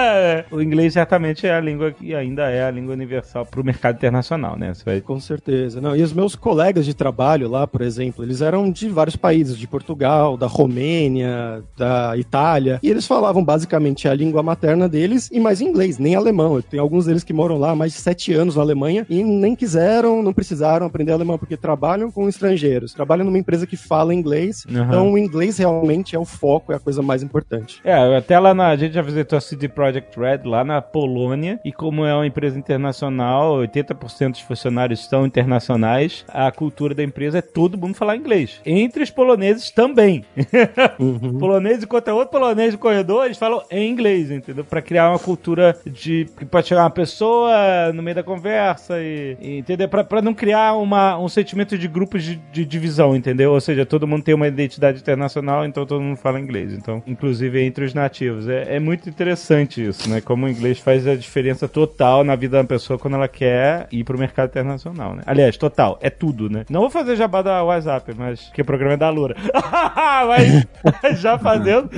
o 0.59 0.63
inglês 0.63 0.93
certamente 0.93 1.47
é 1.47 1.55
a 1.55 1.61
língua 1.61 1.91
que 1.91 2.15
ainda 2.15 2.49
é 2.49 2.65
a 2.65 2.71
língua 2.71 2.95
universal 2.95 3.45
para 3.45 3.61
o 3.61 3.65
mercado 3.65 3.97
internacional, 3.97 4.57
né? 4.57 4.73
Você 4.73 4.85
vai... 4.85 5.01
Com 5.01 5.19
certeza. 5.19 5.81
Não, 5.81 5.97
e 5.97 6.03
os 6.03 6.13
meus 6.13 6.37
colegas 6.37 6.87
de 6.87 6.95
trabalho 6.95 7.49
lá, 7.49 7.67
por 7.67 7.83
exemplo, 7.83 8.25
eles 8.25 8.41
eram 8.41 8.71
de 8.71 8.89
vários 8.89 9.17
países, 9.17 9.59
de 9.59 9.67
Portugal, 9.67 10.37
da 10.37 10.47
Romênia, 10.47 11.63
da 11.77 12.17
Itália, 12.17 12.79
e 12.83 12.89
eles 12.89 13.07
falavam 13.07 13.45
basicamente 13.45 14.09
a 14.09 14.15
língua 14.15 14.43
materna 14.43 14.89
deles 14.89 15.29
e 15.33 15.41
mais 15.41 15.61
inglês, 15.61 15.99
nem 15.99 16.15
alemão. 16.15 16.61
Tenho 16.63 16.83
alguns 16.83 17.07
deles 17.07 17.25
que 17.25 17.33
moram 17.33 17.59
lá 17.59 17.71
há 17.71 17.77
mais 17.77 17.93
de 17.93 17.99
sete 17.99 18.33
anos 18.33 18.57
na 18.57 18.63
Alemanha 18.63 19.05
e 19.11 19.25
nem 19.25 19.57
quiseram, 19.57 20.23
não 20.23 20.33
precisaram 20.33 20.87
aprender 20.87 21.13
alemão 21.13 21.39
porque 21.39 21.57
trabalham 21.57 22.11
com 22.11 22.29
estrangeiros, 22.29 22.52
trabalham 22.95 23.25
numa 23.25 23.39
empresa 23.39 23.67
que 23.67 23.77
fala 23.77 24.15
inglês, 24.15 24.65
Aham. 24.69 24.85
então 24.87 25.13
o 25.13 25.19
inglês 25.19 25.59
realmente 25.59 26.15
é 26.15 26.19
o 26.19 26.25
foco, 26.25 26.73
é 26.73 26.77
a 26.77 26.81
coisa 26.81 27.03
mais 27.03 27.23
importante. 27.23 27.81
É, 27.85 28.17
até 28.17 28.39
lá 28.39 28.55
na. 28.55 28.69
A 28.69 28.77
gente 28.77 28.95
já 28.95 29.03
visitou 29.03 29.37
a 29.37 29.41
CD 29.41 29.69
Projekt 29.69 30.19
Red 30.19 30.41
lá 30.45 30.65
na 30.65 30.81
Polônia. 30.81 31.61
E 31.65 31.73
como 31.73 32.05
é 32.05 32.15
uma 32.15 32.27
empresa 32.27 32.59
internacional, 32.59 33.57
80% 33.59 34.31
dos 34.33 34.41
funcionários 34.41 35.07
são 35.07 35.27
internacionais, 35.27 36.25
a 36.29 36.51
cultura 36.51 36.95
da 36.95 37.03
empresa 37.03 37.39
é 37.39 37.43
todo 37.43 37.79
mundo 37.79 37.95
falar 37.95 38.17
inglês. 38.17 38.61
Entre 38.65 39.03
os 39.03 39.11
poloneses 39.11 39.71
também. 39.71 40.25
Uhum. 40.99 41.39
polonês, 41.39 41.83
enquanto 41.83 42.09
é 42.09 42.13
outro 42.13 42.31
polonês 42.31 42.73
no 42.73 42.79
corredor, 42.79 43.25
eles 43.25 43.39
falam 43.39 43.63
em 43.71 43.91
inglês, 43.91 44.31
entendeu? 44.31 44.65
Pra 44.65 44.81
criar 44.83 45.11
uma 45.11 45.19
cultura 45.19 45.77
de. 45.85 46.27
que 46.37 46.45
pode 46.45 46.69
chegar 46.69 46.83
uma 46.83 46.91
pessoa 46.91 47.93
no 47.93 48.03
meio 48.03 48.15
da 48.15 48.23
conversa 48.23 49.01
e. 49.01 49.37
e 49.41 49.59
entendeu? 49.59 49.89
Pra, 49.89 50.05
pra 50.05 50.23
não 50.23 50.35
criar 50.35 50.75
uma, 50.75 51.19
um 51.19 51.29
sentimento 51.29 51.77
de 51.77 51.89
grupos 51.89 52.23
de, 52.23 52.41
de 52.53 52.65
divisão, 52.65 53.17
entendeu? 53.17 53.53
Ou 53.53 53.61
seja, 53.61 53.87
todo 53.87 54.07
mundo 54.07 54.23
tem 54.23 54.35
uma 54.35 54.47
identidade 54.47 55.01
internacional, 55.01 55.65
então 55.65 55.87
todo 55.87 56.01
mundo 56.03 56.17
fala 56.17 56.39
inglês. 56.39 56.73
Então, 56.73 57.03
inclusive 57.07 57.63
entre 57.65 57.85
os 57.85 57.95
nativos. 57.95 58.49
É, 58.49 58.77
é 58.77 58.81
muito 58.81 59.09
interessante 59.09 59.87
isso, 59.87 60.09
né? 60.09 60.21
Como 60.21 60.47
o 60.47 60.49
inglês 60.49 60.79
faz 60.79 61.07
a 61.07 61.15
diferença 61.15 61.67
total 61.67 62.23
na 62.23 62.37
vida 62.37 62.59
da 62.59 62.65
pessoa 62.65 62.99
quando 62.99 63.15
ela 63.15 63.29
quer 63.29 63.87
ir 63.91 64.05
pro 64.05 64.19
mercado 64.19 64.51
internacional, 64.51 65.15
né? 65.15 65.23
Aliás, 65.27 65.57
total, 65.57 65.99
é 66.01 66.11
tudo, 66.11 66.51
né? 66.51 66.65
Não 66.69 66.81
vou 66.81 66.91
fazer 66.91 67.17
jabá 67.17 67.43
da 67.43 67.63
WhatsApp, 67.65 68.13
mas 68.17 68.51
que 68.53 68.61
o 68.61 68.65
programa 68.65 68.95
é 68.95 68.97
da 68.97 69.09
Lura. 69.09 69.37
mas 70.29 71.21
já 71.21 71.39
fazendo. 71.39 71.89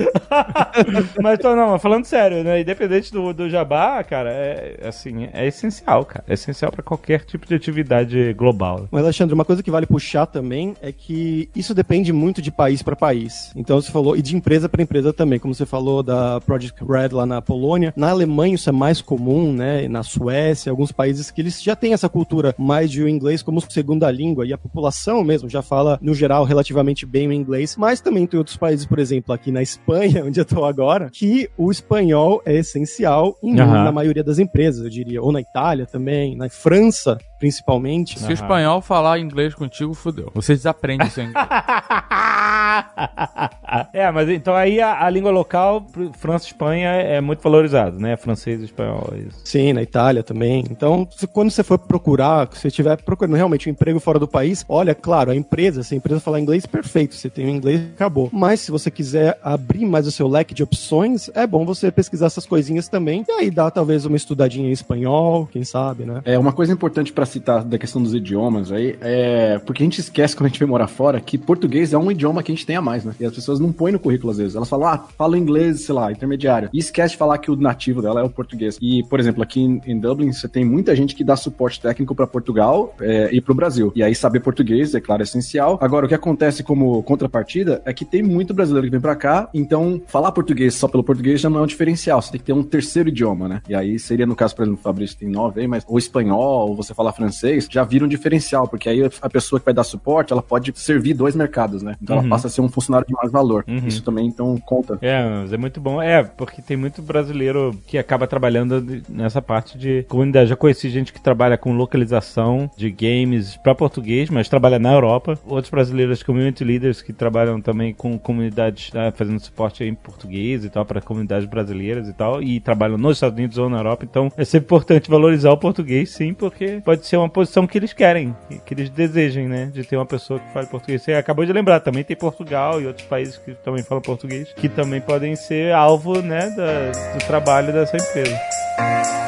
mas 1.21 1.39
tô, 1.39 1.55
não, 1.55 1.77
falando 1.79 2.05
sério, 2.05 2.43
né? 2.43 2.61
Independente 2.61 3.11
do, 3.11 3.33
do 3.33 3.49
jabá, 3.49 4.03
cara, 4.03 4.31
é 4.31 4.87
assim, 4.87 5.27
é 5.33 5.45
essencial, 5.45 6.05
cara. 6.05 6.23
É 6.27 6.33
essencial 6.33 6.71
pra 6.71 6.83
qualquer 6.83 7.25
tipo 7.25 7.45
de 7.45 7.55
atividade 7.55 8.33
global. 8.33 8.87
Mas, 8.91 9.03
Alexandre, 9.03 9.33
uma 9.33 9.45
coisa 9.45 9.61
que 9.61 9.71
vale 9.71 9.85
puxar 9.85 10.25
também 10.35 10.75
é 10.81 10.91
que 10.91 11.47
isso 11.55 11.73
depende 11.73 12.11
muito 12.11 12.41
de 12.41 12.51
país 12.51 12.83
para 12.83 12.93
país. 12.93 13.53
Então, 13.55 13.79
você 13.79 13.89
falou, 13.89 14.17
e 14.17 14.21
de 14.21 14.35
empresa 14.35 14.67
para 14.67 14.83
empresa 14.83 15.13
também, 15.13 15.39
como 15.39 15.55
você 15.55 15.65
falou 15.65 16.03
da 16.03 16.41
Project 16.41 16.83
Red 16.83 17.09
lá 17.13 17.25
na 17.25 17.41
Polônia. 17.41 17.93
Na 17.95 18.09
Alemanha 18.09 18.55
isso 18.55 18.67
é 18.67 18.73
mais 18.73 19.01
comum, 19.01 19.53
né? 19.53 19.87
Na 19.87 20.03
Suécia, 20.03 20.69
alguns 20.69 20.91
países 20.91 21.31
que 21.31 21.39
eles 21.39 21.63
já 21.63 21.73
têm 21.73 21.93
essa 21.93 22.09
cultura 22.09 22.53
mais 22.57 22.91
de 22.91 23.01
o 23.01 23.07
inglês 23.07 23.41
como 23.41 23.61
segunda 23.61 24.11
língua 24.11 24.45
e 24.45 24.51
a 24.51 24.57
população 24.57 25.23
mesmo 25.23 25.47
já 25.47 25.61
fala, 25.61 25.97
no 26.01 26.13
geral, 26.13 26.43
relativamente 26.43 27.05
bem 27.05 27.29
o 27.29 27.33
inglês. 27.33 27.77
Mas 27.77 28.01
também 28.01 28.27
tem 28.27 28.37
outros 28.37 28.57
países, 28.57 28.85
por 28.85 28.99
exemplo, 28.99 29.33
aqui 29.33 29.53
na 29.53 29.61
Espanha, 29.61 30.23
onde 30.27 30.41
eu 30.41 30.45
tô 30.45 30.65
agora, 30.65 31.09
que 31.09 31.49
o 31.57 31.71
espanhol 31.71 32.41
é 32.45 32.57
essencial 32.57 33.37
em, 33.41 33.57
Aham. 33.57 33.85
na 33.85 33.91
maioria 33.93 34.23
das 34.23 34.37
empresas, 34.37 34.83
eu 34.83 34.89
diria. 34.89 35.21
Ou 35.21 35.31
na 35.31 35.39
Itália 35.39 35.85
também, 35.85 36.35
na 36.35 36.49
França, 36.49 37.17
principalmente. 37.45 38.19
Se 38.19 38.25
o 38.25 38.31
espanhol 38.31 38.81
falar 38.81 39.19
inglês 39.19 39.53
contigo, 39.53 39.93
fudeu. 39.93 40.31
Você 40.33 40.55
desaprende 40.55 41.07
seu 41.11 41.25
inglês. 41.25 41.45
é, 43.93 44.11
mas 44.11 44.27
então 44.29 44.55
aí 44.55 44.81
a, 44.81 45.05
a 45.05 45.09
língua 45.09 45.29
local, 45.31 45.85
França 46.17 46.45
e 46.45 46.47
Espanha, 46.47 46.89
é 46.89 47.21
muito 47.21 47.41
valorizado, 47.41 47.99
né? 47.99 48.17
Francês 48.17 48.61
e 48.61 48.65
espanhol. 48.65 49.13
é 49.13 49.17
Isso. 49.19 49.39
Sim, 49.43 49.73
na 49.73 49.83
Itália 49.83 50.23
também. 50.23 50.63
Então, 50.71 51.07
se- 51.15 51.27
quando 51.27 51.51
você 51.51 51.63
for 51.63 51.77
procurar, 51.77 52.49
se 52.51 52.61
você 52.61 52.69
estiver 52.69 52.99
procurando 53.03 53.35
realmente 53.35 53.69
um 53.69 53.71
emprego 53.71 53.99
fora 53.99 54.17
do 54.17 54.27
país, 54.27 54.65
olha, 54.67 54.95
claro, 54.95 55.29
a 55.29 55.35
empresa, 55.35 55.83
se 55.83 55.93
a 55.93 55.97
empresa 55.97 56.19
falar 56.19 56.39
inglês, 56.39 56.65
perfeito. 56.65 57.13
Você 57.13 57.29
tem 57.29 57.45
o 57.45 57.49
inglês, 57.49 57.81
acabou. 57.95 58.29
Mas 58.33 58.61
se 58.61 58.71
você 58.71 58.89
quiser 58.89 59.37
abrir 59.43 59.85
mais 59.85 60.07
o 60.07 60.11
seu 60.11 60.27
leque 60.27 60.55
de 60.55 60.63
opções, 60.63 61.29
é 61.35 61.45
bom 61.45 61.63
você 61.63 61.91
pesquisar 61.91 62.25
essas 62.25 62.47
coisinhas 62.47 62.87
também. 62.87 63.23
E 63.27 63.31
aí 63.31 63.51
dá 63.51 63.69
talvez 63.69 64.03
uma 64.05 64.17
estudadinha 64.17 64.67
em 64.67 64.71
espanhol, 64.71 65.47
quem 65.51 65.63
sabe, 65.63 66.05
né? 66.05 66.21
É, 66.25 66.39
uma 66.39 66.53
coisa 66.53 66.73
importante 66.73 67.13
pra 67.13 67.25
citar 67.35 67.63
da 67.63 67.77
questão 67.77 68.01
dos 68.01 68.13
idiomas 68.13 68.71
aí, 68.71 68.97
é 69.01 69.59
porque 69.59 69.83
a 69.83 69.85
gente 69.85 69.99
esquece 69.99 70.35
quando 70.35 70.45
a 70.45 70.49
gente 70.49 70.59
vem 70.59 70.67
morar 70.67 70.87
fora 70.87 71.19
que 71.19 71.37
português 71.37 71.93
é 71.93 71.97
um 71.97 72.11
idioma 72.11 72.41
que 72.41 72.51
a 72.51 72.55
gente 72.55 72.65
tem 72.65 72.75
a 72.75 72.81
mais, 72.81 73.03
né? 73.03 73.13
E 73.19 73.25
as 73.25 73.33
pessoas 73.33 73.59
não 73.59 73.71
põem 73.71 73.93
no 73.93 73.99
currículo 73.99 74.31
às 74.31 74.37
vezes. 74.37 74.55
Elas 74.55 74.69
falam, 74.69 74.87
ah, 74.87 75.05
falo 75.17 75.35
inglês, 75.35 75.81
sei 75.81 75.93
lá, 75.93 76.11
intermediário. 76.11 76.69
E 76.73 76.79
esquece 76.79 77.11
de 77.11 77.17
falar 77.17 77.37
que 77.37 77.51
o 77.51 77.55
nativo 77.55 78.01
dela 78.01 78.21
é 78.21 78.23
o 78.23 78.29
português. 78.29 78.77
E, 78.81 79.03
por 79.03 79.19
exemplo, 79.19 79.43
aqui 79.43 79.61
em, 79.61 79.81
em 79.85 79.99
Dublin, 79.99 80.31
você 80.31 80.47
tem 80.47 80.63
muita 80.63 80.95
gente 80.95 81.15
que 81.15 81.23
dá 81.23 81.35
suporte 81.35 81.79
técnico 81.79 82.15
pra 82.15 82.27
Portugal 82.27 82.95
é, 82.99 83.29
e 83.31 83.41
pro 83.41 83.53
Brasil. 83.53 83.91
E 83.95 84.03
aí 84.03 84.15
saber 84.15 84.39
português, 84.39 84.95
é 84.95 85.01
claro, 85.01 85.21
é 85.21 85.23
essencial. 85.23 85.77
Agora, 85.81 86.05
o 86.05 86.09
que 86.09 86.15
acontece 86.15 86.63
como 86.63 87.01
contrapartida 87.03 87.81
é 87.85 87.93
que 87.93 88.05
tem 88.05 88.23
muito 88.23 88.53
brasileiro 88.53 88.87
que 88.87 88.91
vem 88.91 89.01
pra 89.01 89.15
cá, 89.15 89.49
então 89.53 90.01
falar 90.07 90.31
português 90.31 90.75
só 90.75 90.87
pelo 90.87 91.03
português 91.03 91.41
já 91.41 91.49
não 91.49 91.59
é 91.59 91.63
um 91.63 91.67
diferencial. 91.67 92.21
Você 92.21 92.31
tem 92.31 92.39
que 92.39 92.45
ter 92.45 92.53
um 92.53 92.63
terceiro 92.63 93.09
idioma, 93.09 93.47
né? 93.47 93.61
E 93.67 93.75
aí 93.75 93.99
seria, 93.99 94.25
no 94.25 94.35
caso, 94.35 94.55
por 94.55 94.63
exemplo, 94.63 94.79
o 94.79 94.83
Fabrício 94.83 95.17
tem 95.17 95.29
nove 95.29 95.61
aí, 95.61 95.67
mas 95.67 95.83
ou 95.87 95.97
espanhol, 95.97 96.69
ou 96.69 96.75
você 96.75 96.93
falar 96.93 97.11
francês, 97.15 97.67
já 97.69 97.83
vira 97.83 98.05
um 98.05 98.07
diferencial, 98.07 98.67
porque 98.67 98.89
aí 98.89 99.03
a 99.21 99.29
pessoa 99.29 99.59
que 99.59 99.65
vai 99.65 99.73
dar 99.73 99.83
suporte, 99.83 100.31
ela 100.33 100.41
pode 100.41 100.71
servir 100.75 101.13
dois 101.13 101.35
mercados, 101.35 101.81
né? 101.81 101.95
Então 102.01 102.15
Uhum. 102.15 102.21
ela 102.21 102.29
passa 102.29 102.47
a 102.47 102.49
ser 102.49 102.61
um 102.61 102.69
funcionário 102.69 103.07
de 103.07 103.13
mais 103.13 103.31
valor. 103.31 103.63
Uhum. 103.67 103.87
Isso 103.87 104.01
também, 104.03 104.27
então, 104.27 104.57
conta. 104.65 104.97
É, 105.01 105.23
mas 105.41 105.53
é 105.53 105.57
muito 105.57 105.79
bom. 105.81 106.01
É, 106.01 106.23
porque 106.23 106.61
tem 106.61 106.77
muito 106.77 107.01
brasileiro 107.01 107.75
que 107.87 107.97
acaba 107.97 108.27
trabalhando 108.27 109.03
nessa 109.09 109.41
parte 109.41 109.77
de 109.77 110.03
comunidade. 110.09 110.49
Já 110.49 110.55
conheci 110.55 110.89
gente 110.89 111.11
que 111.13 111.21
trabalha 111.21 111.57
com 111.57 111.73
localização 111.73 112.69
de 112.77 112.89
games 112.91 113.57
para 113.57 113.73
português, 113.75 114.29
mas 114.29 114.47
trabalha 114.49 114.79
na 114.79 114.93
Europa. 114.93 115.37
Outros 115.45 115.69
brasileiros, 115.69 116.23
community 116.23 116.63
leaders, 116.63 117.01
que 117.01 117.13
trabalham 117.13 117.59
também 117.61 117.93
com 117.93 118.17
comunidades, 118.17 118.91
né, 118.93 119.11
fazendo 119.15 119.39
suporte 119.39 119.83
em 119.83 119.93
português 119.93 120.63
e 120.65 120.69
tal, 120.69 120.85
para 120.85 121.01
comunidades 121.01 121.47
brasileiras 121.47 122.07
e 122.07 122.13
tal, 122.13 122.41
e 122.41 122.59
trabalham 122.59 122.97
nos 122.97 123.17
Estados 123.17 123.37
Unidos 123.37 123.57
ou 123.57 123.69
na 123.69 123.77
Europa. 123.77 124.05
Então 124.09 124.31
é 124.37 124.45
sempre 124.45 124.65
importante 124.65 125.09
valorizar 125.09 125.51
o 125.51 125.57
português, 125.57 126.09
sim, 126.11 126.33
porque 126.33 126.81
pode 126.83 127.04
ser 127.05 127.17
uma 127.17 127.29
posição 127.29 127.65
que 127.67 127.77
eles 127.77 127.93
querem, 127.93 128.35
que 128.65 128.73
eles 128.73 128.89
desejem, 128.89 129.47
né, 129.47 129.69
de 129.71 129.83
ter 129.83 129.95
uma 129.95 130.05
pessoa 130.05 130.39
que 130.39 130.51
fale 130.53 130.67
português. 130.67 131.01
Você 131.01 131.13
acabou 131.13 131.45
de 131.45 131.53
lembrar, 131.53 131.79
também 131.79 132.03
tem 132.03 132.15
Portugal 132.15 132.81
e 132.81 132.87
outros 132.87 133.05
países 133.07 133.37
que 133.37 133.53
também 133.55 133.83
falam 133.83 134.01
português, 134.01 134.51
que 134.55 134.67
também 134.69 134.99
podem 135.01 135.35
ser 135.35 135.73
alvo, 135.73 136.21
né, 136.21 136.49
da- 136.55 137.13
do 137.17 137.25
trabalho 137.25 137.71
dessa 137.73 137.95
empresa. 137.97 139.24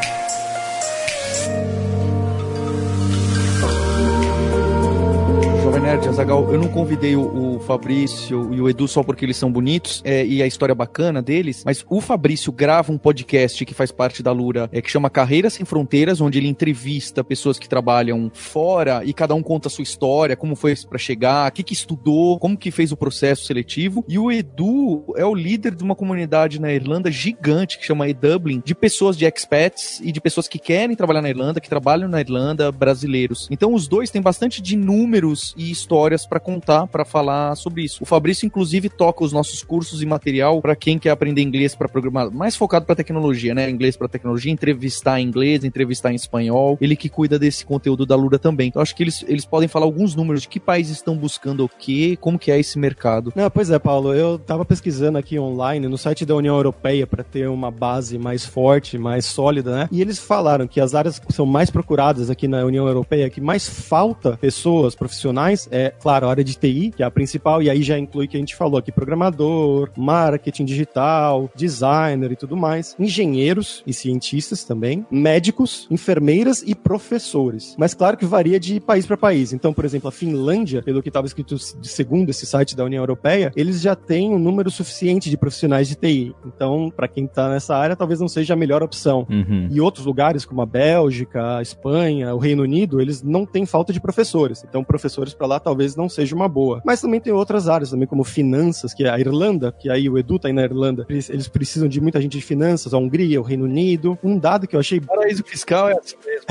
Nerd, 6.07 6.09
Azagal, 6.09 6.53
eu 6.53 6.59
não 6.59 6.67
convidei 6.67 7.15
o, 7.15 7.55
o 7.55 7.59
Fabrício 7.59 8.53
e 8.53 8.61
o 8.61 8.69
Edu 8.69 8.87
só 8.87 9.03
porque 9.03 9.25
eles 9.25 9.37
são 9.37 9.51
bonitos 9.51 10.01
é, 10.05 10.25
e 10.25 10.41
a 10.41 10.47
história 10.47 10.73
bacana 10.73 11.21
deles, 11.21 11.63
mas 11.65 11.85
o 11.89 11.99
Fabrício 11.99 12.51
grava 12.51 12.91
um 12.91 12.97
podcast 12.97 13.65
que 13.65 13.73
faz 13.73 13.91
parte 13.91 14.23
da 14.23 14.31
Lura, 14.31 14.69
é, 14.71 14.81
que 14.81 14.89
chama 14.89 15.09
Carreiras 15.09 15.53
Sem 15.53 15.65
Fronteiras, 15.65 16.21
onde 16.21 16.37
ele 16.37 16.47
entrevista 16.47 17.23
pessoas 17.23 17.59
que 17.59 17.67
trabalham 17.67 18.31
fora 18.33 19.01
e 19.03 19.13
cada 19.13 19.35
um 19.35 19.43
conta 19.43 19.67
a 19.67 19.71
sua 19.71 19.83
história, 19.83 20.35
como 20.35 20.55
foi 20.55 20.75
para 20.89 20.97
chegar, 20.97 21.49
o 21.49 21.51
que, 21.51 21.63
que 21.63 21.73
estudou, 21.73 22.39
como 22.39 22.57
que 22.57 22.71
fez 22.71 22.91
o 22.91 22.97
processo 22.97 23.45
seletivo. 23.45 24.05
E 24.07 24.17
o 24.17 24.31
Edu 24.31 25.13
é 25.15 25.25
o 25.25 25.35
líder 25.35 25.75
de 25.75 25.83
uma 25.83 25.95
comunidade 25.95 26.59
na 26.59 26.71
Irlanda 26.71 27.11
gigante 27.11 27.77
que 27.77 27.85
chama 27.85 28.07
E-Dublin, 28.07 28.61
de 28.63 28.73
pessoas 28.73 29.17
de 29.17 29.25
expats 29.25 29.99
e 30.01 30.11
de 30.11 30.21
pessoas 30.21 30.47
que 30.47 30.59
querem 30.59 30.95
trabalhar 30.95 31.21
na 31.21 31.29
Irlanda, 31.29 31.59
que 31.59 31.69
trabalham 31.69 32.07
na 32.07 32.21
Irlanda, 32.21 32.71
brasileiros. 32.71 33.47
Então 33.51 33.73
os 33.73 33.87
dois 33.87 34.09
têm 34.09 34.21
bastante 34.21 34.61
de 34.61 34.75
números 34.75 35.53
e 35.57 35.69
histórias 35.97 36.27
para 36.27 36.39
contar, 36.39 36.85
para 36.85 37.03
falar 37.03 37.55
sobre 37.55 37.81
isso. 37.81 38.03
O 38.03 38.05
Fabrício 38.05 38.45
inclusive 38.45 38.87
toca 38.87 39.23
os 39.23 39.33
nossos 39.33 39.63
cursos 39.63 40.01
e 40.01 40.05
material 40.05 40.61
para 40.61 40.75
quem 40.75 40.99
quer 40.99 41.09
aprender 41.09 41.41
inglês 41.41 41.73
para 41.73 41.89
programar, 41.89 42.29
mais 42.31 42.55
focado 42.55 42.85
para 42.85 42.95
tecnologia, 42.95 43.55
né? 43.55 43.67
Inglês 43.67 43.97
para 43.97 44.07
tecnologia, 44.07 44.51
entrevistar 44.51 45.19
em 45.19 45.25
inglês, 45.25 45.63
entrevistar 45.63 46.11
em 46.11 46.15
espanhol. 46.15 46.77
Ele 46.79 46.95
que 46.95 47.09
cuida 47.09 47.39
desse 47.39 47.65
conteúdo 47.65 48.05
da 48.05 48.15
Lura 48.15 48.37
também. 48.37 48.67
Então 48.67 48.81
acho 48.81 48.95
que 48.95 49.01
eles, 49.01 49.25
eles 49.27 49.43
podem 49.43 49.67
falar 49.67 49.85
alguns 49.85 50.13
números 50.13 50.43
de 50.43 50.47
que 50.47 50.59
países 50.59 50.97
estão 50.97 51.17
buscando 51.17 51.65
o 51.65 51.69
quê, 51.69 52.15
como 52.21 52.37
que 52.37 52.51
é 52.51 52.59
esse 52.59 52.77
mercado. 52.77 53.33
Não, 53.35 53.49
pois 53.49 53.71
é, 53.71 53.79
Paulo. 53.79 54.13
Eu 54.13 54.37
tava 54.37 54.63
pesquisando 54.63 55.17
aqui 55.17 55.39
online 55.39 55.87
no 55.87 55.97
site 55.97 56.25
da 56.25 56.35
União 56.35 56.55
Europeia 56.55 57.07
para 57.07 57.23
ter 57.23 57.49
uma 57.49 57.71
base 57.71 58.19
mais 58.19 58.45
forte, 58.45 58.99
mais 58.99 59.25
sólida, 59.25 59.75
né? 59.75 59.89
E 59.91 59.99
eles 59.99 60.19
falaram 60.19 60.67
que 60.67 60.79
as 60.79 60.93
áreas 60.93 61.17
que 61.17 61.33
são 61.33 61.45
mais 61.45 61.71
procuradas 61.71 62.29
aqui 62.29 62.47
na 62.47 62.63
União 62.63 62.87
Europeia, 62.87 63.29
que 63.29 63.41
mais 63.41 63.67
falta 63.67 64.37
pessoas 64.37 64.93
profissionais, 64.93 65.67
é, 65.71 65.86
claro, 65.89 66.27
a 66.27 66.29
área 66.29 66.43
de 66.43 66.55
TI, 66.55 66.91
que 66.95 67.03
é 67.03 67.05
a 67.05 67.11
principal, 67.11 67.61
e 67.61 67.69
aí 67.69 67.81
já 67.81 67.97
inclui 67.97 68.25
o 68.25 68.29
que 68.29 68.37
a 68.37 68.39
gente 68.39 68.55
falou 68.55 68.77
aqui: 68.77 68.91
programador, 68.91 69.89
marketing 69.95 70.65
digital, 70.65 71.49
designer 71.55 72.31
e 72.31 72.35
tudo 72.35 72.55
mais, 72.55 72.95
engenheiros 72.99 73.83
e 73.85 73.93
cientistas 73.93 74.63
também, 74.63 75.05
médicos, 75.11 75.87
enfermeiras 75.89 76.63
e 76.65 76.75
professores. 76.75 77.75
Mas 77.77 77.93
claro 77.93 78.17
que 78.17 78.25
varia 78.25 78.59
de 78.59 78.79
país 78.79 79.05
para 79.05 79.17
país. 79.17 79.53
Então, 79.53 79.73
por 79.73 79.85
exemplo, 79.85 80.07
a 80.07 80.11
Finlândia, 80.11 80.81
pelo 80.81 81.01
que 81.01 81.09
estava 81.09 81.27
escrito 81.27 81.55
de 81.55 81.87
segundo 81.87 82.29
esse 82.29 82.45
site 82.45 82.75
da 82.75 82.83
União 82.83 83.01
Europeia, 83.01 83.51
eles 83.55 83.81
já 83.81 83.95
têm 83.95 84.33
um 84.33 84.39
número 84.39 84.69
suficiente 84.71 85.29
de 85.29 85.37
profissionais 85.37 85.87
de 85.87 85.95
TI. 85.95 86.35
Então, 86.45 86.91
para 86.95 87.07
quem 87.07 87.27
tá 87.27 87.49
nessa 87.49 87.75
área, 87.75 87.95
talvez 87.95 88.19
não 88.19 88.27
seja 88.27 88.53
a 88.53 88.57
melhor 88.57 88.83
opção. 88.83 89.25
Uhum. 89.29 89.67
E 89.71 89.81
outros 89.81 90.05
lugares, 90.05 90.45
como 90.45 90.61
a 90.61 90.65
Bélgica, 90.65 91.57
a 91.57 91.61
Espanha, 91.61 92.33
o 92.33 92.37
Reino 92.37 92.63
Unido, 92.63 93.01
eles 93.01 93.21
não 93.21 93.45
têm 93.45 93.65
falta 93.65 93.93
de 93.93 93.99
professores. 93.99 94.63
Então, 94.67 94.83
professores 94.83 95.33
para 95.33 95.47
lá 95.47 95.59
talvez 95.59 95.76
não 95.95 96.09
seja 96.09 96.35
uma 96.35 96.47
boa. 96.47 96.81
Mas 96.85 97.01
também 97.01 97.19
tem 97.19 97.33
outras 97.33 97.67
áreas, 97.67 97.91
também 97.91 98.07
como 98.07 98.23
finanças, 98.23 98.93
que 98.93 99.03
é 99.03 99.09
a 99.09 99.19
Irlanda, 99.19 99.71
que 99.71 99.89
aí 99.89 100.09
o 100.09 100.17
Edu 100.17 100.39
tá 100.39 100.47
aí 100.47 100.53
na 100.53 100.63
Irlanda, 100.63 101.05
eles, 101.09 101.29
eles 101.29 101.47
precisam 101.47 101.87
de 101.87 101.99
muita 102.01 102.21
gente 102.21 102.37
de 102.37 102.43
finanças, 102.43 102.93
a 102.93 102.97
Hungria, 102.97 103.39
o 103.39 103.43
Reino 103.43 103.65
Unido. 103.65 104.17
Um 104.23 104.37
dado 104.37 104.67
que 104.67 104.75
eu 104.75 104.79
achei 104.79 104.99
Paraíso 104.99 105.43
fiscal 105.43 105.89
é 105.89 105.93
assim 105.93 106.15
mesmo. 106.25 106.45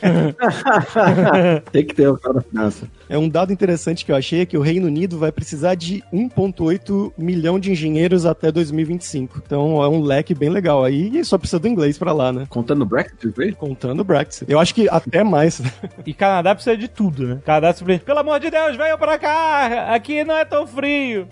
Tem 1.72 1.84
que 1.84 1.94
ter 1.94 2.08
o 2.08 2.16
cara 2.16 2.34
da 2.34 2.40
finança. 2.42 2.88
É 3.08 3.18
um 3.18 3.28
dado 3.28 3.52
interessante 3.52 4.04
que 4.04 4.12
eu 4.12 4.16
achei 4.16 4.42
é 4.42 4.46
que 4.46 4.56
o 4.56 4.60
Reino 4.60 4.86
Unido 4.86 5.18
vai 5.18 5.32
precisar 5.32 5.74
de 5.74 6.02
1,8 6.12 7.12
milhão 7.18 7.58
de 7.58 7.72
engenheiros 7.72 8.24
até 8.24 8.52
2025. 8.52 9.42
Então 9.44 9.82
é 9.82 9.88
um 9.88 10.02
leque 10.02 10.34
bem 10.34 10.48
legal 10.48 10.84
aí 10.84 11.18
e 11.18 11.24
só 11.24 11.36
precisa 11.36 11.58
do 11.58 11.68
inglês 11.68 11.98
pra 11.98 12.12
lá, 12.12 12.32
né? 12.32 12.46
Contando 12.48 12.82
o 12.82 12.86
Brexit? 12.86 13.52
Contando 13.56 14.00
o 14.00 14.04
Brexit. 14.04 14.50
Eu 14.50 14.58
acho 14.58 14.74
que 14.74 14.88
até 14.88 15.24
mais. 15.24 15.60
E 16.06 16.14
Canadá 16.14 16.54
precisa 16.54 16.76
de 16.76 16.88
tudo, 16.88 17.26
né? 17.26 17.40
Canadá 17.44 17.72
simplesmente, 17.72 18.04
pelo 18.04 18.20
amor 18.20 18.38
de 18.38 18.50
Deus, 18.50 18.69
venham 18.76 18.98
pra 18.98 19.18
cá! 19.18 19.94
Aqui 19.94 20.24
não 20.24 20.36
é 20.36 20.44
tão 20.44 20.66
frio! 20.66 21.26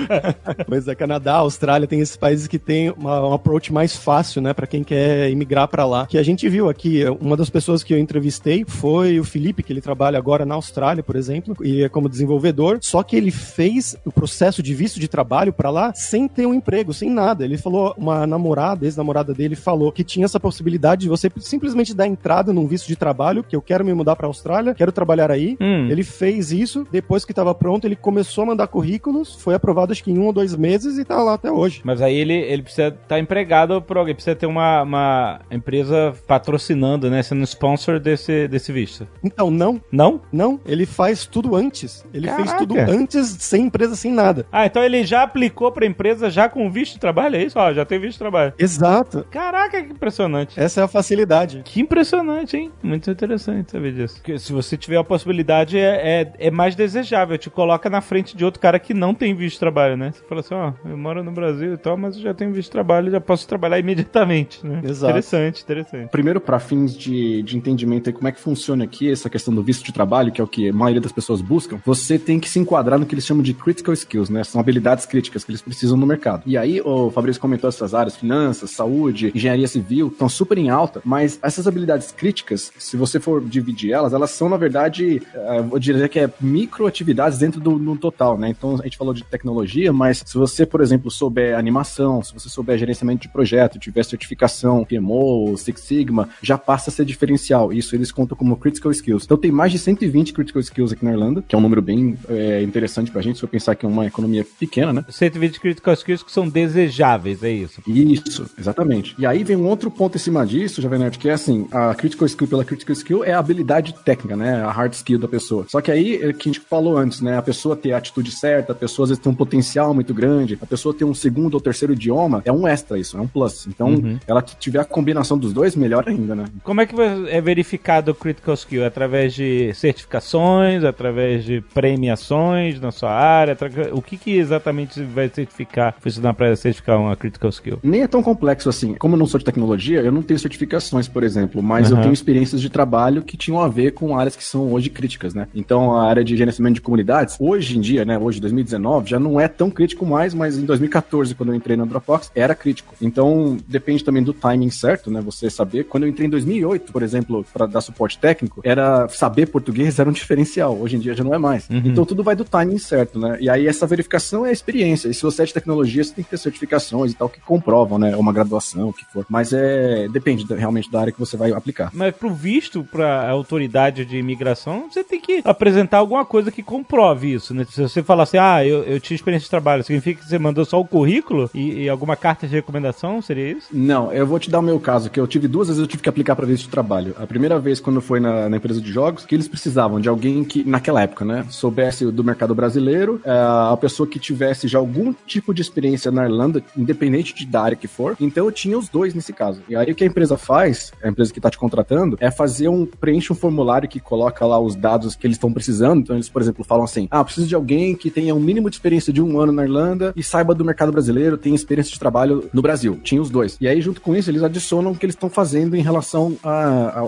pois 0.66 0.86
é, 0.88 0.94
Canadá, 0.94 1.34
Austrália, 1.36 1.88
tem 1.88 2.00
esses 2.00 2.16
países 2.16 2.46
que 2.46 2.58
tem 2.58 2.90
uma, 2.90 3.26
um 3.26 3.32
approach 3.32 3.72
mais 3.72 3.96
fácil, 3.96 4.42
né, 4.42 4.52
Pra 4.52 4.66
quem 4.66 4.84
quer 4.84 5.30
imigrar 5.30 5.68
pra 5.68 5.84
lá. 5.86 6.06
Que 6.06 6.18
a 6.18 6.22
gente 6.22 6.48
viu 6.48 6.68
aqui, 6.68 7.04
uma 7.20 7.36
das 7.36 7.50
pessoas 7.50 7.82
que 7.82 7.92
eu 7.92 7.98
entrevistei 7.98 8.64
foi 8.66 9.18
o 9.18 9.24
Felipe, 9.24 9.62
que 9.62 9.72
ele 9.72 9.80
trabalha 9.80 10.18
agora 10.18 10.44
na 10.44 10.54
Austrália, 10.54 11.02
por 11.02 11.16
exemplo, 11.16 11.56
e 11.62 11.82
é 11.82 11.88
como 11.88 12.08
desenvolvedor, 12.08 12.78
só 12.82 13.02
que 13.02 13.16
ele 13.16 13.30
fez 13.30 13.96
o 14.04 14.12
processo 14.12 14.62
de 14.62 14.74
visto 14.74 15.00
de 15.00 15.08
trabalho 15.08 15.52
pra 15.52 15.70
lá 15.70 15.92
sem 15.94 16.28
ter 16.28 16.46
um 16.46 16.54
emprego, 16.54 16.92
sem 16.92 17.10
nada. 17.10 17.44
Ele 17.44 17.56
falou, 17.56 17.94
uma 17.96 18.26
namorada, 18.26 18.84
ex-namorada 18.84 19.32
dele, 19.32 19.56
falou 19.56 19.90
que 19.90 20.04
tinha 20.04 20.24
essa 20.24 20.38
possibilidade 20.38 21.02
de 21.02 21.08
você 21.08 21.30
simplesmente 21.38 21.94
dar 21.94 22.06
entrada 22.06 22.52
num 22.52 22.66
visto 22.66 22.86
de 22.86 22.96
trabalho, 22.96 23.42
que 23.42 23.56
eu 23.56 23.62
quero 23.62 23.84
me 23.84 23.94
mudar 23.94 24.16
pra 24.16 24.26
Austrália, 24.26 24.74
quero 24.74 24.92
trabalhar 24.92 25.30
aí. 25.30 25.56
Hum. 25.60 25.88
Ele 25.90 26.02
fez 26.02 26.52
isso, 26.52 26.69
depois 26.90 27.24
que 27.24 27.34
tava 27.34 27.54
pronto, 27.54 27.86
ele 27.86 27.96
começou 27.96 28.42
a 28.42 28.46
mandar 28.48 28.66
currículos, 28.66 29.34
foi 29.36 29.54
aprovado 29.54 29.92
acho 29.92 30.02
que 30.04 30.10
em 30.10 30.18
um 30.18 30.26
ou 30.26 30.32
dois 30.32 30.54
meses 30.56 30.98
e 30.98 31.04
tá 31.04 31.22
lá 31.22 31.34
até 31.34 31.50
hoje. 31.50 31.80
Mas 31.84 32.00
aí 32.02 32.16
ele, 32.16 32.34
ele 32.34 32.62
precisa 32.62 32.88
estar 32.88 33.18
empregado 33.18 33.80
por 33.82 33.96
alguém, 33.98 34.14
precisa 34.14 34.36
ter 34.36 34.46
uma, 34.46 34.82
uma 34.82 35.40
empresa 35.50 36.14
patrocinando, 36.26 37.10
né? 37.10 37.22
Sendo 37.22 37.42
sponsor 37.44 37.98
desse, 38.00 38.48
desse 38.48 38.72
visto. 38.72 39.06
Então, 39.22 39.50
não, 39.50 39.80
Não? 39.92 40.20
não, 40.32 40.60
ele 40.66 40.86
faz 40.86 41.26
tudo 41.26 41.54
antes. 41.54 42.04
Ele 42.12 42.26
fez 42.28 42.50
Caraca. 42.50 42.58
tudo 42.58 42.78
antes, 42.78 43.26
sem 43.40 43.64
empresa, 43.66 43.94
sem 43.96 44.12
nada. 44.12 44.46
Ah, 44.50 44.66
então 44.66 44.82
ele 44.82 45.04
já 45.04 45.22
aplicou 45.22 45.70
pra 45.72 45.86
empresa 45.86 46.30
já 46.30 46.48
com 46.48 46.70
visto 46.70 46.94
de 46.94 47.00
trabalho, 47.00 47.36
é 47.36 47.42
isso? 47.44 47.58
Ó, 47.58 47.72
já 47.72 47.84
tem 47.84 47.98
visto 47.98 48.12
de 48.14 48.18
trabalho. 48.18 48.52
Exato. 48.58 49.24
Caraca, 49.30 49.82
que 49.82 49.92
impressionante. 49.92 50.58
Essa 50.58 50.80
é 50.80 50.84
a 50.84 50.88
facilidade. 50.88 51.62
Que 51.64 51.80
impressionante, 51.80 52.56
hein? 52.56 52.70
Muito 52.82 53.10
interessante 53.10 53.70
saber 53.70 53.92
disso. 53.92 54.16
Porque 54.16 54.38
se 54.38 54.52
você 54.52 54.76
tiver 54.76 54.96
a 54.96 55.04
possibilidade, 55.04 55.78
é, 55.78 56.22
é, 56.22 56.32
é 56.38 56.50
mais 56.60 56.76
desejável. 56.76 57.38
Te 57.38 57.48
coloca 57.48 57.88
na 57.88 58.02
frente 58.02 58.36
de 58.36 58.44
outro 58.44 58.60
cara 58.60 58.78
que 58.78 58.92
não 58.92 59.14
tem 59.14 59.34
visto 59.34 59.54
de 59.54 59.60
trabalho, 59.60 59.96
né? 59.96 60.12
Você 60.12 60.22
fala 60.28 60.40
assim, 60.42 60.54
ó, 60.54 60.72
eu 60.84 60.96
moro 60.96 61.24
no 61.24 61.32
Brasil 61.32 61.72
e 61.72 61.78
tal, 61.78 61.96
mas 61.96 62.16
eu 62.16 62.22
já 62.22 62.34
tenho 62.34 62.52
visto 62.52 62.68
de 62.68 62.72
trabalho, 62.72 63.10
já 63.10 63.20
posso 63.20 63.48
trabalhar 63.48 63.78
imediatamente, 63.78 64.66
né? 64.66 64.82
Exato. 64.84 65.10
Interessante, 65.12 65.62
interessante. 65.62 66.10
Primeiro, 66.10 66.38
para 66.38 66.58
fins 66.58 66.94
de, 66.94 67.42
de 67.42 67.56
entendimento 67.56 68.10
aí 68.10 68.12
como 68.12 68.28
é 68.28 68.32
que 68.32 68.38
funciona 68.38 68.84
aqui 68.84 69.10
essa 69.10 69.30
questão 69.30 69.54
do 69.54 69.62
visto 69.62 69.82
de 69.84 69.92
trabalho, 69.92 70.30
que 70.30 70.38
é 70.38 70.44
o 70.44 70.46
que 70.46 70.68
a 70.68 70.72
maioria 70.72 71.00
das 71.00 71.12
pessoas 71.12 71.40
buscam, 71.40 71.80
você 71.82 72.18
tem 72.18 72.38
que 72.38 72.48
se 72.48 72.58
enquadrar 72.58 72.98
no 72.98 73.06
que 73.06 73.14
eles 73.14 73.24
chamam 73.24 73.42
de 73.42 73.54
critical 73.54 73.94
skills, 73.94 74.28
né? 74.28 74.44
São 74.44 74.60
habilidades 74.60 75.06
críticas 75.06 75.44
que 75.44 75.50
eles 75.50 75.62
precisam 75.62 75.96
no 75.96 76.06
mercado. 76.06 76.42
E 76.44 76.58
aí, 76.58 76.82
o 76.82 77.10
Fabrício 77.10 77.40
comentou 77.40 77.68
essas 77.68 77.94
áreas, 77.94 78.16
finanças, 78.16 78.70
saúde, 78.70 79.32
engenharia 79.34 79.66
civil, 79.66 80.08
estão 80.08 80.28
super 80.28 80.58
em 80.58 80.68
alta, 80.68 81.00
mas 81.06 81.38
essas 81.42 81.66
habilidades 81.66 82.12
críticas, 82.12 82.70
se 82.78 82.98
você 82.98 83.18
for 83.18 83.42
dividir 83.42 83.92
elas, 83.92 84.12
elas 84.12 84.30
são, 84.32 84.46
na 84.50 84.58
verdade, 84.58 85.22
eh, 85.34 85.64
eu 85.72 85.78
diria 85.78 86.06
que 86.06 86.18
é 86.18 86.28
microatividades 86.50 87.38
dentro 87.38 87.60
do 87.60 87.78
no 87.78 87.96
total, 87.96 88.36
né? 88.36 88.48
Então, 88.48 88.74
a 88.74 88.82
gente 88.82 88.96
falou 88.96 89.14
de 89.14 89.24
tecnologia, 89.24 89.92
mas 89.92 90.22
se 90.24 90.36
você, 90.36 90.66
por 90.66 90.80
exemplo, 90.80 91.10
souber 91.10 91.56
animação, 91.56 92.22
se 92.22 92.32
você 92.34 92.48
souber 92.48 92.78
gerenciamento 92.78 93.22
de 93.22 93.28
projeto, 93.28 93.78
tiver 93.78 94.04
certificação 94.04 94.84
PMO, 94.84 95.56
Six 95.56 95.80
Sigma, 95.80 96.28
já 96.42 96.58
passa 96.58 96.90
a 96.90 96.92
ser 96.92 97.04
diferencial. 97.04 97.72
Isso 97.72 97.94
eles 97.94 98.12
contam 98.12 98.36
como 98.36 98.56
critical 98.56 98.90
skills. 98.90 99.24
Então, 99.24 99.36
tem 99.36 99.50
mais 99.50 99.72
de 99.72 99.78
120 99.78 100.32
critical 100.32 100.60
skills 100.60 100.92
aqui 100.92 101.04
na 101.04 101.12
Irlanda, 101.12 101.42
que 101.46 101.54
é 101.54 101.58
um 101.58 101.62
número 101.62 101.82
bem 101.82 102.16
é, 102.28 102.62
interessante 102.62 103.10
pra 103.10 103.22
gente, 103.22 103.38
se 103.38 103.44
eu 103.44 103.48
pensar 103.48 103.74
que 103.74 103.86
é 103.86 103.88
uma 103.88 104.06
economia 104.06 104.44
pequena, 104.58 104.92
né? 104.92 105.04
120 105.08 105.60
critical 105.60 105.94
skills 105.94 106.22
que 106.22 106.32
são 106.32 106.48
desejáveis, 106.48 107.42
é 107.42 107.50
isso. 107.50 107.80
Isso, 107.86 108.50
exatamente. 108.58 109.14
E 109.18 109.26
aí 109.26 109.44
vem 109.44 109.56
um 109.56 109.66
outro 109.66 109.90
ponto 109.90 110.16
em 110.16 110.20
cima 110.20 110.46
disso, 110.46 110.82
Jovem 110.82 110.98
Nerd, 110.98 111.18
que 111.18 111.28
é 111.28 111.32
assim, 111.32 111.66
a 111.70 111.94
critical 111.94 112.26
skill 112.26 112.48
pela 112.48 112.64
critical 112.64 112.92
skill 112.92 113.24
é 113.24 113.32
a 113.32 113.38
habilidade 113.38 113.94
técnica, 114.04 114.36
né? 114.36 114.62
A 114.62 114.70
hard 114.70 114.92
skill 114.92 115.18
da 115.18 115.28
pessoa. 115.28 115.66
Só 115.68 115.80
que 115.80 115.90
aí, 115.90 116.29
que 116.32 116.48
a 116.48 116.52
gente 116.52 116.60
falou 116.68 116.96
antes, 116.96 117.20
né? 117.20 117.36
A 117.36 117.42
pessoa 117.42 117.76
ter 117.76 117.92
a 117.92 117.98
atitude 117.98 118.30
certa, 118.30 118.72
a 118.72 118.74
pessoa 118.76 119.04
às 119.04 119.10
vezes 119.10 119.22
tem 119.22 119.32
um 119.32 119.34
potencial 119.36 119.92
muito 119.94 120.12
grande, 120.14 120.58
a 120.60 120.66
pessoa 120.66 120.94
ter 120.94 121.04
um 121.04 121.14
segundo 121.14 121.54
ou 121.54 121.60
terceiro 121.60 121.92
idioma, 121.92 122.42
é 122.44 122.52
um 122.52 122.66
extra 122.66 122.98
isso, 122.98 123.16
é 123.16 123.20
um 123.20 123.26
plus. 123.26 123.66
Então, 123.66 123.88
Uhum. 123.90 124.18
ela 124.26 124.42
que 124.42 124.56
tiver 124.56 124.80
a 124.80 124.84
combinação 124.84 125.36
dos 125.38 125.52
dois, 125.52 125.74
melhor 125.76 126.04
ainda, 126.06 126.34
né? 126.34 126.44
Como 126.62 126.80
é 126.80 126.86
que 126.86 126.94
é 127.30 127.40
verificado 127.40 128.10
o 128.10 128.14
Critical 128.14 128.54
Skill? 128.54 128.84
Através 128.84 129.34
de 129.34 129.72
certificações, 129.74 130.84
através 130.84 131.44
de 131.44 131.60
premiações 131.74 132.80
na 132.80 132.90
sua 132.90 133.10
área? 133.10 133.56
O 133.92 134.02
que, 134.02 134.16
que 134.16 134.36
exatamente 134.36 135.02
vai 135.02 135.28
certificar, 135.28 135.94
funcionar 136.00 136.34
para 136.34 136.54
certificar 136.56 136.98
uma 136.98 137.16
Critical 137.16 137.50
Skill? 137.50 137.78
Nem 137.82 138.02
é 138.02 138.08
tão 138.08 138.22
complexo 138.22 138.68
assim. 138.68 138.94
Como 138.94 139.14
eu 139.14 139.18
não 139.18 139.26
sou 139.26 139.38
de 139.38 139.44
tecnologia, 139.44 140.00
eu 140.00 140.12
não 140.12 140.22
tenho 140.22 140.38
certificações, 140.38 141.08
por 141.08 141.22
exemplo, 141.22 141.62
mas 141.62 141.88
Aham. 141.88 141.96
eu 141.98 142.02
tenho 142.02 142.12
experiências 142.12 142.60
de 142.60 142.70
trabalho 142.70 143.22
que 143.22 143.36
tinham 143.36 143.60
a 143.60 143.68
ver 143.68 143.92
com 143.92 144.18
áreas 144.18 144.36
que 144.36 144.44
são 144.44 144.72
hoje 144.72 144.90
críticas, 144.90 145.34
né? 145.34 145.46
Então, 145.54 145.94
a 145.96 146.06
área 146.08 146.19
de 146.24 146.36
gerenciamento 146.36 146.74
de 146.74 146.80
comunidades, 146.80 147.36
hoje 147.38 147.76
em 147.76 147.80
dia, 147.80 148.04
né, 148.04 148.18
hoje 148.18 148.40
2019, 148.40 149.10
já 149.10 149.18
não 149.18 149.40
é 149.40 149.48
tão 149.48 149.70
crítico 149.70 150.04
mais, 150.06 150.34
mas 150.34 150.56
em 150.56 150.64
2014, 150.64 151.34
quando 151.34 151.50
eu 151.50 151.54
entrei 151.54 151.76
na 151.76 151.84
Dropbox, 151.84 152.30
era 152.34 152.54
crítico. 152.54 152.94
Então, 153.00 153.56
depende 153.66 154.04
também 154.04 154.22
do 154.22 154.32
timing 154.32 154.70
certo, 154.70 155.10
né? 155.10 155.20
Você 155.20 155.50
saber. 155.50 155.84
Quando 155.84 156.04
eu 156.04 156.08
entrei 156.08 156.26
em 156.26 156.30
2008, 156.30 156.92
por 156.92 157.02
exemplo, 157.02 157.44
para 157.52 157.66
dar 157.66 157.80
suporte 157.80 158.18
técnico, 158.18 158.60
era 158.64 159.08
saber 159.08 159.46
português 159.46 159.98
era 159.98 160.08
um 160.08 160.12
diferencial. 160.12 160.76
Hoje 160.78 160.96
em 160.96 160.98
dia 160.98 161.14
já 161.14 161.24
não 161.24 161.34
é 161.34 161.38
mais. 161.38 161.68
Então, 161.70 162.04
tudo 162.04 162.22
vai 162.22 162.36
do 162.36 162.44
timing 162.44 162.78
certo, 162.78 163.18
né? 163.18 163.38
E 163.40 163.48
aí, 163.48 163.66
essa 163.66 163.86
verificação 163.86 164.44
é 164.44 164.50
a 164.50 164.52
experiência. 164.52 165.08
E 165.08 165.14
se 165.14 165.22
você 165.22 165.42
é 165.42 165.44
de 165.46 165.54
tecnologia, 165.54 166.02
você 166.02 166.14
tem 166.14 166.24
que 166.24 166.30
ter 166.30 166.38
certificações 166.38 167.12
e 167.12 167.14
tal 167.14 167.28
que 167.28 167.40
comprovam, 167.40 167.98
né? 167.98 168.16
Uma 168.16 168.32
graduação, 168.32 168.88
o 168.88 168.92
que 168.92 169.04
for. 169.06 169.24
Mas 169.28 169.52
é. 169.52 170.08
Depende 170.08 170.44
realmente 170.54 170.90
da 170.90 171.00
área 171.00 171.12
que 171.12 171.18
você 171.18 171.36
vai 171.36 171.52
aplicar. 171.52 171.90
Mas 171.92 172.14
pro 172.14 172.32
visto, 172.32 172.84
pra 172.84 173.28
autoridade 173.28 174.04
de 174.04 174.16
imigração, 174.16 174.88
você 174.90 175.04
tem 175.04 175.20
que 175.20 175.40
apresentar 175.44 175.98
alguma 176.10 176.24
coisa 176.24 176.50
que 176.50 176.62
comprove 176.62 177.32
isso, 177.32 177.54
né? 177.54 177.64
Se 177.70 177.80
você 177.80 178.02
falar 178.02 178.24
assim, 178.24 178.36
ah, 178.36 178.66
eu, 178.66 178.82
eu 178.82 178.98
tinha 178.98 179.14
experiência 179.14 179.44
de 179.44 179.50
trabalho, 179.50 179.84
significa 179.84 180.20
que 180.20 180.28
você 180.28 180.38
mandou 180.38 180.64
só 180.64 180.80
o 180.80 180.84
currículo 180.84 181.48
e, 181.54 181.84
e 181.84 181.88
alguma 181.88 182.16
carta 182.16 182.48
de 182.48 182.54
recomendação, 182.54 183.22
seria 183.22 183.52
isso? 183.52 183.68
Não, 183.72 184.12
eu 184.12 184.26
vou 184.26 184.38
te 184.40 184.50
dar 184.50 184.58
o 184.58 184.62
meu 184.62 184.80
caso, 184.80 185.08
que 185.08 185.20
eu 185.20 185.26
tive 185.26 185.46
duas 185.46 185.68
vezes 185.68 185.80
eu 185.80 185.86
tive 185.86 186.02
que 186.02 186.08
aplicar 186.08 186.34
para 186.34 186.46
visto 186.46 186.64
de 186.64 186.70
trabalho. 186.70 187.14
A 187.16 187.26
primeira 187.26 187.60
vez, 187.60 187.78
quando 187.78 188.00
foi 188.00 188.18
na, 188.18 188.48
na 188.48 188.56
empresa 188.56 188.80
de 188.80 188.90
jogos, 188.90 189.24
que 189.24 189.34
eles 189.34 189.46
precisavam 189.46 190.00
de 190.00 190.08
alguém 190.08 190.42
que, 190.42 190.64
naquela 190.64 191.00
época, 191.00 191.24
né, 191.24 191.46
soubesse 191.48 192.04
do 192.10 192.24
mercado 192.24 192.54
brasileiro, 192.54 193.20
é, 193.24 193.30
a 193.30 193.76
pessoa 193.80 194.06
que 194.08 194.18
tivesse 194.18 194.66
já 194.66 194.78
algum 194.78 195.14
tipo 195.26 195.54
de 195.54 195.62
experiência 195.62 196.10
na 196.10 196.24
Irlanda, 196.24 196.62
independente 196.76 197.34
de 197.34 197.46
da 197.46 197.62
área 197.62 197.76
que 197.76 197.86
for. 197.86 198.16
Então 198.20 198.46
eu 198.46 198.52
tinha 198.52 198.76
os 198.76 198.88
dois 198.88 199.14
nesse 199.14 199.32
caso. 199.32 199.62
E 199.68 199.76
aí 199.76 199.92
o 199.92 199.94
que 199.94 200.04
a 200.04 200.06
empresa 200.06 200.36
faz, 200.36 200.92
a 201.02 201.08
empresa 201.08 201.32
que 201.32 201.40
tá 201.40 201.50
te 201.50 201.58
contratando, 201.58 202.16
é 202.20 202.30
fazer 202.30 202.68
um, 202.68 202.84
preenche 202.84 203.32
um 203.32 203.36
formulário 203.36 203.88
que 203.88 204.00
coloca 204.00 204.44
lá 204.44 204.58
os 204.58 204.74
dados 204.74 205.14
que 205.14 205.26
eles 205.26 205.36
estão 205.36 205.52
precisando. 205.52 205.99
Então 206.00 206.16
eles, 206.16 206.28
por 206.28 206.42
exemplo, 206.42 206.64
falam 206.64 206.84
assim, 206.84 207.06
ah, 207.10 207.22
preciso 207.24 207.46
de 207.46 207.54
alguém 207.54 207.94
que 207.94 208.10
tenha 208.10 208.34
um 208.34 208.40
mínimo 208.40 208.68
de 208.70 208.76
experiência 208.76 209.12
de 209.12 209.22
um 209.22 209.38
ano 209.40 209.52
na 209.52 209.62
Irlanda 209.64 210.12
e 210.16 210.22
saiba 210.22 210.54
do 210.54 210.64
mercado 210.64 210.92
brasileiro, 210.92 211.36
tenha 211.36 211.54
experiência 211.54 211.92
de 211.92 211.98
trabalho 211.98 212.48
no 212.52 212.62
Brasil. 212.62 212.98
Tinha 213.02 213.20
os 213.20 213.30
dois. 213.30 213.56
E 213.60 213.68
aí, 213.68 213.80
junto 213.80 214.00
com 214.00 214.14
isso, 214.14 214.30
eles 214.30 214.42
adicionam 214.42 214.92
o 214.92 214.96
que 214.96 215.04
eles 215.06 215.14
estão 215.14 215.30
fazendo 215.30 215.76
em 215.76 215.82
relação 215.82 216.36
a, 216.42 216.50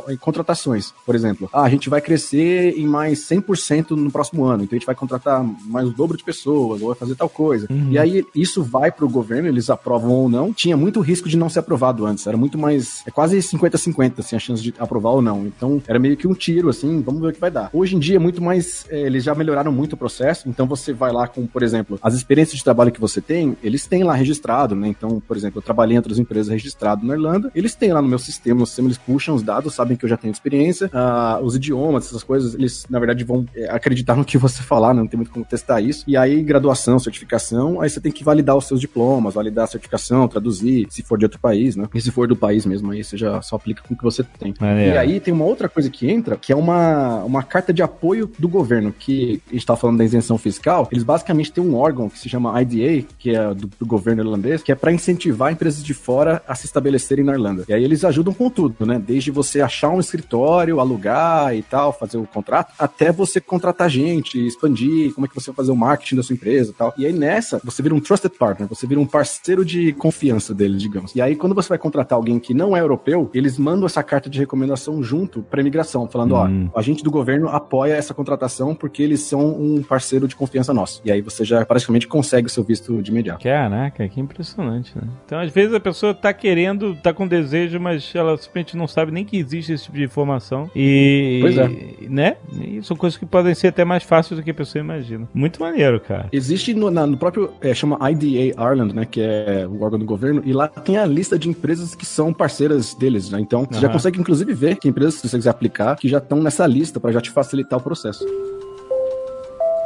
a- 0.08 0.12
a 0.12 0.16
contratações. 0.18 0.92
Por 1.04 1.14
exemplo, 1.14 1.48
ah, 1.52 1.62
a 1.62 1.68
gente 1.68 1.88
vai 1.88 2.00
crescer 2.00 2.74
em 2.78 2.86
mais 2.86 3.20
100% 3.28 3.90
no 3.90 4.10
próximo 4.10 4.44
ano, 4.44 4.64
então 4.64 4.76
a 4.76 4.78
gente 4.78 4.86
vai 4.86 4.94
contratar 4.94 5.44
mais 5.66 5.88
o 5.88 5.92
dobro 5.92 6.16
de 6.16 6.24
pessoas, 6.24 6.80
ou 6.80 6.88
vai 6.88 6.96
fazer 6.96 7.14
tal 7.14 7.28
coisa. 7.28 7.66
E 7.90 7.98
aí, 7.98 8.24
isso 8.34 8.62
vai 8.62 8.90
pro 8.90 9.08
governo, 9.08 9.48
eles 9.48 9.70
aprovam 9.70 10.10
ou 10.12 10.28
não. 10.28 10.52
Tinha 10.52 10.76
muito 10.76 11.00
risco 11.00 11.28
de 11.28 11.36
não 11.36 11.48
ser 11.48 11.60
aprovado 11.60 12.04
antes, 12.06 12.26
era 12.26 12.36
muito 12.36 12.58
mais, 12.58 13.02
é 13.06 13.10
quase 13.10 13.38
50-50, 13.38 14.18
assim, 14.20 14.36
a 14.36 14.38
chance 14.38 14.62
de 14.62 14.74
aprovar 14.78 15.10
ou 15.10 15.22
não. 15.22 15.46
Então, 15.46 15.82
era 15.86 15.98
meio 15.98 16.16
que 16.16 16.26
um 16.26 16.34
tiro, 16.34 16.68
assim, 16.68 17.00
vamos 17.00 17.20
ver 17.20 17.28
o 17.28 17.32
que 17.32 17.40
vai 17.40 17.50
dar. 17.50 17.70
Hoje 17.72 17.96
em 17.96 17.98
dia 17.98 18.16
é 18.16 18.18
muito 18.18 18.42
mais, 18.42 18.81
é, 18.88 19.00
eles 19.00 19.24
já 19.24 19.34
melhoraram 19.34 19.72
muito 19.72 19.94
o 19.94 19.96
processo, 19.96 20.48
então 20.48 20.66
você 20.66 20.92
vai 20.92 21.12
lá 21.12 21.26
com, 21.26 21.46
por 21.46 21.62
exemplo, 21.62 21.98
as 22.02 22.14
experiências 22.14 22.58
de 22.58 22.64
trabalho 22.64 22.92
que 22.92 23.00
você 23.00 23.20
tem, 23.20 23.56
eles 23.62 23.86
têm 23.86 24.04
lá 24.04 24.14
registrado, 24.14 24.74
né? 24.74 24.88
Então, 24.88 25.20
por 25.20 25.36
exemplo, 25.36 25.58
eu 25.58 25.62
trabalhei 25.62 25.94
em 25.94 25.98
outras 25.98 26.18
empresas 26.18 26.48
registrado 26.48 27.06
na 27.06 27.14
Irlanda, 27.14 27.50
eles 27.54 27.74
têm 27.74 27.92
lá 27.92 28.02
no 28.02 28.08
meu 28.08 28.18
sistema, 28.18 28.60
no 28.60 28.66
sistema 28.66 28.88
eles 28.88 28.98
puxam 28.98 29.34
os 29.34 29.42
dados, 29.42 29.74
sabem 29.74 29.96
que 29.96 30.04
eu 30.04 30.08
já 30.08 30.16
tenho 30.16 30.32
experiência, 30.32 30.90
ah, 30.92 31.40
os 31.42 31.56
idiomas, 31.56 32.06
essas 32.06 32.22
coisas, 32.22 32.54
eles, 32.54 32.86
na 32.88 32.98
verdade, 32.98 33.24
vão 33.24 33.46
é, 33.54 33.70
acreditar 33.70 34.16
no 34.16 34.24
que 34.24 34.38
você 34.38 34.62
falar, 34.62 34.94
né? 34.94 35.00
Não 35.00 35.08
tem 35.08 35.16
muito 35.16 35.32
como 35.32 35.44
testar 35.44 35.80
isso. 35.80 36.04
E 36.06 36.16
aí, 36.16 36.42
graduação, 36.42 36.98
certificação, 36.98 37.80
aí 37.80 37.88
você 37.88 38.00
tem 38.00 38.12
que 38.12 38.24
validar 38.24 38.56
os 38.56 38.66
seus 38.66 38.80
diplomas, 38.80 39.34
validar 39.34 39.64
a 39.64 39.68
certificação, 39.68 40.28
traduzir, 40.28 40.86
se 40.90 41.02
for 41.02 41.18
de 41.18 41.24
outro 41.24 41.40
país, 41.40 41.76
né? 41.76 41.88
E 41.94 42.00
se 42.00 42.10
for 42.10 42.26
do 42.26 42.36
país 42.36 42.66
mesmo, 42.66 42.90
aí 42.90 43.02
você 43.02 43.16
já 43.16 43.40
só 43.42 43.56
aplica 43.56 43.82
com 43.82 43.94
o 43.94 43.96
que 43.96 44.04
você 44.04 44.22
tem. 44.22 44.54
Maneiro. 44.60 44.94
E 44.94 44.98
aí 44.98 45.20
tem 45.20 45.32
uma 45.32 45.44
outra 45.44 45.68
coisa 45.68 45.90
que 45.90 46.10
entra, 46.10 46.36
que 46.36 46.52
é 46.52 46.56
uma, 46.56 47.22
uma 47.24 47.42
carta 47.42 47.72
de 47.72 47.82
apoio 47.82 48.30
do 48.38 48.48
governo, 48.48 48.71
que 48.98 49.42
a 49.50 49.52
gente 49.52 49.66
tá 49.66 49.76
falando 49.76 49.98
da 49.98 50.04
isenção 50.04 50.38
fiscal, 50.38 50.88
eles 50.90 51.04
basicamente 51.04 51.52
têm 51.52 51.62
um 51.62 51.74
órgão 51.74 52.08
que 52.08 52.18
se 52.18 52.28
chama 52.28 52.60
IDA, 52.62 53.06
que 53.18 53.34
é 53.34 53.52
do, 53.54 53.68
do 53.78 53.86
governo 53.86 54.22
irlandês, 54.22 54.62
que 54.62 54.72
é 54.72 54.74
para 54.74 54.92
incentivar 54.92 55.52
empresas 55.52 55.82
de 55.82 55.92
fora 55.92 56.42
a 56.46 56.54
se 56.54 56.66
estabelecerem 56.66 57.24
na 57.24 57.32
Irlanda. 57.32 57.64
E 57.68 57.74
aí 57.74 57.82
eles 57.84 58.04
ajudam 58.04 58.32
com 58.32 58.48
tudo, 58.48 58.86
né? 58.86 59.02
Desde 59.04 59.30
você 59.30 59.60
achar 59.60 59.90
um 59.90 60.00
escritório, 60.00 60.80
alugar 60.80 61.54
e 61.54 61.62
tal, 61.62 61.92
fazer 61.92 62.18
o 62.18 62.26
contrato, 62.26 62.72
até 62.78 63.10
você 63.12 63.40
contratar 63.40 63.90
gente, 63.90 64.44
expandir, 64.46 65.12
como 65.14 65.26
é 65.26 65.28
que 65.28 65.34
você 65.34 65.50
vai 65.50 65.56
fazer 65.56 65.72
o 65.72 65.76
marketing 65.76 66.16
da 66.16 66.22
sua 66.22 66.34
empresa 66.34 66.70
e 66.70 66.74
tal. 66.74 66.94
E 66.96 67.06
aí 67.06 67.12
nessa, 67.12 67.60
você 67.64 67.82
vira 67.82 67.94
um 67.94 68.00
trusted 68.00 68.36
partner, 68.38 68.68
você 68.68 68.86
vira 68.86 69.00
um 69.00 69.06
parceiro 69.06 69.64
de 69.64 69.92
confiança 69.92 70.54
deles, 70.54 70.80
digamos. 70.80 71.14
E 71.14 71.20
aí 71.20 71.34
quando 71.36 71.54
você 71.54 71.68
vai 71.68 71.78
contratar 71.78 72.16
alguém 72.16 72.38
que 72.38 72.54
não 72.54 72.76
é 72.76 72.80
europeu, 72.80 73.30
eles 73.34 73.58
mandam 73.58 73.86
essa 73.86 74.02
carta 74.02 74.30
de 74.30 74.38
recomendação 74.38 75.02
junto 75.02 75.42
para 75.42 75.60
imigração, 75.60 76.08
falando, 76.08 76.34
Hum. 76.34 76.70
ó, 76.72 76.78
a 76.78 76.82
gente 76.82 77.02
do 77.02 77.10
governo 77.10 77.48
apoia 77.48 77.94
essa 77.94 78.14
contratação 78.14 78.61
porque 78.74 79.02
eles 79.02 79.20
são 79.20 79.40
um 79.60 79.82
parceiro 79.82 80.28
de 80.28 80.36
confiança 80.36 80.72
nosso. 80.72 81.02
E 81.04 81.10
aí 81.10 81.20
você 81.20 81.44
já 81.44 81.64
praticamente 81.66 82.06
consegue 82.06 82.46
o 82.46 82.50
seu 82.50 82.62
visto 82.62 83.02
de 83.02 83.10
imediato. 83.10 83.42
Caraca, 83.42 84.06
que 84.08 84.20
impressionante, 84.20 84.92
né? 84.96 85.02
Então, 85.26 85.40
às 85.40 85.50
vezes 85.50 85.74
a 85.74 85.80
pessoa 85.80 86.14
tá 86.14 86.32
querendo, 86.32 86.94
tá 86.94 87.12
com 87.12 87.26
desejo, 87.26 87.80
mas 87.80 88.10
ela 88.14 88.36
simplesmente 88.36 88.76
não 88.76 88.86
sabe 88.86 89.10
nem 89.10 89.24
que 89.24 89.36
existe 89.36 89.72
esse 89.72 89.84
tipo 89.84 89.96
de 89.96 90.04
informação. 90.04 90.70
E. 90.76 91.38
Pois 91.42 91.58
é. 91.58 91.68
Né? 92.08 92.36
E 92.60 92.80
são 92.82 92.96
coisas 92.96 93.18
que 93.18 93.26
podem 93.26 93.54
ser 93.54 93.68
até 93.68 93.84
mais 93.84 94.02
fáceis 94.02 94.38
do 94.38 94.44
que 94.44 94.50
a 94.50 94.54
pessoa 94.54 94.80
imagina. 94.80 95.28
Muito 95.34 95.60
maneiro, 95.60 95.98
cara. 96.00 96.28
Existe 96.32 96.72
no, 96.74 96.90
na- 96.90 97.06
no 97.06 97.16
próprio, 97.16 97.50
é, 97.60 97.74
chama 97.74 97.98
IDA 98.10 98.54
Ireland, 98.62 98.94
né, 98.94 99.04
que 99.04 99.20
é 99.20 99.66
o 99.68 99.82
órgão 99.82 99.98
do 99.98 100.04
governo, 100.04 100.42
e 100.44 100.52
lá 100.52 100.68
tem 100.68 100.96
a 100.98 101.04
lista 101.06 101.38
de 101.38 101.48
empresas 101.48 101.94
que 101.94 102.04
são 102.06 102.32
parceiras 102.32 102.94
deles, 102.94 103.30
né? 103.30 103.40
Então, 103.40 103.66
você 103.68 103.80
já 103.80 103.86
Aham. 103.86 103.94
consegue 103.94 104.20
inclusive 104.20 104.52
ver 104.54 104.76
que 104.76 104.88
empresas, 104.88 105.14
se 105.14 105.28
você 105.28 105.36
quiser 105.36 105.50
aplicar, 105.50 105.96
que 105.96 106.08
já 106.08 106.18
estão 106.18 106.42
nessa 106.42 106.66
lista 106.66 107.00
para 107.00 107.12
já 107.12 107.20
te 107.20 107.30
facilitar 107.30 107.78
o 107.78 107.82
processo. 107.82 108.24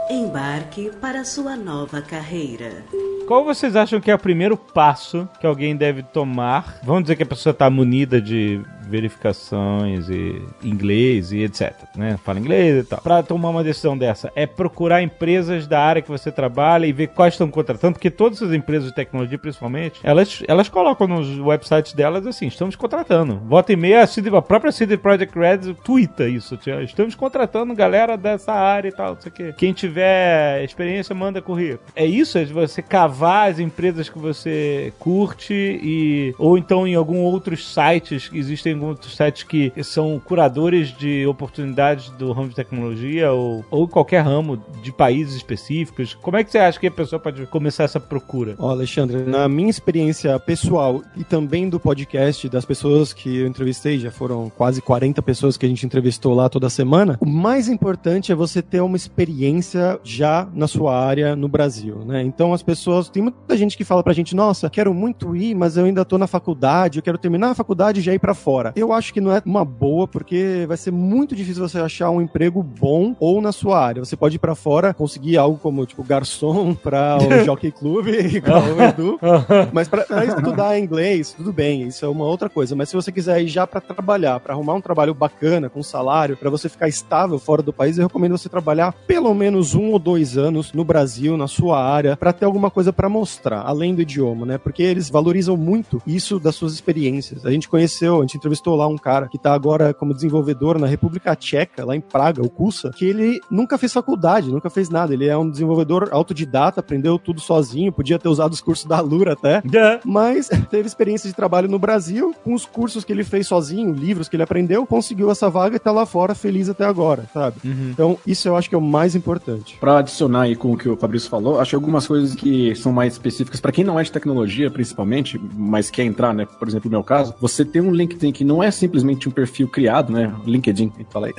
Embarque 0.09 0.92
para 1.00 1.24
sua 1.24 1.57
nova 1.57 2.00
carreira. 2.00 2.84
Qual 3.26 3.44
vocês 3.44 3.74
acham 3.74 4.00
que 4.00 4.09
é 4.09 4.14
o 4.14 4.18
primeiro 4.18 4.57
passo 4.57 5.28
que 5.40 5.46
alguém 5.46 5.76
deve 5.76 6.00
tomar? 6.00 6.78
Vamos 6.84 7.02
dizer 7.02 7.16
que 7.16 7.24
a 7.24 7.26
pessoa 7.26 7.50
está 7.50 7.68
munida 7.68 8.20
de 8.20 8.61
verificações 8.87 10.09
e 10.09 10.43
inglês 10.62 11.32
e 11.32 11.43
etc, 11.43 11.72
né? 11.97 12.18
Fala 12.24 12.39
inglês 12.39 12.84
e 12.84 12.89
tal. 12.89 13.01
Para 13.01 13.22
tomar 13.22 13.51
uma 13.51 13.64
decisão 13.64 13.97
dessa, 13.97 14.32
é 14.34 14.47
procurar 14.47 15.03
empresas 15.03 15.66
da 15.66 15.80
área 15.80 16.03
que 16.03 16.09
você 16.09 16.30
trabalha 16.30 16.87
e 16.87 16.93
ver 16.93 17.09
quais 17.09 17.34
estão 17.34 17.51
contratando, 17.51 17.95
porque 17.95 18.11
todas 18.11 18.43
as 18.43 18.53
empresas 18.53 18.89
de 18.89 18.95
tecnologia, 18.95 19.39
principalmente, 19.39 20.01
elas, 20.03 20.43
elas 20.47 20.68
colocam 20.68 21.07
nos 21.07 21.39
websites 21.39 21.93
delas 21.93 22.26
assim, 22.26 22.47
estamos 22.47 22.76
contratando. 22.76 23.41
Volta 23.47 23.72
e 23.72 23.76
meia, 23.76 24.03
a, 24.03 24.07
CD 24.07 24.34
a 24.34 24.43
própria 24.43 24.72
CD 24.72 24.97
Projekt 24.97 25.39
Red 25.39 25.74
twitta 25.84 26.28
isso, 26.28 26.59
estamos 26.82 27.14
contratando 27.14 27.74
galera 27.74 28.16
dessa 28.16 28.53
área 28.53 28.89
e 28.89 28.93
tal, 28.93 29.14
não 29.14 29.20
sei 29.20 29.30
o 29.30 29.34
quê. 29.34 29.55
Quem 29.57 29.72
tiver 29.72 30.62
experiência, 30.64 31.14
manda 31.14 31.43
currículo. 31.43 31.80
É 31.95 32.05
isso, 32.05 32.39
é 32.39 32.45
de 32.45 32.53
você 32.53 32.82
cavar 32.82 33.51
as 33.51 33.59
empresas 33.59 34.09
que 34.09 34.18
você 34.18 34.93
curte 34.99 35.55
e 35.55 36.34
ou 36.39 36.59
então 36.59 36.87
em 36.87 36.95
algum 36.95 37.18
outros 37.20 37.72
sites, 37.72 38.30
existem 38.32 38.76
outros 38.85 39.16
sites 39.16 39.43
que 39.43 39.72
são 39.83 40.20
curadores 40.24 40.97
de 40.97 41.27
oportunidades 41.27 42.11
do 42.11 42.33
ramo 42.33 42.49
de 42.49 42.55
tecnologia 42.55 43.33
ou, 43.33 43.64
ou 43.70 43.89
qualquer 43.89 44.22
ramo 44.22 44.62
de 44.83 44.93
países 44.93 45.37
específicos. 45.37 46.14
Como 46.14 46.37
é 46.37 46.45
que 46.45 46.51
você 46.51 46.59
acha 46.59 46.79
que 46.79 46.87
a 46.87 46.91
pessoa 46.91 47.18
pode 47.20 47.47
começar 47.47 47.85
essa 47.85 48.01
procura? 48.01 48.55
Ó, 48.59 48.70
Alexandre, 48.70 49.18
na 49.22 49.49
minha 49.49 49.70
experiência 49.70 50.39
pessoal 50.39 51.03
e 51.16 51.24
também 51.24 51.68
do 51.68 51.79
podcast, 51.81 52.49
das 52.49 52.64
pessoas 52.64 53.12
que 53.12 53.39
eu 53.39 53.47
entrevistei, 53.47 53.99
já 53.99 54.11
foram 54.11 54.51
quase 54.51 54.81
40 54.81 55.22
pessoas 55.22 55.57
que 55.57 55.66
a 55.66 55.68
gente 55.68 55.87
entrevistou 55.87 56.35
lá 56.35 56.49
toda 56.49 56.68
semana, 56.68 57.16
o 57.20 57.27
mais 57.27 57.68
importante 57.68 58.33
é 58.33 58.35
você 58.35 58.62
ter 58.62 58.81
uma 58.81 58.97
experiência 58.97 59.99
já 60.03 60.49
na 60.55 60.66
sua 60.66 60.99
área 60.99 61.37
no 61.37 61.49
Brasil, 61.49 61.99
né? 62.05 62.22
Então 62.22 62.53
as 62.53 62.62
pessoas, 62.62 63.09
tem 63.09 63.22
muita 63.22 63.57
gente 63.57 63.77
que 63.77 63.85
fala 63.85 64.03
pra 64.03 64.12
gente, 64.12 64.35
nossa, 64.35 64.68
quero 64.70 64.93
muito 64.93 65.37
ir, 65.37 65.55
mas 65.55 65.77
eu 65.77 65.85
ainda 65.85 66.05
tô 66.05 66.18
na 66.18 66.27
faculdade, 66.27 66.99
eu 66.99 67.03
quero 67.03 67.18
terminar 67.18 67.51
a 67.51 67.55
faculdade 67.55 68.01
e 68.01 68.03
já 68.03 68.12
ir 68.12 68.18
pra 68.18 68.35
fora. 68.35 68.66
Fora. 68.67 68.73
Eu 68.77 68.93
acho 68.93 69.12
que 69.12 69.21
não 69.21 69.33
é 69.33 69.43
uma 69.45 69.64
boa, 69.64 70.07
porque 70.07 70.64
vai 70.67 70.77
ser 70.77 70.91
muito 70.91 71.35
difícil 71.35 71.67
você 71.67 71.79
achar 71.79 72.11
um 72.11 72.21
emprego 72.21 72.62
bom 72.62 73.14
ou 73.21 73.41
na 73.41 73.53
sua 73.53 73.79
área. 73.79 74.05
Você 74.05 74.17
pode 74.17 74.37
ir 74.37 74.39
pra 74.39 74.55
fora, 74.55 74.95
conseguir 74.95 75.37
algo 75.37 75.59
como, 75.59 75.85
tipo, 75.87 76.03
garçom 76.03 76.75
pra 76.83 77.19
o 77.19 77.27
Jockey 77.45 77.71
Club, 77.71 78.09
igual 78.09 78.62
o 78.62 78.83
Edu. 78.83 79.19
Mas 79.73 79.89
pra, 79.89 80.03
pra 80.05 80.25
estudar 80.25 80.79
inglês, 80.79 81.33
tudo 81.33 81.53
bem, 81.53 81.83
isso 81.83 82.05
é 82.05 82.09
uma 82.09 82.25
outra 82.25 82.49
coisa. 82.49 82.75
Mas 82.75 82.89
se 82.89 82.95
você 82.95 83.12
quiser 83.12 83.43
ir 83.43 83.49
já 83.49 83.67
pra 83.67 83.81
trabalhar, 83.81 84.41
pra 84.41 84.55
arrumar 84.55 84.75
um 84.75 84.81
trabalho 84.81 85.14
bacana, 85.14 85.69
com 85.69 85.83
salário, 85.83 86.37
pra 86.37 86.51
você 86.51 86.69
ficar 86.69 86.89
estável 86.89 87.39
fora 87.39 87.62
do 87.62 87.73
país, 87.73 87.99
eu 87.99 88.07
recomendo 88.07 88.37
você 88.37 88.49
trabalhar 88.49 88.93
pelo 89.07 89.33
menos 89.35 89.75
um 89.75 89.93
ou 89.93 89.99
dois 89.99 90.37
anos 90.37 90.73
no 90.73 90.85
Brasil, 90.85 91.37
na 91.37 91.47
sua 91.47 91.83
área, 91.83 92.17
pra 92.17 92.33
ter 92.33 92.45
alguma 92.45 92.71
coisa 92.71 92.93
pra 92.93 93.09
mostrar, 93.09 93.62
além 93.62 93.95
do 93.95 94.03
idioma, 94.03 94.47
né? 94.47 94.59
Porque 94.59 94.83
eles 94.83 95.11
valorizam 95.11 95.57
muito 95.57 96.01
isso 96.07 96.39
das 96.39 96.55
suas 96.55 96.73
experiências. 96.73 97.45
A 97.45 97.51
gente 97.51 97.69
conheceu, 97.69 98.19
a 98.19 98.21
gente 98.23 98.37
entrevistou 98.37 98.55
lá 98.64 98.86
um 98.86 98.96
cara 98.96 99.28
que 99.28 99.38
tá 99.38 99.52
agora 99.52 99.92
como 99.92 100.14
desenvolvedor 100.14 100.78
na 100.78 100.86
República 100.86 101.34
Tcheca, 101.34 101.84
lá 101.84 101.96
em 101.96 102.00
Praga, 102.00 102.42
o 102.42 102.50
Kusa, 102.50 102.90
que 102.90 103.04
ele 103.04 103.40
nunca 103.50 103.78
fez 103.78 103.92
faculdade, 103.92 104.50
nunca 104.50 104.70
fez 104.70 104.88
nada. 104.88 105.12
Ele 105.12 105.26
é 105.26 105.36
um 105.36 105.50
desenvolvedor 105.50 106.09
autodidata, 106.12 106.80
aprendeu 106.80 107.18
tudo 107.18 107.40
sozinho, 107.40 107.92
podia 107.92 108.18
ter 108.18 108.28
usado 108.28 108.52
os 108.52 108.61
cursos 108.61 108.86
da 108.86 109.00
Lura 109.00 109.32
até, 109.32 109.62
mas 110.04 110.48
teve 110.70 110.86
experiência 110.86 111.28
de 111.28 111.34
trabalho 111.34 111.68
no 111.68 111.78
Brasil, 111.78 112.34
com 112.44 112.54
os 112.54 112.64
cursos 112.64 113.04
que 113.04 113.12
ele 113.12 113.24
fez 113.24 113.46
sozinho, 113.46 113.92
livros 113.92 114.28
que 114.28 114.36
ele 114.36 114.42
aprendeu, 114.42 114.86
conseguiu 114.86 115.30
essa 115.30 115.48
vaga 115.50 115.76
e 115.76 115.78
tá 115.78 115.92
lá 115.92 116.07
fora 116.07 116.34
feliz 116.34 116.68
até 116.68 116.84
agora, 116.84 117.24
sabe? 117.32 117.57
Então, 117.64 118.18
isso 118.26 118.48
eu 118.48 118.57
acho 118.57 118.68
que 118.68 118.74
é 118.74 118.78
o 118.78 118.82
mais 118.82 119.14
importante. 119.14 119.76
Pra 119.78 119.98
adicionar 119.98 120.42
aí 120.42 120.57
com 120.57 120.72
o 120.72 120.76
que 120.76 120.88
o 120.88 120.96
Fabrício 120.96 121.28
falou, 121.28 121.61
acho 121.61 121.70
que 121.70 121.76
algumas 121.76 122.07
coisas 122.07 122.34
que 122.34 122.74
são 122.74 122.92
mais 122.92 123.14
específicas 123.14 123.61
pra 123.61 123.72
quem 123.72 123.84
não 123.84 123.98
é 123.98 124.02
de 124.02 124.12
tecnologia, 124.12 124.70
principalmente, 124.70 125.40
mas 125.54 125.90
quer 125.90 126.04
entrar, 126.04 126.32
né? 126.34 126.46
Por 126.46 126.68
exemplo, 126.68 126.90
no 126.90 126.96
meu 126.96 127.04
caso, 127.04 127.34
você 127.40 127.64
tem 127.64 127.82
um 127.82 127.90
LinkedIn 127.90 128.32
que 128.32 128.44
não 128.47 128.62
é 128.62 128.70
simplesmente 128.70 129.28
um 129.28 129.32
perfil 129.32 129.68
criado, 129.68 130.12
né? 130.12 130.32
LinkedIn, 130.47 130.92
fala 131.11 131.26
aí. 131.28 131.34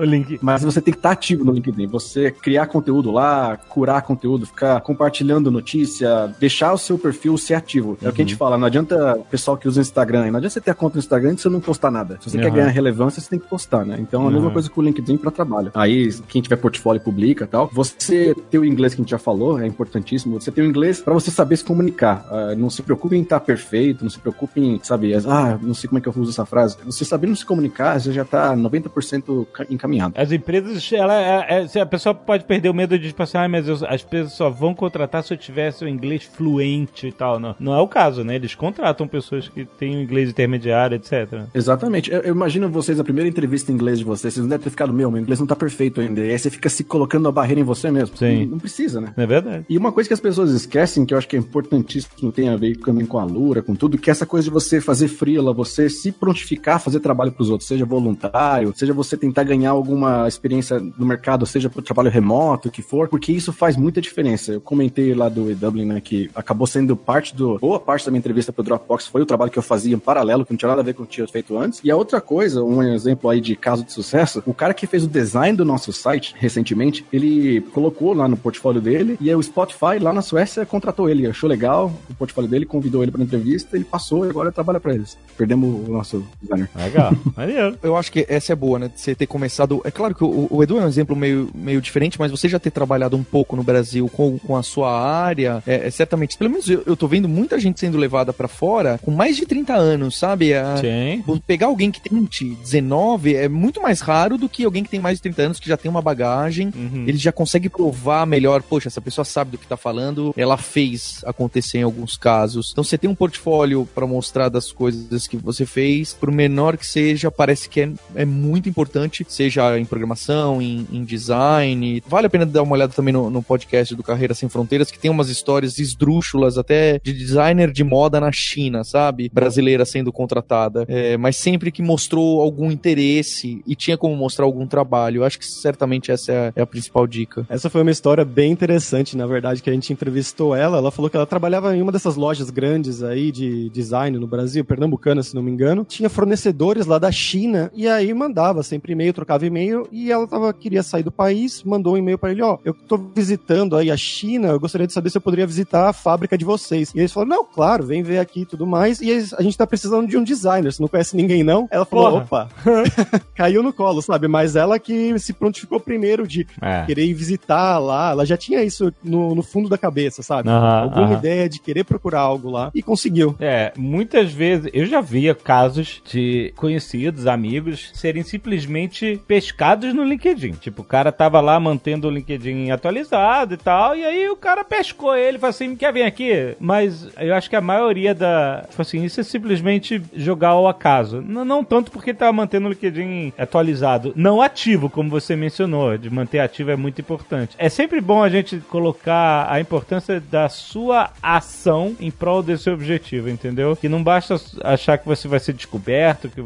o 0.00 0.04
link. 0.04 0.38
Mas 0.42 0.62
você 0.62 0.80
tem 0.80 0.92
que 0.92 0.98
estar 0.98 1.10
ativo 1.12 1.44
no 1.44 1.52
LinkedIn. 1.52 1.86
Você 1.88 2.30
criar 2.30 2.66
conteúdo 2.66 3.10
lá, 3.10 3.56
curar 3.56 4.02
conteúdo, 4.02 4.46
ficar 4.46 4.80
compartilhando 4.82 5.50
notícia, 5.50 6.32
deixar 6.38 6.72
o 6.72 6.78
seu 6.78 6.98
perfil 6.98 7.36
ser 7.38 7.54
ativo. 7.54 7.96
É 8.02 8.08
o 8.08 8.12
que 8.12 8.22
a 8.22 8.24
gente 8.24 8.36
fala, 8.36 8.56
não 8.58 8.66
adianta 8.66 9.16
o 9.16 9.24
pessoal 9.24 9.56
que 9.56 9.66
usa 9.68 9.80
o 9.80 9.82
Instagram, 9.82 10.20
não 10.30 10.36
adianta 10.38 10.50
você 10.50 10.60
ter 10.60 10.70
a 10.70 10.74
conta 10.74 10.94
no 10.96 11.00
Instagram 11.00 11.32
e 11.32 11.38
você 11.38 11.48
não 11.48 11.60
postar 11.60 11.90
nada. 11.90 12.18
Se 12.20 12.30
você 12.30 12.38
quer 12.38 12.48
Uhum. 12.48 12.54
ganhar 12.54 12.68
relevância, 12.68 13.20
você 13.20 13.28
tem 13.30 13.38
que 13.38 13.46
postar, 13.48 13.84
né? 13.84 13.96
Então, 13.98 14.26
a 14.26 14.30
mesma 14.30 14.46
Uhum. 14.48 14.52
coisa 14.52 14.68
com 14.70 14.80
o 14.80 14.84
LinkedIn 14.84 15.16
para 15.16 15.30
trabalho. 15.30 15.70
Aí, 15.74 16.12
quem 16.28 16.42
tiver 16.42 16.56
portfólio 16.56 17.00
publica 17.00 17.44
e 17.44 17.48
tal. 17.48 17.68
Você 17.72 18.34
ter 18.50 18.58
o 18.58 18.64
inglês 18.64 18.94
que 18.94 19.00
a 19.00 19.02
gente 19.02 19.10
já 19.10 19.18
falou, 19.18 19.58
é 19.60 19.66
importantíssimo. 19.66 20.40
Você 20.40 20.50
ter 20.50 20.62
o 20.62 20.64
inglês 20.64 21.00
para 21.00 21.14
você 21.14 21.30
saber 21.30 21.56
se 21.56 21.64
comunicar. 21.64 22.26
Ah, 22.30 22.54
não 22.56 22.68
se 22.70 22.82
preocupe 22.82 23.16
em 23.16 23.22
estar 23.22 23.40
perfeito, 23.40 24.02
não 24.04 24.10
se 24.10 24.18
preocupe 24.18 24.60
em, 24.60 24.80
sabe, 24.82 25.14
ah, 25.14 25.58
não 25.62 25.74
sei 25.74 25.88
como 25.88 25.98
é 25.98 26.00
que 26.00 26.08
eu 26.08 26.14
uso 26.16 26.32
essa 26.34 26.46
frase. 26.46 26.76
Você 26.84 27.04
sabendo 27.04 27.34
se 27.36 27.44
comunicar, 27.44 27.98
você 28.00 28.12
já 28.12 28.24
tá 28.24 28.54
90% 28.56 29.46
ca- 29.52 29.66
encaminhado. 29.70 30.14
As 30.16 30.30
empresas, 30.32 30.90
ela, 30.92 31.14
é- 31.14 31.66
é- 31.74 31.80
a 31.80 31.86
pessoa 31.86 32.14
pode 32.14 32.44
perder 32.44 32.68
o 32.68 32.74
medo 32.74 32.98
de 32.98 33.08
tipo 33.08 33.22
assim, 33.22 33.38
ah, 33.38 33.48
mas 33.48 33.68
eu- 33.68 33.78
as 33.88 34.02
empresas 34.02 34.32
só 34.34 34.50
vão 34.50 34.74
contratar 34.74 35.22
se 35.22 35.32
eu 35.32 35.38
tivesse 35.38 35.84
o 35.84 35.88
inglês 35.88 36.24
fluente 36.24 37.06
e 37.08 37.12
tal. 37.12 37.38
Não, 37.38 37.54
não 37.58 37.74
é 37.74 37.80
o 37.80 37.88
caso, 37.88 38.22
né? 38.24 38.34
Eles 38.36 38.54
contratam 38.54 39.06
pessoas 39.08 39.48
que 39.48 39.64
têm 39.64 39.96
o 39.96 40.02
inglês 40.02 40.30
intermediário, 40.30 40.96
etc. 40.96 41.44
Exatamente. 41.54 42.10
Eu, 42.12 42.20
eu 42.20 42.34
imagino 42.34 42.68
vocês, 42.68 42.98
a 43.00 43.04
primeira 43.04 43.28
entrevista 43.28 43.70
em 43.70 43.74
inglês 43.74 43.98
de 43.98 44.04
vocês, 44.04 44.34
vocês 44.34 44.42
não 44.42 44.48
devem 44.50 44.64
ter 44.64 44.70
ficado, 44.70 44.92
meu, 44.92 45.10
meu 45.10 45.20
inglês 45.22 45.40
não 45.40 45.46
tá 45.46 45.56
perfeito 45.56 46.00
ainda. 46.00 46.20
E 46.20 46.30
aí 46.30 46.38
você 46.38 46.50
fica 46.50 46.68
se 46.68 46.84
colocando 46.84 47.28
a 47.28 47.32
barreira 47.32 47.60
em 47.60 47.64
você 47.64 47.90
mesmo. 47.90 48.16
Sim. 48.16 48.44
Não, 48.44 48.52
não 48.52 48.58
precisa, 48.58 49.00
né? 49.00 49.12
É 49.16 49.26
verdade? 49.26 49.64
E 49.68 49.76
uma 49.78 49.92
coisa 49.92 50.08
que 50.08 50.14
as 50.14 50.20
pessoas 50.20 50.50
esquecem, 50.50 51.04
que 51.04 51.14
eu 51.14 51.18
acho 51.18 51.28
que 51.28 51.36
é 51.36 51.38
importantíssimo, 51.38 52.32
tem 52.32 52.48
a 52.48 52.56
ver 52.56 52.76
também 52.76 53.06
com 53.06 53.18
a 53.18 53.24
Lura, 53.24 53.62
com 53.62 53.74
tudo, 53.74 53.98
que 53.98 54.10
é 54.10 54.12
essa 54.12 54.26
coisa 54.26 54.44
de 54.44 54.50
você 54.50 54.80
fazer 54.80 55.08
freela, 55.08 55.52
você 55.52 55.88
se 55.88 56.10
prontificar 56.24 56.80
fazer 56.80 57.00
trabalho 57.00 57.30
pros 57.30 57.50
outros, 57.50 57.68
seja 57.68 57.84
voluntário, 57.84 58.72
seja 58.74 58.94
você 58.94 59.14
tentar 59.14 59.44
ganhar 59.44 59.70
alguma 59.70 60.26
experiência 60.26 60.80
no 60.80 61.04
mercado, 61.04 61.44
seja 61.44 61.68
pro 61.68 61.82
trabalho 61.82 62.10
remoto, 62.10 62.68
o 62.68 62.70
que 62.70 62.80
for, 62.80 63.08
porque 63.08 63.30
isso 63.30 63.52
faz 63.52 63.76
muita 63.76 64.00
diferença. 64.00 64.52
Eu 64.52 64.60
comentei 64.60 65.14
lá 65.14 65.28
do 65.28 65.50
E-Dublin, 65.50 65.84
né, 65.84 66.00
que 66.00 66.30
acabou 66.34 66.66
sendo 66.66 66.96
parte 66.96 67.36
do, 67.36 67.58
boa 67.58 67.78
parte 67.78 68.06
da 68.06 68.10
minha 68.10 68.20
entrevista 68.20 68.54
pro 68.54 68.64
Dropbox 68.64 69.06
foi 69.06 69.20
o 69.20 69.26
trabalho 69.26 69.50
que 69.50 69.58
eu 69.58 69.62
fazia 69.62 69.94
em 69.94 69.98
paralelo, 69.98 70.46
que 70.46 70.52
não 70.52 70.56
tinha 70.56 70.70
nada 70.70 70.80
a 70.80 70.84
ver 70.84 70.94
com 70.94 71.02
o 71.02 71.06
que 71.06 71.20
eu 71.20 71.26
tinha 71.26 71.32
feito 71.32 71.58
antes. 71.58 71.80
E 71.84 71.90
a 71.90 71.96
outra 71.96 72.22
coisa, 72.22 72.64
um 72.64 72.82
exemplo 72.82 73.28
aí 73.28 73.38
de 73.38 73.54
caso 73.54 73.84
de 73.84 73.92
sucesso, 73.92 74.42
o 74.46 74.54
cara 74.54 74.72
que 74.72 74.86
fez 74.86 75.04
o 75.04 75.08
design 75.08 75.54
do 75.54 75.64
nosso 75.64 75.92
site 75.92 76.34
recentemente, 76.38 77.04
ele 77.12 77.60
colocou 77.72 78.14
lá 78.14 78.26
no 78.26 78.36
portfólio 78.36 78.80
dele 78.80 79.18
e 79.20 79.34
o 79.34 79.42
Spotify 79.42 79.98
lá 80.00 80.10
na 80.10 80.22
Suécia 80.22 80.64
contratou 80.64 81.10
ele, 81.10 81.26
achou 81.26 81.50
legal 81.50 81.92
o 82.08 82.14
portfólio 82.14 82.48
dele, 82.48 82.64
convidou 82.64 83.02
ele 83.02 83.12
para 83.12 83.22
entrevista, 83.22 83.76
ele 83.76 83.84
passou 83.84 84.24
e 84.24 84.30
agora 84.30 84.50
trabalha 84.50 84.80
para 84.80 84.94
eles. 84.94 85.18
Perdemos 85.36 85.88
o 85.88 85.92
nosso 86.04 86.26
designer. 86.40 86.68
Legal. 86.76 87.12
Maneiro. 87.36 87.78
Eu 87.82 87.96
acho 87.96 88.12
que 88.12 88.26
essa 88.28 88.52
é 88.52 88.56
boa, 88.56 88.78
né? 88.78 88.88
de 88.88 89.00
Você 89.00 89.14
ter 89.14 89.26
começado. 89.26 89.80
É 89.84 89.90
claro 89.90 90.14
que 90.14 90.22
o, 90.22 90.46
o 90.50 90.62
Edu 90.62 90.78
é 90.78 90.82
um 90.84 90.88
exemplo 90.88 91.16
meio, 91.16 91.50
meio 91.54 91.80
diferente, 91.80 92.18
mas 92.18 92.30
você 92.30 92.48
já 92.48 92.58
ter 92.58 92.70
trabalhado 92.70 93.16
um 93.16 93.24
pouco 93.24 93.56
no 93.56 93.62
Brasil 93.62 94.08
com, 94.08 94.38
com 94.38 94.56
a 94.56 94.62
sua 94.62 94.92
área, 95.00 95.62
é, 95.66 95.86
é 95.86 95.90
certamente. 95.90 96.36
Pelo 96.36 96.50
menos 96.50 96.68
eu, 96.68 96.82
eu 96.86 96.96
tô 96.96 97.08
vendo 97.08 97.28
muita 97.28 97.58
gente 97.58 97.80
sendo 97.80 97.96
levada 97.98 98.32
pra 98.32 98.48
fora 98.48 98.98
com 99.02 99.10
mais 99.10 99.36
de 99.36 99.46
30 99.46 99.74
anos, 99.74 100.18
sabe? 100.18 100.54
A- 100.54 100.76
Sim. 100.76 101.24
Pegar 101.46 101.66
alguém 101.66 101.90
que 101.90 102.00
tem 102.00 102.18
20, 102.18 102.54
19 102.56 103.34
é 103.34 103.48
muito 103.48 103.80
mais 103.80 104.00
raro 104.00 104.36
do 104.38 104.48
que 104.48 104.64
alguém 104.64 104.82
que 104.84 104.90
tem 104.90 105.00
mais 105.00 105.18
de 105.18 105.22
30 105.22 105.42
anos, 105.42 105.60
que 105.60 105.68
já 105.68 105.76
tem 105.76 105.90
uma 105.90 106.02
bagagem, 106.02 106.70
Uhum. 106.74 107.04
ele 107.06 107.16
já 107.18 107.32
consegue 107.32 107.68
provar 107.68 108.26
melhor, 108.26 108.62
poxa, 108.62 108.88
essa 108.88 109.00
pessoa 109.00 109.24
sabe 109.24 109.52
do 109.52 109.58
que 109.58 109.66
tá 109.66 109.76
falando, 109.76 110.32
ela 110.36 110.56
fez 110.56 111.22
acontecer 111.24 111.78
em 111.78 111.82
alguns 111.82 112.16
casos. 112.16 112.70
Então 112.72 112.82
você 112.84 112.98
tem 112.98 113.08
um 113.08 113.14
portfólio 113.14 113.88
pra 113.94 114.06
mostrar 114.06 114.48
das 114.48 114.72
coisas 114.72 115.26
que 115.26 115.36
você 115.36 115.64
fez, 115.66 115.93
por 116.18 116.30
menor 116.30 116.76
que 116.76 116.86
seja, 116.86 117.30
parece 117.30 117.68
que 117.68 117.80
é, 117.80 117.92
é 118.14 118.24
muito 118.24 118.68
importante, 118.68 119.24
seja 119.28 119.78
em 119.78 119.84
programação, 119.84 120.60
em, 120.60 120.86
em 120.92 121.04
design. 121.04 122.02
Vale 122.06 122.26
a 122.26 122.30
pena 122.30 122.46
dar 122.46 122.62
uma 122.62 122.74
olhada 122.74 122.92
também 122.92 123.12
no, 123.12 123.30
no 123.30 123.42
podcast 123.42 123.94
do 123.94 124.02
Carreira 124.02 124.34
Sem 124.34 124.48
Fronteiras, 124.48 124.90
que 124.90 124.98
tem 124.98 125.10
umas 125.10 125.28
histórias 125.28 125.78
esdrúxulas 125.78 126.58
até 126.58 126.98
de 127.02 127.12
designer 127.12 127.70
de 127.70 127.84
moda 127.84 128.20
na 128.20 128.32
China, 128.32 128.84
sabe? 128.84 129.30
Brasileira 129.32 129.84
sendo 129.84 130.12
contratada. 130.12 130.84
É, 130.88 131.16
mas 131.16 131.36
sempre 131.36 131.70
que 131.70 131.82
mostrou 131.82 132.40
algum 132.40 132.70
interesse 132.70 133.62
e 133.66 133.74
tinha 133.74 133.96
como 133.96 134.16
mostrar 134.16 134.44
algum 134.44 134.66
trabalho. 134.66 135.18
Eu 135.18 135.24
acho 135.24 135.38
que 135.38 135.46
certamente 135.46 136.10
essa 136.10 136.32
é 136.32 136.48
a, 136.48 136.52
é 136.56 136.62
a 136.62 136.66
principal 136.66 137.06
dica. 137.06 137.46
Essa 137.48 137.68
foi 137.70 137.82
uma 137.82 137.90
história 137.90 138.24
bem 138.24 138.52
interessante, 138.52 139.16
na 139.16 139.26
verdade, 139.26 139.62
que 139.62 139.70
a 139.70 139.72
gente 139.72 139.92
entrevistou 139.92 140.54
ela. 140.54 140.78
Ela 140.78 140.90
falou 140.90 141.10
que 141.10 141.16
ela 141.16 141.26
trabalhava 141.26 141.76
em 141.76 141.82
uma 141.82 141.92
dessas 141.92 142.16
lojas 142.16 142.50
grandes 142.50 143.02
aí 143.02 143.30
de 143.30 143.68
design 143.70 144.18
no 144.18 144.26
Brasil, 144.26 144.64
pernambucana, 144.64 145.22
se 145.22 145.34
não 145.34 145.42
me 145.42 145.50
engano. 145.50 145.83
Tinha 145.84 146.08
fornecedores 146.08 146.86
lá 146.86 146.98
da 146.98 147.10
China 147.12 147.70
e 147.74 147.88
aí 147.88 148.12
mandava 148.14 148.62
sempre 148.62 148.92
e-mail, 148.92 149.12
trocava 149.12 149.46
e-mail 149.46 149.86
e 149.92 150.10
ela 150.10 150.26
tava, 150.26 150.52
queria 150.52 150.82
sair 150.82 151.02
do 151.02 151.10
país, 151.12 151.62
mandou 151.62 151.94
um 151.94 151.98
e-mail 151.98 152.18
pra 152.18 152.30
ele, 152.30 152.42
ó, 152.42 152.58
eu 152.64 152.72
tô 152.74 152.96
visitando 152.96 153.76
aí 153.76 153.90
a 153.90 153.96
China, 153.96 154.48
eu 154.48 154.60
gostaria 154.60 154.86
de 154.86 154.92
saber 154.92 155.10
se 155.10 155.16
eu 155.18 155.22
poderia 155.22 155.46
visitar 155.46 155.88
a 155.88 155.92
fábrica 155.92 156.36
de 156.38 156.44
vocês. 156.44 156.92
E 156.94 156.98
eles 156.98 157.12
falaram, 157.12 157.36
não, 157.36 157.44
claro, 157.44 157.84
vem 157.84 158.02
ver 158.02 158.18
aqui 158.18 158.42
e 158.42 158.46
tudo 158.46 158.66
mais. 158.66 159.00
E 159.00 159.10
eles- 159.10 159.32
a 159.34 159.42
gente 159.42 159.56
tá 159.56 159.66
precisando 159.66 160.06
de 160.08 160.16
um 160.16 160.24
designer, 160.24 160.72
você 160.72 160.82
não 160.82 160.88
conhece 160.88 161.16
ninguém 161.16 161.42
não? 161.42 161.68
Ela 161.70 161.84
falou, 161.84 162.22
Porra. 162.22 162.22
opa, 162.24 162.48
caiu 163.34 163.62
no 163.62 163.72
colo, 163.72 164.00
sabe? 164.02 164.28
Mas 164.28 164.56
ela 164.56 164.78
que 164.78 165.18
se 165.18 165.32
prontificou 165.32 165.80
primeiro 165.80 166.26
de 166.26 166.46
É. 166.60 166.84
querer 166.86 167.04
ir 167.04 167.14
visitar 167.14 167.78
lá, 167.78 168.10
ela 168.10 168.24
já 168.26 168.36
tinha 168.36 168.62
isso 168.62 168.92
no, 169.02 169.34
no 169.34 169.42
fundo 169.42 169.68
da 169.68 169.78
cabeça, 169.78 170.22
sabe? 170.22 170.48
Alguma 170.48 171.14
ideia 171.14 171.48
de 171.48 171.60
querer 171.60 171.84
procurar 171.84 172.20
algo 172.20 172.50
lá 172.50 172.70
e 172.74 172.82
conseguiu. 172.82 173.34
É, 173.40 173.72
muitas 173.76 174.32
vezes 174.32 174.70
eu 174.72 174.86
já 174.86 175.00
via 175.00 175.34
casos 175.34 175.73
de 175.76 176.52
conhecidos, 176.56 177.26
amigos, 177.26 177.90
serem 177.94 178.22
simplesmente 178.22 179.20
pescados 179.26 179.94
no 179.94 180.04
LinkedIn. 180.04 180.52
Tipo, 180.52 180.82
o 180.82 180.84
cara 180.84 181.10
tava 181.10 181.40
lá 181.40 181.58
mantendo 181.58 182.08
o 182.08 182.10
LinkedIn 182.10 182.70
atualizado 182.70 183.54
e 183.54 183.56
tal, 183.56 183.96
e 183.96 184.04
aí 184.04 184.28
o 184.28 184.36
cara 184.36 184.64
pescou 184.64 185.14
ele 185.16 185.38
falou 185.38 185.50
assim: 185.50 185.76
quer 185.76 185.92
vir 185.92 186.02
aqui? 186.02 186.54
Mas 186.58 187.08
eu 187.18 187.34
acho 187.34 187.48
que 187.48 187.56
a 187.56 187.60
maioria 187.60 188.14
da. 188.14 188.64
Tipo 188.68 188.82
assim, 188.82 189.04
isso 189.04 189.20
é 189.20 189.22
simplesmente 189.22 190.02
jogar 190.14 190.50
ao 190.50 190.68
acaso. 190.68 191.22
Não, 191.22 191.44
não 191.44 191.64
tanto 191.64 191.90
porque 191.90 192.14
tava 192.14 192.32
mantendo 192.32 192.66
o 192.66 192.70
LinkedIn 192.70 193.32
atualizado, 193.38 194.12
não 194.16 194.40
ativo, 194.40 194.88
como 194.88 195.10
você 195.10 195.36
mencionou. 195.36 195.96
De 195.98 196.10
manter 196.10 196.40
ativo 196.40 196.70
é 196.70 196.76
muito 196.76 197.00
importante. 197.00 197.54
É 197.58 197.68
sempre 197.68 198.00
bom 198.00 198.22
a 198.22 198.28
gente 198.28 198.58
colocar 198.68 199.46
a 199.50 199.60
importância 199.60 200.20
da 200.20 200.48
sua 200.48 201.10
ação 201.22 201.96
em 202.00 202.10
prol 202.10 202.42
desse 202.42 202.70
objetivo, 202.70 203.28
entendeu? 203.28 203.76
Que 203.76 203.88
não 203.88 204.02
basta 204.02 204.36
achar 204.62 204.98
que 204.98 205.06
você 205.06 205.28
vai 205.28 205.40
ser 205.40 205.52
descoberto, 205.64 206.28
que, 206.28 206.42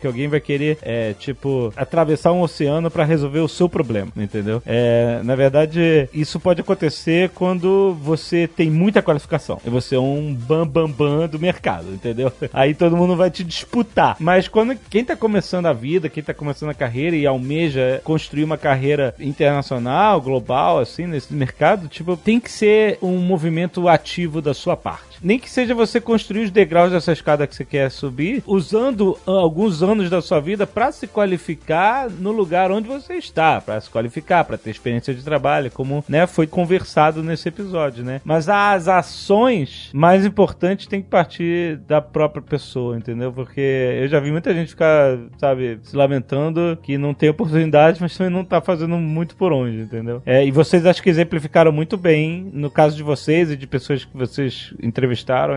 que 0.00 0.06
alguém 0.06 0.28
vai 0.28 0.40
querer, 0.40 0.78
é, 0.82 1.12
tipo, 1.14 1.72
atravessar 1.76 2.32
um 2.32 2.40
oceano 2.40 2.90
pra 2.90 3.04
resolver 3.04 3.40
o 3.40 3.48
seu 3.48 3.68
problema, 3.68 4.10
entendeu? 4.16 4.62
É, 4.64 5.20
na 5.24 5.34
verdade, 5.34 6.08
isso 6.12 6.38
pode 6.38 6.60
acontecer 6.60 7.30
quando 7.30 7.96
você 8.00 8.46
tem 8.46 8.70
muita 8.70 9.02
qualificação 9.02 9.60
e 9.64 9.70
você 9.70 9.96
é 9.96 10.00
um 10.00 10.34
bam 10.34 10.66
bam 10.66 10.90
bam 10.90 11.28
do 11.28 11.38
mercado, 11.38 11.92
entendeu? 11.92 12.32
Aí 12.52 12.74
todo 12.74 12.96
mundo 12.96 13.16
vai 13.16 13.30
te 13.30 13.42
disputar. 13.42 14.16
Mas 14.18 14.48
quando 14.48 14.76
quem 14.88 15.04
tá 15.04 15.16
começando 15.16 15.66
a 15.66 15.72
vida, 15.72 16.08
quem 16.08 16.22
tá 16.22 16.32
começando 16.32 16.70
a 16.70 16.74
carreira 16.74 17.16
e 17.16 17.26
almeja 17.26 18.00
construir 18.04 18.44
uma 18.44 18.56
carreira 18.56 19.14
internacional, 19.18 20.20
global, 20.20 20.78
assim, 20.78 21.06
nesse 21.06 21.32
mercado, 21.34 21.88
tipo, 21.88 22.16
tem 22.16 22.38
que 22.38 22.50
ser 22.50 22.98
um 23.02 23.18
movimento 23.18 23.88
ativo 23.88 24.40
da 24.40 24.54
sua 24.54 24.76
parte. 24.76 25.09
Nem 25.22 25.38
que 25.38 25.50
seja 25.50 25.74
você 25.74 26.00
construir 26.00 26.44
os 26.44 26.50
degraus 26.50 26.90
dessa 26.90 27.12
escada 27.12 27.46
que 27.46 27.54
você 27.54 27.64
quer 27.64 27.90
subir, 27.90 28.42
usando 28.46 29.18
ah, 29.26 29.32
alguns 29.32 29.82
anos 29.82 30.08
da 30.08 30.22
sua 30.22 30.40
vida 30.40 30.66
para 30.66 30.90
se 30.92 31.06
qualificar 31.06 32.08
no 32.08 32.32
lugar 32.32 32.70
onde 32.70 32.88
você 32.88 33.14
está, 33.14 33.60
para 33.60 33.80
se 33.80 33.90
qualificar, 33.90 34.44
para 34.44 34.56
ter 34.56 34.70
experiência 34.70 35.14
de 35.14 35.22
trabalho, 35.22 35.70
como 35.70 36.02
né, 36.08 36.26
foi 36.26 36.46
conversado 36.46 37.22
nesse 37.22 37.48
episódio, 37.48 38.02
né? 38.02 38.20
Mas 38.24 38.48
as 38.48 38.88
ações 38.88 39.90
mais 39.92 40.24
importantes 40.24 40.86
têm 40.86 41.02
que 41.02 41.08
partir 41.08 41.76
da 41.86 42.00
própria 42.00 42.42
pessoa, 42.42 42.96
entendeu? 42.96 43.32
Porque 43.32 43.60
eu 44.00 44.08
já 44.08 44.18
vi 44.20 44.30
muita 44.30 44.54
gente 44.54 44.70
ficar, 44.70 45.18
sabe, 45.38 45.78
se 45.82 45.94
lamentando 45.94 46.78
que 46.82 46.96
não 46.96 47.12
tem 47.12 47.28
oportunidade, 47.28 48.00
mas 48.00 48.16
também 48.16 48.32
não 48.32 48.44
tá 48.44 48.60
fazendo 48.60 48.96
muito 48.96 49.36
por 49.36 49.52
onde, 49.52 49.80
entendeu? 49.82 50.22
É, 50.24 50.44
e 50.44 50.50
vocês 50.50 50.86
acho 50.86 51.02
que 51.02 51.10
exemplificaram 51.10 51.72
muito 51.72 51.96
bem, 51.96 52.50
no 52.52 52.70
caso 52.70 52.96
de 52.96 53.02
vocês 53.02 53.50
e 53.50 53.56
de 53.56 53.66
pessoas 53.66 54.04
que 54.04 54.16
vocês 54.16 54.72
entrevistaram 54.82 55.09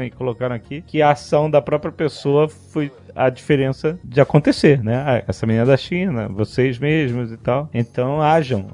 e 0.04 0.10
colocaram 0.10 0.56
aqui, 0.56 0.82
que 0.82 1.02
a 1.02 1.12
ação 1.12 1.50
da 1.50 1.62
própria 1.62 1.92
pessoa 1.92 2.48
foi 2.48 2.92
a 3.16 3.30
diferença 3.30 4.00
de 4.04 4.22
acontecer, 4.22 4.84
né? 4.84 4.96
Ah, 4.96 5.24
Essa 5.28 5.46
menina 5.46 5.66
da 5.66 5.78
China, 5.78 6.28
vocês 6.30 6.80
mesmos 6.80 7.32
e 7.32 7.38
tal. 7.38 7.70
Então, 7.74 8.22
ajam. 8.22 8.68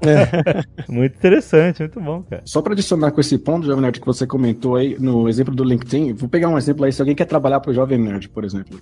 muito 0.88 1.16
interessante, 1.16 1.80
muito 1.80 2.00
bom, 2.00 2.22
cara. 2.22 2.42
Só 2.44 2.62
para 2.62 2.72
adicionar 2.72 3.10
com 3.10 3.20
esse 3.20 3.38
ponto, 3.38 3.66
Jovem 3.66 3.82
Nerd, 3.82 4.00
que 4.00 4.06
você 4.06 4.26
comentou 4.26 4.76
aí 4.76 4.96
no 4.98 5.28
exemplo 5.28 5.54
do 5.54 5.64
LinkedIn, 5.64 6.12
vou 6.14 6.28
pegar 6.28 6.48
um 6.48 6.58
exemplo 6.58 6.84
aí, 6.84 6.92
se 6.92 7.00
alguém 7.00 7.14
quer 7.14 7.24
trabalhar 7.26 7.60
pro 7.60 7.72
Jovem 7.72 7.98
Nerd, 7.98 8.28
por 8.28 8.44
exemplo. 8.44 8.78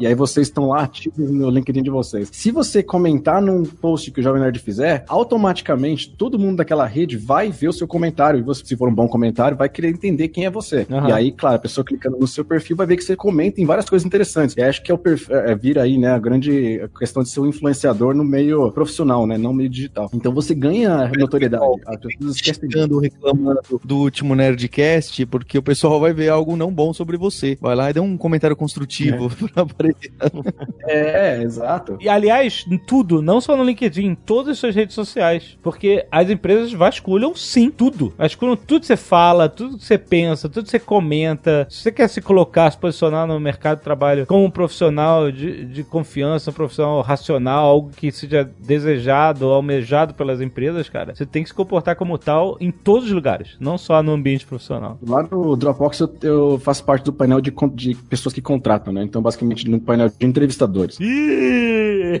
E 0.00 0.06
aí 0.06 0.14
vocês 0.14 0.48
estão 0.48 0.68
lá 0.68 0.82
ativos 0.82 1.30
no 1.30 1.50
LinkedIn 1.50 1.82
de 1.82 1.90
vocês. 1.90 2.28
Se 2.32 2.50
você 2.50 2.82
comentar 2.82 3.40
num 3.40 3.64
post 3.64 4.10
que 4.10 4.20
o 4.20 4.22
Jovem 4.22 4.42
Nerd 4.42 4.58
fizer, 4.58 5.04
automaticamente 5.08 6.10
todo 6.10 6.38
mundo 6.38 6.56
daquela 6.56 6.86
rede 6.86 7.16
vai 7.16 7.50
ver 7.50 7.68
o 7.68 7.72
seu 7.72 7.86
comentário. 7.86 8.40
E 8.40 8.42
você, 8.42 8.64
se 8.64 8.76
for 8.76 8.88
um 8.88 8.94
bom 8.94 9.08
comentário, 9.08 9.56
vai 9.56 9.68
querer 9.68 9.88
entender 9.88 10.28
quem 10.28 10.44
é 10.44 10.50
você. 10.50 10.86
Aham. 10.90 11.08
E 11.08 11.12
aí, 11.12 11.32
claro, 11.32 11.56
a 11.56 11.60
pessoa 11.60 11.84
clicando 11.84 12.18
no 12.18 12.26
seu 12.26 12.44
perfil 12.44 12.76
vai 12.76 12.86
ver 12.86 12.96
que 12.96 13.04
você 13.04 13.16
comenta 13.16 13.60
em 13.60 13.66
várias 13.66 13.87
coisas 13.88 14.06
interessantes. 14.06 14.56
E 14.56 14.62
acho 14.62 14.82
que 14.82 14.90
é 14.90 14.94
o 14.94 14.98
perfil, 14.98 15.36
é, 15.36 15.54
vira 15.54 15.82
aí, 15.82 15.98
né, 15.98 16.10
a 16.12 16.18
grande 16.18 16.88
questão 16.98 17.22
de 17.22 17.28
ser 17.28 17.40
um 17.40 17.46
influenciador 17.46 18.14
no 18.14 18.24
meio 18.24 18.70
profissional, 18.72 19.26
né, 19.26 19.38
não 19.38 19.52
meio 19.52 19.68
digital. 19.68 20.10
Então 20.12 20.32
você 20.32 20.54
ganha 20.54 21.10
notoriedade. 21.16 21.64
As 21.86 22.00
pessoas 22.00 22.36
esquecem 22.36 22.68
disso. 22.68 22.98
Reclamando 22.98 23.60
do 23.84 23.98
último 23.98 24.34
Nerdcast, 24.34 25.26
porque 25.26 25.58
o 25.58 25.62
pessoal 25.62 26.00
vai 26.00 26.12
ver 26.12 26.28
algo 26.28 26.56
não 26.56 26.72
bom 26.72 26.92
sobre 26.92 27.16
você. 27.16 27.56
Vai 27.60 27.74
lá 27.74 27.90
e 27.90 27.92
dá 27.92 28.02
um 28.02 28.16
comentário 28.16 28.56
construtivo 28.56 29.30
pra 29.52 29.62
aparecer. 29.62 30.12
É, 30.90 31.42
exato. 31.42 31.98
E 32.00 32.08
aliás, 32.08 32.64
em 32.66 32.78
tudo, 32.78 33.20
não 33.20 33.42
só 33.42 33.54
no 33.54 33.62
LinkedIn, 33.62 34.06
em 34.06 34.14
todas 34.14 34.52
as 34.52 34.58
suas 34.58 34.74
redes 34.74 34.94
sociais. 34.94 35.58
Porque 35.62 36.06
as 36.10 36.30
empresas 36.30 36.72
vasculham 36.72 37.34
sim 37.34 37.70
tudo. 37.70 38.14
Vasculham 38.16 38.56
tudo 38.56 38.80
que 38.80 38.86
você 38.86 38.96
fala, 38.96 39.50
tudo 39.50 39.76
que 39.76 39.84
você 39.84 39.98
pensa, 39.98 40.48
tudo 40.48 40.64
que 40.64 40.70
você 40.70 40.78
comenta. 40.78 41.66
Se 41.68 41.82
você 41.82 41.92
quer 41.92 42.08
se 42.08 42.22
colocar, 42.22 42.70
se 42.70 42.78
posicionar 42.78 43.26
no 43.26 43.38
mercado 43.38 43.77
de 43.78 43.84
trabalho 43.84 44.26
como 44.26 44.44
um 44.44 44.50
profissional 44.50 45.30
de, 45.30 45.64
de 45.64 45.84
confiança, 45.84 46.50
um 46.50 46.54
profissional 46.54 47.00
racional, 47.00 47.66
algo 47.66 47.90
que 47.90 48.10
seja 48.12 48.48
desejado 48.58 49.46
ou 49.46 49.54
almejado 49.54 50.14
pelas 50.14 50.40
empresas, 50.40 50.88
cara, 50.88 51.14
você 51.14 51.24
tem 51.24 51.42
que 51.42 51.48
se 51.48 51.54
comportar 51.54 51.96
como 51.96 52.18
tal 52.18 52.56
em 52.60 52.70
todos 52.70 53.06
os 53.06 53.12
lugares, 53.12 53.56
não 53.60 53.78
só 53.78 54.02
no 54.02 54.12
ambiente 54.12 54.46
profissional. 54.46 54.98
Lá 55.06 55.22
no 55.22 55.56
Dropbox 55.56 56.00
eu, 56.00 56.14
eu 56.22 56.58
faço 56.58 56.84
parte 56.84 57.04
do 57.04 57.12
painel 57.12 57.40
de, 57.40 57.52
de 57.74 57.94
pessoas 57.94 58.34
que 58.34 58.42
contratam, 58.42 58.92
né? 58.92 59.02
Então, 59.02 59.22
basicamente, 59.22 59.68
no 59.68 59.80
painel 59.80 60.08
de 60.08 60.26
entrevistadores. 60.26 60.98
Ih! 61.00 61.67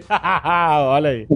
Olha 0.88 1.10
aí. 1.10 1.26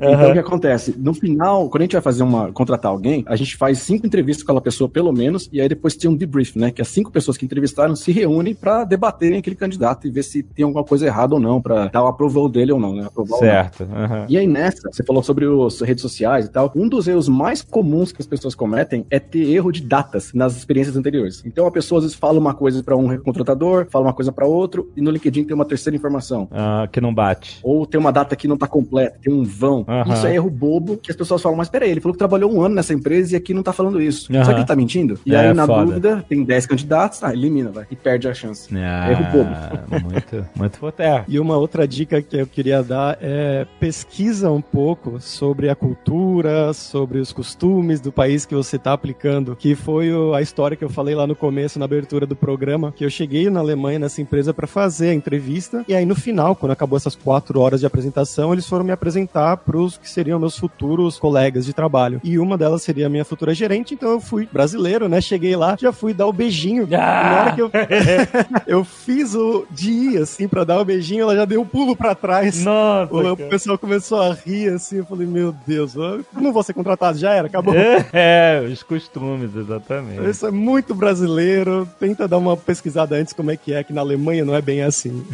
Então, 0.00 0.30
o 0.30 0.32
que 0.32 0.38
acontece? 0.38 0.94
No 0.98 1.14
final, 1.14 1.68
quando 1.68 1.82
a 1.82 1.84
gente 1.84 1.92
vai 1.92 2.02
fazer 2.02 2.22
uma. 2.22 2.52
contratar 2.52 2.90
alguém, 2.90 3.24
a 3.26 3.36
gente 3.36 3.56
faz 3.56 3.78
cinco 3.78 4.06
entrevistas 4.06 4.44
com 4.44 4.52
aquela 4.52 4.60
pessoa, 4.60 4.88
pelo 4.88 5.12
menos, 5.12 5.48
e 5.52 5.60
aí 5.60 5.68
depois 5.68 5.96
tem 5.96 6.10
um 6.10 6.16
debrief, 6.16 6.56
né? 6.56 6.70
Que 6.70 6.82
as 6.82 6.88
cinco 6.88 7.10
pessoas 7.10 7.36
que 7.36 7.44
entrevistaram 7.44 7.94
se 7.96 8.12
reúnem 8.12 8.54
pra 8.54 8.84
debaterem 8.84 9.38
aquele 9.38 9.56
candidato 9.56 10.06
e 10.06 10.10
ver 10.10 10.22
se 10.22 10.42
tem 10.42 10.64
alguma 10.64 10.84
coisa 10.84 11.06
errada 11.06 11.34
ou 11.34 11.40
não, 11.40 11.60
pra 11.60 11.86
dar 11.86 12.04
o 12.04 12.06
approval 12.06 12.48
dele 12.48 12.72
ou 12.72 12.80
não, 12.80 12.94
né? 12.94 13.08
Não. 13.16 13.38
Certo. 13.38 13.84
aham. 13.84 14.26
E 14.28 14.38
aí 14.38 14.46
nessa, 14.46 14.88
você 14.90 15.04
falou 15.04 15.22
sobre 15.22 15.46
as 15.66 15.80
redes 15.80 16.02
sociais 16.02 16.46
e 16.46 16.50
tal. 16.50 16.72
Um 16.74 16.88
dos 16.88 17.08
erros 17.08 17.28
mais 17.28 17.62
comuns 17.62 18.12
que 18.12 18.20
as 18.20 18.26
pessoas 18.26 18.54
cometem 18.54 19.06
é 19.10 19.18
ter 19.18 19.50
erro 19.50 19.72
de 19.72 19.82
datas 19.82 20.32
nas 20.32 20.56
experiências 20.56 20.96
anteriores. 20.96 21.42
Então 21.44 21.66
a 21.66 21.70
pessoa 21.70 21.98
às 21.98 22.04
vezes 22.04 22.16
fala 22.16 22.38
uma 22.38 22.54
coisa 22.54 22.82
pra 22.82 22.96
um 22.96 23.16
contratador, 23.18 23.86
fala 23.90 24.06
uma 24.06 24.12
coisa 24.12 24.32
pra 24.32 24.46
outro, 24.46 24.90
e 24.96 25.00
no 25.00 25.10
LinkedIn 25.10 25.44
tem 25.44 25.54
uma 25.54 25.64
terceira 25.64 25.96
informação. 25.96 26.48
Ah, 26.50 26.88
que 26.90 27.00
não 27.00 27.12
bate. 27.14 27.60
Ou 27.62 27.77
tem 27.86 27.98
uma 28.00 28.12
data 28.12 28.34
que 28.36 28.48
não 28.48 28.56
tá 28.56 28.66
completa, 28.66 29.18
tem 29.22 29.32
um 29.32 29.44
vão. 29.44 29.84
Aham. 29.88 30.12
Isso 30.14 30.26
é 30.26 30.34
erro 30.34 30.50
bobo 30.50 30.96
que 30.96 31.10
as 31.10 31.16
pessoas 31.16 31.40
falam, 31.42 31.56
mas 31.58 31.68
peraí, 31.68 31.90
ele 31.90 32.00
falou 32.00 32.12
que 32.14 32.18
trabalhou 32.18 32.52
um 32.52 32.60
ano 32.62 32.74
nessa 32.74 32.92
empresa 32.94 33.34
e 33.34 33.36
aqui 33.36 33.52
não 33.54 33.62
tá 33.62 33.72
falando 33.72 34.00
isso. 34.00 34.32
Aham. 34.32 34.44
Será 34.44 34.54
que 34.54 34.60
ele 34.60 34.66
tá 34.68 34.76
mentindo? 34.76 35.18
E 35.24 35.34
É, 35.34 35.48
aí, 35.48 35.54
na 35.54 35.66
foda. 35.66 35.84
dúvida, 35.86 36.24
tem 36.28 36.42
10 36.44 36.66
candidatos, 36.66 37.22
ah, 37.22 37.32
elimina, 37.32 37.70
vai. 37.70 37.86
E 37.90 37.96
perde 37.96 38.28
a 38.28 38.34
chance. 38.34 38.68
Ah, 38.76 39.10
Erro 39.10 39.24
bobo. 39.32 40.08
Muito, 40.10 40.46
muito 40.56 40.78
é. 41.02 41.24
E 41.28 41.38
uma 41.38 41.56
outra 41.56 41.86
dica 41.86 42.20
que 42.22 42.36
eu 42.36 42.46
queria 42.46 42.82
dar 42.82 43.18
é 43.20 43.66
pesquisa 43.78 44.50
um 44.50 44.60
pouco 44.60 45.20
sobre 45.20 45.68
a 45.68 45.74
cultura, 45.74 46.72
sobre 46.72 47.18
os 47.18 47.32
costumes 47.32 48.00
do 48.00 48.10
país 48.12 48.44
que 48.46 48.54
você 48.54 48.76
está 48.76 48.92
aplicando, 48.92 49.54
que 49.56 49.74
foi 49.74 50.08
a 50.34 50.40
história 50.40 50.76
que 50.76 50.84
eu 50.84 50.88
falei 50.88 51.14
lá 51.14 51.26
no 51.26 51.34
começo, 51.36 51.78
na 51.78 51.84
abertura 51.84 52.26
do 52.26 52.34
programa, 52.36 52.92
que 52.92 53.04
eu 53.04 53.10
cheguei 53.10 53.50
na 53.50 53.60
Alemanha 53.60 53.98
nessa 53.98 54.20
empresa 54.22 54.52
para 54.54 54.66
fazer 54.66 55.10
a 55.10 55.14
entrevista, 55.14 55.84
e 55.88 55.94
aí 55.94 56.04
no 56.06 56.14
final, 56.14 56.54
quando 56.56 56.72
acabou 56.72 56.96
essas 56.96 57.14
quatro 57.14 57.60
horas 57.60 57.67
de 57.76 57.86
apresentação, 57.86 58.52
eles 58.52 58.66
foram 58.66 58.84
me 58.84 58.92
apresentar 58.92 59.56
para 59.58 59.76
os 59.76 59.98
que 59.98 60.08
seriam 60.08 60.38
meus 60.38 60.56
futuros 60.56 61.18
colegas 61.18 61.66
de 61.66 61.72
trabalho. 61.72 62.20
E 62.24 62.38
uma 62.38 62.56
delas 62.56 62.82
seria 62.82 63.06
a 63.06 63.10
minha 63.10 63.24
futura 63.24 63.54
gerente, 63.54 63.94
então 63.94 64.10
eu 64.10 64.20
fui 64.20 64.48
brasileiro, 64.50 65.08
né? 65.08 65.20
Cheguei 65.20 65.56
lá, 65.56 65.76
já 65.78 65.92
fui 65.92 66.14
dar 66.14 66.26
o 66.26 66.32
beijinho. 66.32 66.84
E 66.84 66.90
na 66.96 67.40
hora 67.40 67.52
que 67.52 67.62
eu 67.62 67.70
eu 68.66 68.84
fiz 68.84 69.34
o 69.34 69.66
de 69.70 69.90
ir, 69.90 70.22
assim, 70.22 70.46
pra 70.48 70.64
dar 70.64 70.80
o 70.80 70.84
beijinho, 70.84 71.22
ela 71.22 71.34
já 71.34 71.44
deu 71.44 71.60
um 71.60 71.66
pulo 71.66 71.96
pra 71.96 72.14
trás. 72.14 72.64
Nossa, 72.64 73.12
O 73.14 73.36
cara. 73.36 73.48
pessoal 73.50 73.78
começou 73.78 74.20
a 74.20 74.32
rir, 74.32 74.68
assim, 74.70 74.98
eu 74.98 75.04
falei, 75.06 75.26
meu 75.26 75.54
Deus, 75.66 75.94
eu 75.94 76.24
não 76.32 76.52
vou 76.52 76.62
ser 76.62 76.72
contratado, 76.74 77.18
já 77.18 77.32
era, 77.32 77.46
acabou. 77.46 77.74
É, 78.12 78.62
os 78.70 78.82
costumes, 78.82 79.54
exatamente. 79.54 80.28
Isso 80.28 80.46
é 80.46 80.50
muito 80.50 80.94
brasileiro, 80.94 81.88
tenta 81.98 82.28
dar 82.28 82.38
uma 82.38 82.56
pesquisada 82.56 83.16
antes 83.16 83.32
como 83.32 83.50
é 83.50 83.56
que 83.56 83.72
é, 83.72 83.82
que 83.82 83.92
na 83.92 84.00
Alemanha 84.00 84.44
não 84.44 84.54
é 84.54 84.60
bem 84.62 84.82
assim. 84.82 85.24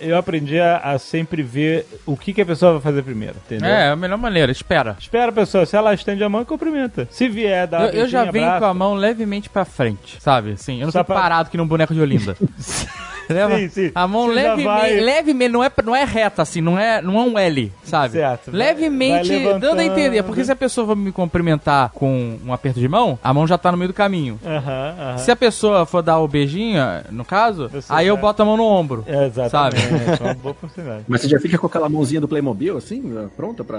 Eu 0.00 0.16
aprendi 0.16 0.58
a, 0.58 0.78
a 0.78 0.98
sempre 0.98 1.42
ver 1.42 1.83
o 2.06 2.16
que, 2.16 2.32
que 2.32 2.42
a 2.42 2.46
pessoa 2.46 2.72
vai 2.74 2.80
fazer 2.80 3.02
primeiro, 3.02 3.36
entendeu? 3.44 3.68
É, 3.68 3.86
é 3.86 3.90
a 3.90 3.96
melhor 3.96 4.18
maneira, 4.18 4.50
espera. 4.52 4.96
Espera 4.98 5.30
a 5.30 5.32
pessoa, 5.32 5.64
se 5.66 5.76
ela 5.76 5.92
estende 5.94 6.22
a 6.24 6.28
mão, 6.28 6.44
cumprimenta. 6.44 7.06
Se 7.10 7.28
vier, 7.28 7.66
dá 7.66 7.86
Eu, 7.86 8.00
eu 8.02 8.08
já 8.08 8.24
venho 8.30 8.44
abraço. 8.46 8.60
com 8.64 8.70
a 8.70 8.74
mão 8.74 8.94
levemente 8.94 9.48
pra 9.48 9.64
frente, 9.64 10.16
sabe? 10.20 10.52
Assim, 10.52 10.80
eu 10.80 10.86
não 10.86 10.92
Só 10.92 11.00
fico 11.00 11.12
pra- 11.12 11.22
parado 11.22 11.50
que 11.50 11.56
num 11.56 11.66
boneco 11.66 11.94
de 11.94 12.00
Olinda. 12.00 12.36
Leva 13.28 13.58
Sim, 13.58 13.68
sim. 13.68 13.92
a 13.94 14.06
mão 14.08 14.26
levemente, 14.26 14.64
vai- 14.64 15.00
levemente, 15.00 15.52
não 15.52 15.62
é, 15.64 15.70
não 15.84 15.96
é 15.96 16.04
reta 16.04 16.42
assim, 16.42 16.60
não 16.60 16.78
é, 16.78 17.00
não 17.02 17.18
é 17.18 17.22
um 17.22 17.38
L, 17.38 17.72
sabe? 17.84 18.12
Certo. 18.14 18.50
Levemente 18.52 19.44
vai 19.44 19.58
dando 19.58 19.78
a 19.80 19.84
entender, 19.84 20.22
porque 20.22 20.44
se 20.44 20.52
a 20.52 20.56
pessoa 20.56 20.86
vai 20.88 20.96
me 20.96 21.12
cumprimentar 21.12 21.90
com 21.94 22.38
um 22.44 22.52
aperto 22.52 22.80
de 22.80 22.88
mão, 22.88 23.18
a 23.22 23.32
mão 23.32 23.46
já 23.46 23.56
tá 23.58 23.70
no 23.72 23.78
meio 23.78 23.88
do 23.88 23.94
caminho. 23.94 24.38
Aham, 24.44 24.94
aham. 24.98 25.18
Se 25.18 25.30
a 25.30 25.36
pessoa 25.36 25.86
for 25.86 26.02
dar 26.02 26.18
o 26.18 26.28
beijinho, 26.28 26.80
no 27.10 27.24
caso, 27.24 27.68
Você 27.68 27.92
aí 27.92 28.06
eu 28.06 28.16
boto 28.16 28.42
a 28.42 28.44
mão 28.44 28.56
no 28.56 28.64
ombro. 28.64 29.04
É, 29.06 29.26
exatamente. 29.26 29.50
Sabe? 29.50 30.20
É 30.20 30.24
uma 30.24 30.34
boa 30.34 30.52
oportunidade. 30.52 31.04
Mas 31.08 31.20
você 31.22 31.28
já 31.28 31.38
fica 31.38 31.58
com 31.58 31.66
aquela 31.66 31.88
mãozinha 31.88 32.20
do 32.20 32.28
Playmobil, 32.28 32.76
assim, 32.76 33.02
pronta 33.36 33.62
pra... 33.64 33.78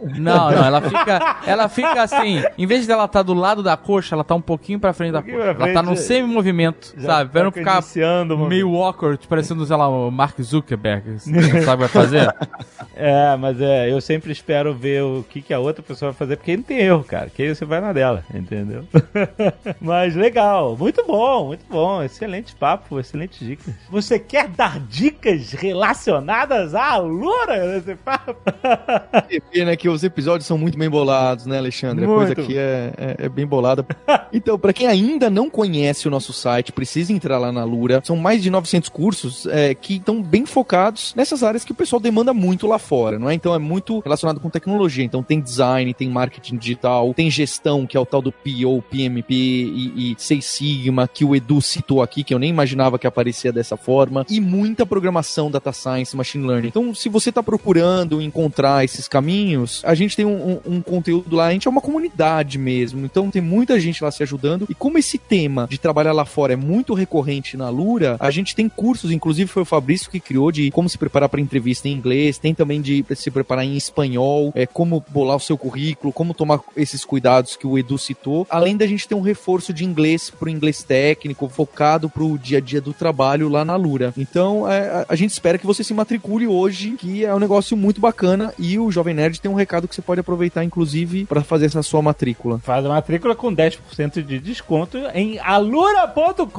Não, 0.00 0.50
não, 0.50 0.64
ela 0.64 0.80
fica, 0.80 1.36
ela 1.46 1.68
fica 1.68 2.02
assim, 2.02 2.42
em 2.58 2.66
vez 2.66 2.86
dela 2.86 3.04
estar 3.04 3.22
do 3.22 3.34
lado 3.34 3.62
da 3.62 3.76
coxa, 3.76 4.14
ela 4.14 4.24
tá 4.24 4.34
um 4.34 4.40
pouquinho 4.40 4.78
pra 4.78 4.92
frente 4.92 5.12
da 5.12 5.20
pouquinho 5.22 5.38
coxa. 5.42 5.54
pra 5.54 5.64
Ela 5.66 5.74
tá 5.74 5.80
frente, 5.82 5.90
num 6.00 6.02
semi-movimento, 6.04 6.94
sabe? 7.00 7.30
Pra 7.30 7.44
não 7.44 7.50
tá 7.50 7.58
ficar 7.58 7.74
iniciando 7.74 8.34
o 8.36 8.38
meio 8.80 8.82
awkward, 8.82 9.26
parecendo, 9.28 9.64
sei 9.66 9.76
lá, 9.76 9.88
o 9.88 10.10
Mark 10.10 10.40
Zuckerberg, 10.40 11.16
assim, 11.16 11.32
não 11.32 11.42
sabe 11.42 11.52
o 11.58 11.60
que 11.60 11.76
vai 11.76 11.88
fazer? 11.88 12.34
É, 13.02 13.34
mas 13.36 13.58
é, 13.58 13.90
eu 13.90 13.98
sempre 13.98 14.30
espero 14.30 14.74
ver 14.74 15.02
o 15.02 15.24
que, 15.26 15.40
que 15.40 15.54
a 15.54 15.58
outra 15.58 15.82
pessoa 15.82 16.10
vai 16.10 16.18
fazer, 16.18 16.36
porque 16.36 16.54
não 16.54 16.62
tem 16.62 16.80
erro, 16.80 17.02
cara. 17.02 17.30
Que 17.30 17.44
aí 17.44 17.54
você 17.54 17.64
vai 17.64 17.80
na 17.80 17.94
dela, 17.94 18.22
entendeu? 18.34 18.84
mas 19.80 20.14
legal, 20.14 20.76
muito 20.76 21.02
bom, 21.06 21.46
muito 21.46 21.64
bom. 21.66 22.02
Excelente 22.02 22.54
papo, 22.54 23.00
excelente 23.00 23.42
dicas. 23.42 23.72
Você 23.88 24.18
quer 24.18 24.48
dar 24.48 24.78
dicas 24.80 25.52
relacionadas 25.52 26.74
à 26.74 26.98
Lura 26.98 27.72
nesse 27.72 27.94
papo? 27.94 28.36
Você 29.30 29.42
vê, 29.52 29.64
né, 29.64 29.76
que 29.76 29.88
os 29.88 30.04
episódios 30.04 30.46
são 30.46 30.58
muito 30.58 30.76
bem 30.76 30.90
bolados, 30.90 31.46
né, 31.46 31.56
Alexandre? 31.56 32.04
A 32.04 32.08
coisa 32.08 32.26
Muito. 32.26 32.40
aqui 32.42 32.58
é, 32.58 32.92
é, 32.98 33.16
é 33.26 33.28
bem 33.28 33.46
bolada. 33.46 33.86
Então, 34.32 34.58
pra 34.58 34.72
quem 34.72 34.86
ainda 34.86 35.30
não 35.30 35.48
conhece 35.48 36.06
o 36.06 36.10
nosso 36.10 36.32
site, 36.32 36.72
precisa 36.72 37.12
entrar 37.12 37.38
lá 37.38 37.50
na 37.50 37.64
Lura. 37.64 38.02
São 38.04 38.16
mais 38.16 38.42
de 38.42 38.50
900 38.50 38.69
cursos 38.88 39.46
é, 39.46 39.74
que 39.74 39.94
estão 39.96 40.22
bem 40.22 40.46
focados 40.46 41.12
nessas 41.16 41.42
áreas 41.42 41.64
que 41.64 41.72
o 41.72 41.74
pessoal 41.74 41.98
demanda 42.00 42.32
muito 42.32 42.66
lá 42.66 42.78
fora, 42.78 43.18
não 43.18 43.28
é? 43.30 43.34
Então 43.34 43.54
é 43.54 43.58
muito 43.58 43.98
relacionado 44.00 44.38
com 44.40 44.48
tecnologia. 44.50 45.04
Então 45.04 45.22
tem 45.22 45.40
design, 45.40 45.92
tem 45.94 46.08
marketing 46.08 46.56
digital, 46.56 47.12
tem 47.14 47.30
gestão, 47.30 47.86
que 47.86 47.96
é 47.96 48.00
o 48.00 48.06
tal 48.06 48.22
do 48.22 48.30
PO, 48.32 48.82
PMP 48.90 49.32
e, 49.34 50.12
e 50.12 50.16
Seis 50.18 50.44
Sigma, 50.44 51.08
que 51.08 51.24
o 51.24 51.34
Edu 51.34 51.60
citou 51.60 52.02
aqui, 52.02 52.22
que 52.22 52.32
eu 52.34 52.38
nem 52.38 52.50
imaginava 52.50 52.98
que 52.98 53.06
aparecia 53.06 53.52
dessa 53.52 53.76
forma, 53.76 54.24
e 54.28 54.40
muita 54.40 54.84
programação, 54.86 55.50
data 55.50 55.72
science, 55.72 56.16
machine 56.16 56.46
learning. 56.46 56.68
Então, 56.68 56.94
se 56.94 57.08
você 57.08 57.30
está 57.30 57.42
procurando 57.42 58.20
encontrar 58.20 58.84
esses 58.84 59.08
caminhos, 59.08 59.82
a 59.84 59.94
gente 59.94 60.16
tem 60.16 60.24
um, 60.26 60.60
um- 60.66 60.76
um 60.76 60.80
conteúdo 60.82 61.34
lá, 61.36 61.46
a 61.46 61.52
gente 61.52 61.66
é 61.66 61.70
uma 61.70 61.80
comunidade 61.80 62.58
mesmo, 62.58 63.04
então 63.04 63.30
tem 63.30 63.42
muita 63.42 63.78
gente 63.80 64.02
lá 64.02 64.10
se 64.10 64.22
ajudando, 64.22 64.66
e 64.68 64.74
como 64.74 64.98
esse 64.98 65.18
tema 65.18 65.66
de 65.68 65.78
trabalhar 65.78 66.12
lá 66.12 66.24
fora 66.24 66.52
é 66.52 66.56
muito 66.56 66.94
recorrente 66.94 67.56
na 67.56 67.68
Lura, 67.68 68.16
a 68.20 68.30
gente 68.30 68.54
tem 68.54 68.59
cursos, 68.68 69.10
inclusive 69.10 69.50
foi 69.50 69.62
o 69.62 69.66
Fabrício 69.66 70.10
que 70.10 70.20
criou 70.20 70.50
de 70.50 70.70
como 70.70 70.88
se 70.88 70.98
preparar 70.98 71.28
para 71.28 71.40
entrevista 71.40 71.88
em 71.88 71.92
inglês, 71.92 72.38
tem 72.38 72.54
também 72.54 72.80
de 72.80 73.04
se 73.14 73.30
preparar 73.30 73.64
em 73.64 73.76
espanhol, 73.76 74.52
é, 74.54 74.66
como 74.66 75.04
bolar 75.08 75.36
o 75.36 75.40
seu 75.40 75.56
currículo, 75.56 76.12
como 76.12 76.34
tomar 76.34 76.60
esses 76.76 77.04
cuidados 77.04 77.56
que 77.56 77.66
o 77.66 77.78
Edu 77.78 77.98
citou. 77.98 78.46
Além 78.50 78.76
da 78.76 78.86
gente 78.86 79.06
ter 79.08 79.14
um 79.14 79.20
reforço 79.20 79.72
de 79.72 79.84
inglês 79.84 80.30
pro 80.30 80.48
inglês 80.48 80.82
técnico, 80.82 81.48
focado 81.48 82.08
pro 82.08 82.38
dia 82.38 82.58
a 82.58 82.60
dia 82.60 82.80
do 82.80 82.92
trabalho 82.92 83.48
lá 83.48 83.64
na 83.64 83.76
Lura. 83.76 84.12
Então, 84.16 84.70
é, 84.70 85.04
a, 85.08 85.16
gente 85.16 85.30
espera 85.30 85.58
que 85.58 85.66
você 85.66 85.82
se 85.84 85.94
matricule 85.94 86.46
hoje, 86.46 86.92
que 86.92 87.24
é 87.24 87.34
um 87.34 87.38
negócio 87.38 87.76
muito 87.76 88.00
bacana 88.00 88.52
e 88.58 88.78
o 88.78 88.90
Jovem 88.90 89.14
Nerd 89.14 89.40
tem 89.40 89.50
um 89.50 89.54
recado 89.54 89.88
que 89.88 89.94
você 89.94 90.02
pode 90.02 90.20
aproveitar, 90.20 90.64
inclusive, 90.64 91.26
para 91.26 91.42
fazer 91.42 91.66
essa 91.66 91.82
sua 91.82 92.02
matrícula. 92.02 92.58
Faz 92.58 92.84
a 92.84 92.88
matrícula 92.88 93.34
com 93.34 93.54
10% 93.54 94.22
de 94.22 94.38
desconto 94.38 94.98
em 95.14 95.38
alura.com.br 95.38 96.50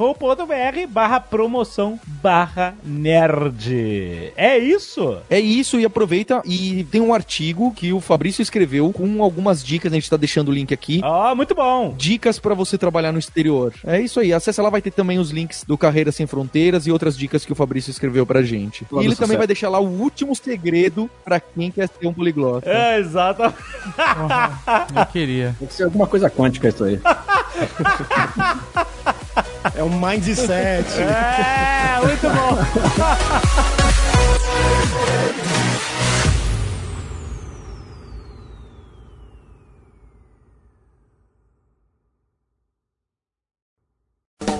barra 0.88 1.20
promoção 1.20 1.91
barra 2.06 2.74
nerd. 2.84 4.32
É 4.36 4.58
isso? 4.58 5.18
É 5.28 5.40
isso, 5.40 5.78
e 5.78 5.84
aproveita 5.84 6.42
e 6.44 6.84
tem 6.90 7.00
um 7.00 7.14
artigo 7.14 7.72
que 7.72 7.92
o 7.92 8.00
Fabrício 8.00 8.42
escreveu 8.42 8.92
com 8.92 9.22
algumas 9.22 9.64
dicas, 9.64 9.92
a 9.92 9.94
gente 9.94 10.10
tá 10.10 10.16
deixando 10.16 10.48
o 10.48 10.52
link 10.52 10.72
aqui. 10.72 11.00
Ó, 11.04 11.34
muito 11.34 11.54
bom. 11.54 11.94
Dicas 11.96 12.38
para 12.38 12.54
você 12.54 12.78
trabalhar 12.78 13.12
no 13.12 13.18
exterior. 13.18 13.72
É 13.84 14.00
isso 14.00 14.20
aí, 14.20 14.32
acessa 14.32 14.62
lá, 14.62 14.70
vai 14.70 14.82
ter 14.82 14.90
também 14.90 15.18
os 15.18 15.30
links 15.30 15.64
do 15.64 15.78
Carreira 15.78 16.12
Sem 16.12 16.26
Fronteiras 16.26 16.86
e 16.86 16.92
outras 16.92 17.16
dicas 17.16 17.44
que 17.44 17.52
o 17.52 17.56
Fabrício 17.56 17.90
escreveu 17.90 18.26
pra 18.26 18.42
gente. 18.42 18.84
Todo 18.84 19.00
e 19.00 19.04
ele 19.04 19.10
sucesso. 19.10 19.22
também 19.22 19.38
vai 19.38 19.46
deixar 19.46 19.68
lá 19.68 19.78
o 19.78 19.86
último 19.86 20.34
segredo 20.34 21.08
pra 21.24 21.40
quem 21.40 21.70
quer 21.70 21.88
ser 21.88 22.06
um 22.06 22.12
poliglota. 22.12 22.68
É, 22.68 22.98
exato. 22.98 23.42
Eu 23.42 25.06
queria. 25.12 25.54
Tem 25.58 25.68
que 25.68 25.74
ser 25.74 25.84
alguma 25.84 26.06
coisa 26.06 26.30
quântica 26.30 26.68
isso 26.68 26.84
aí. 26.84 27.00
É 29.74 29.82
um 29.82 29.98
mindset. 29.98 30.86
É, 31.02 32.00
muito 32.04 32.28
bom. 32.28 32.58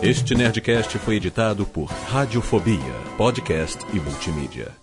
Este 0.02 0.34
Nerdcast 0.34 0.98
foi 0.98 1.14
editado 1.14 1.64
por 1.64 1.84
Radiofobia, 1.84 2.92
podcast 3.16 3.78
e 3.92 4.00
multimídia. 4.00 4.81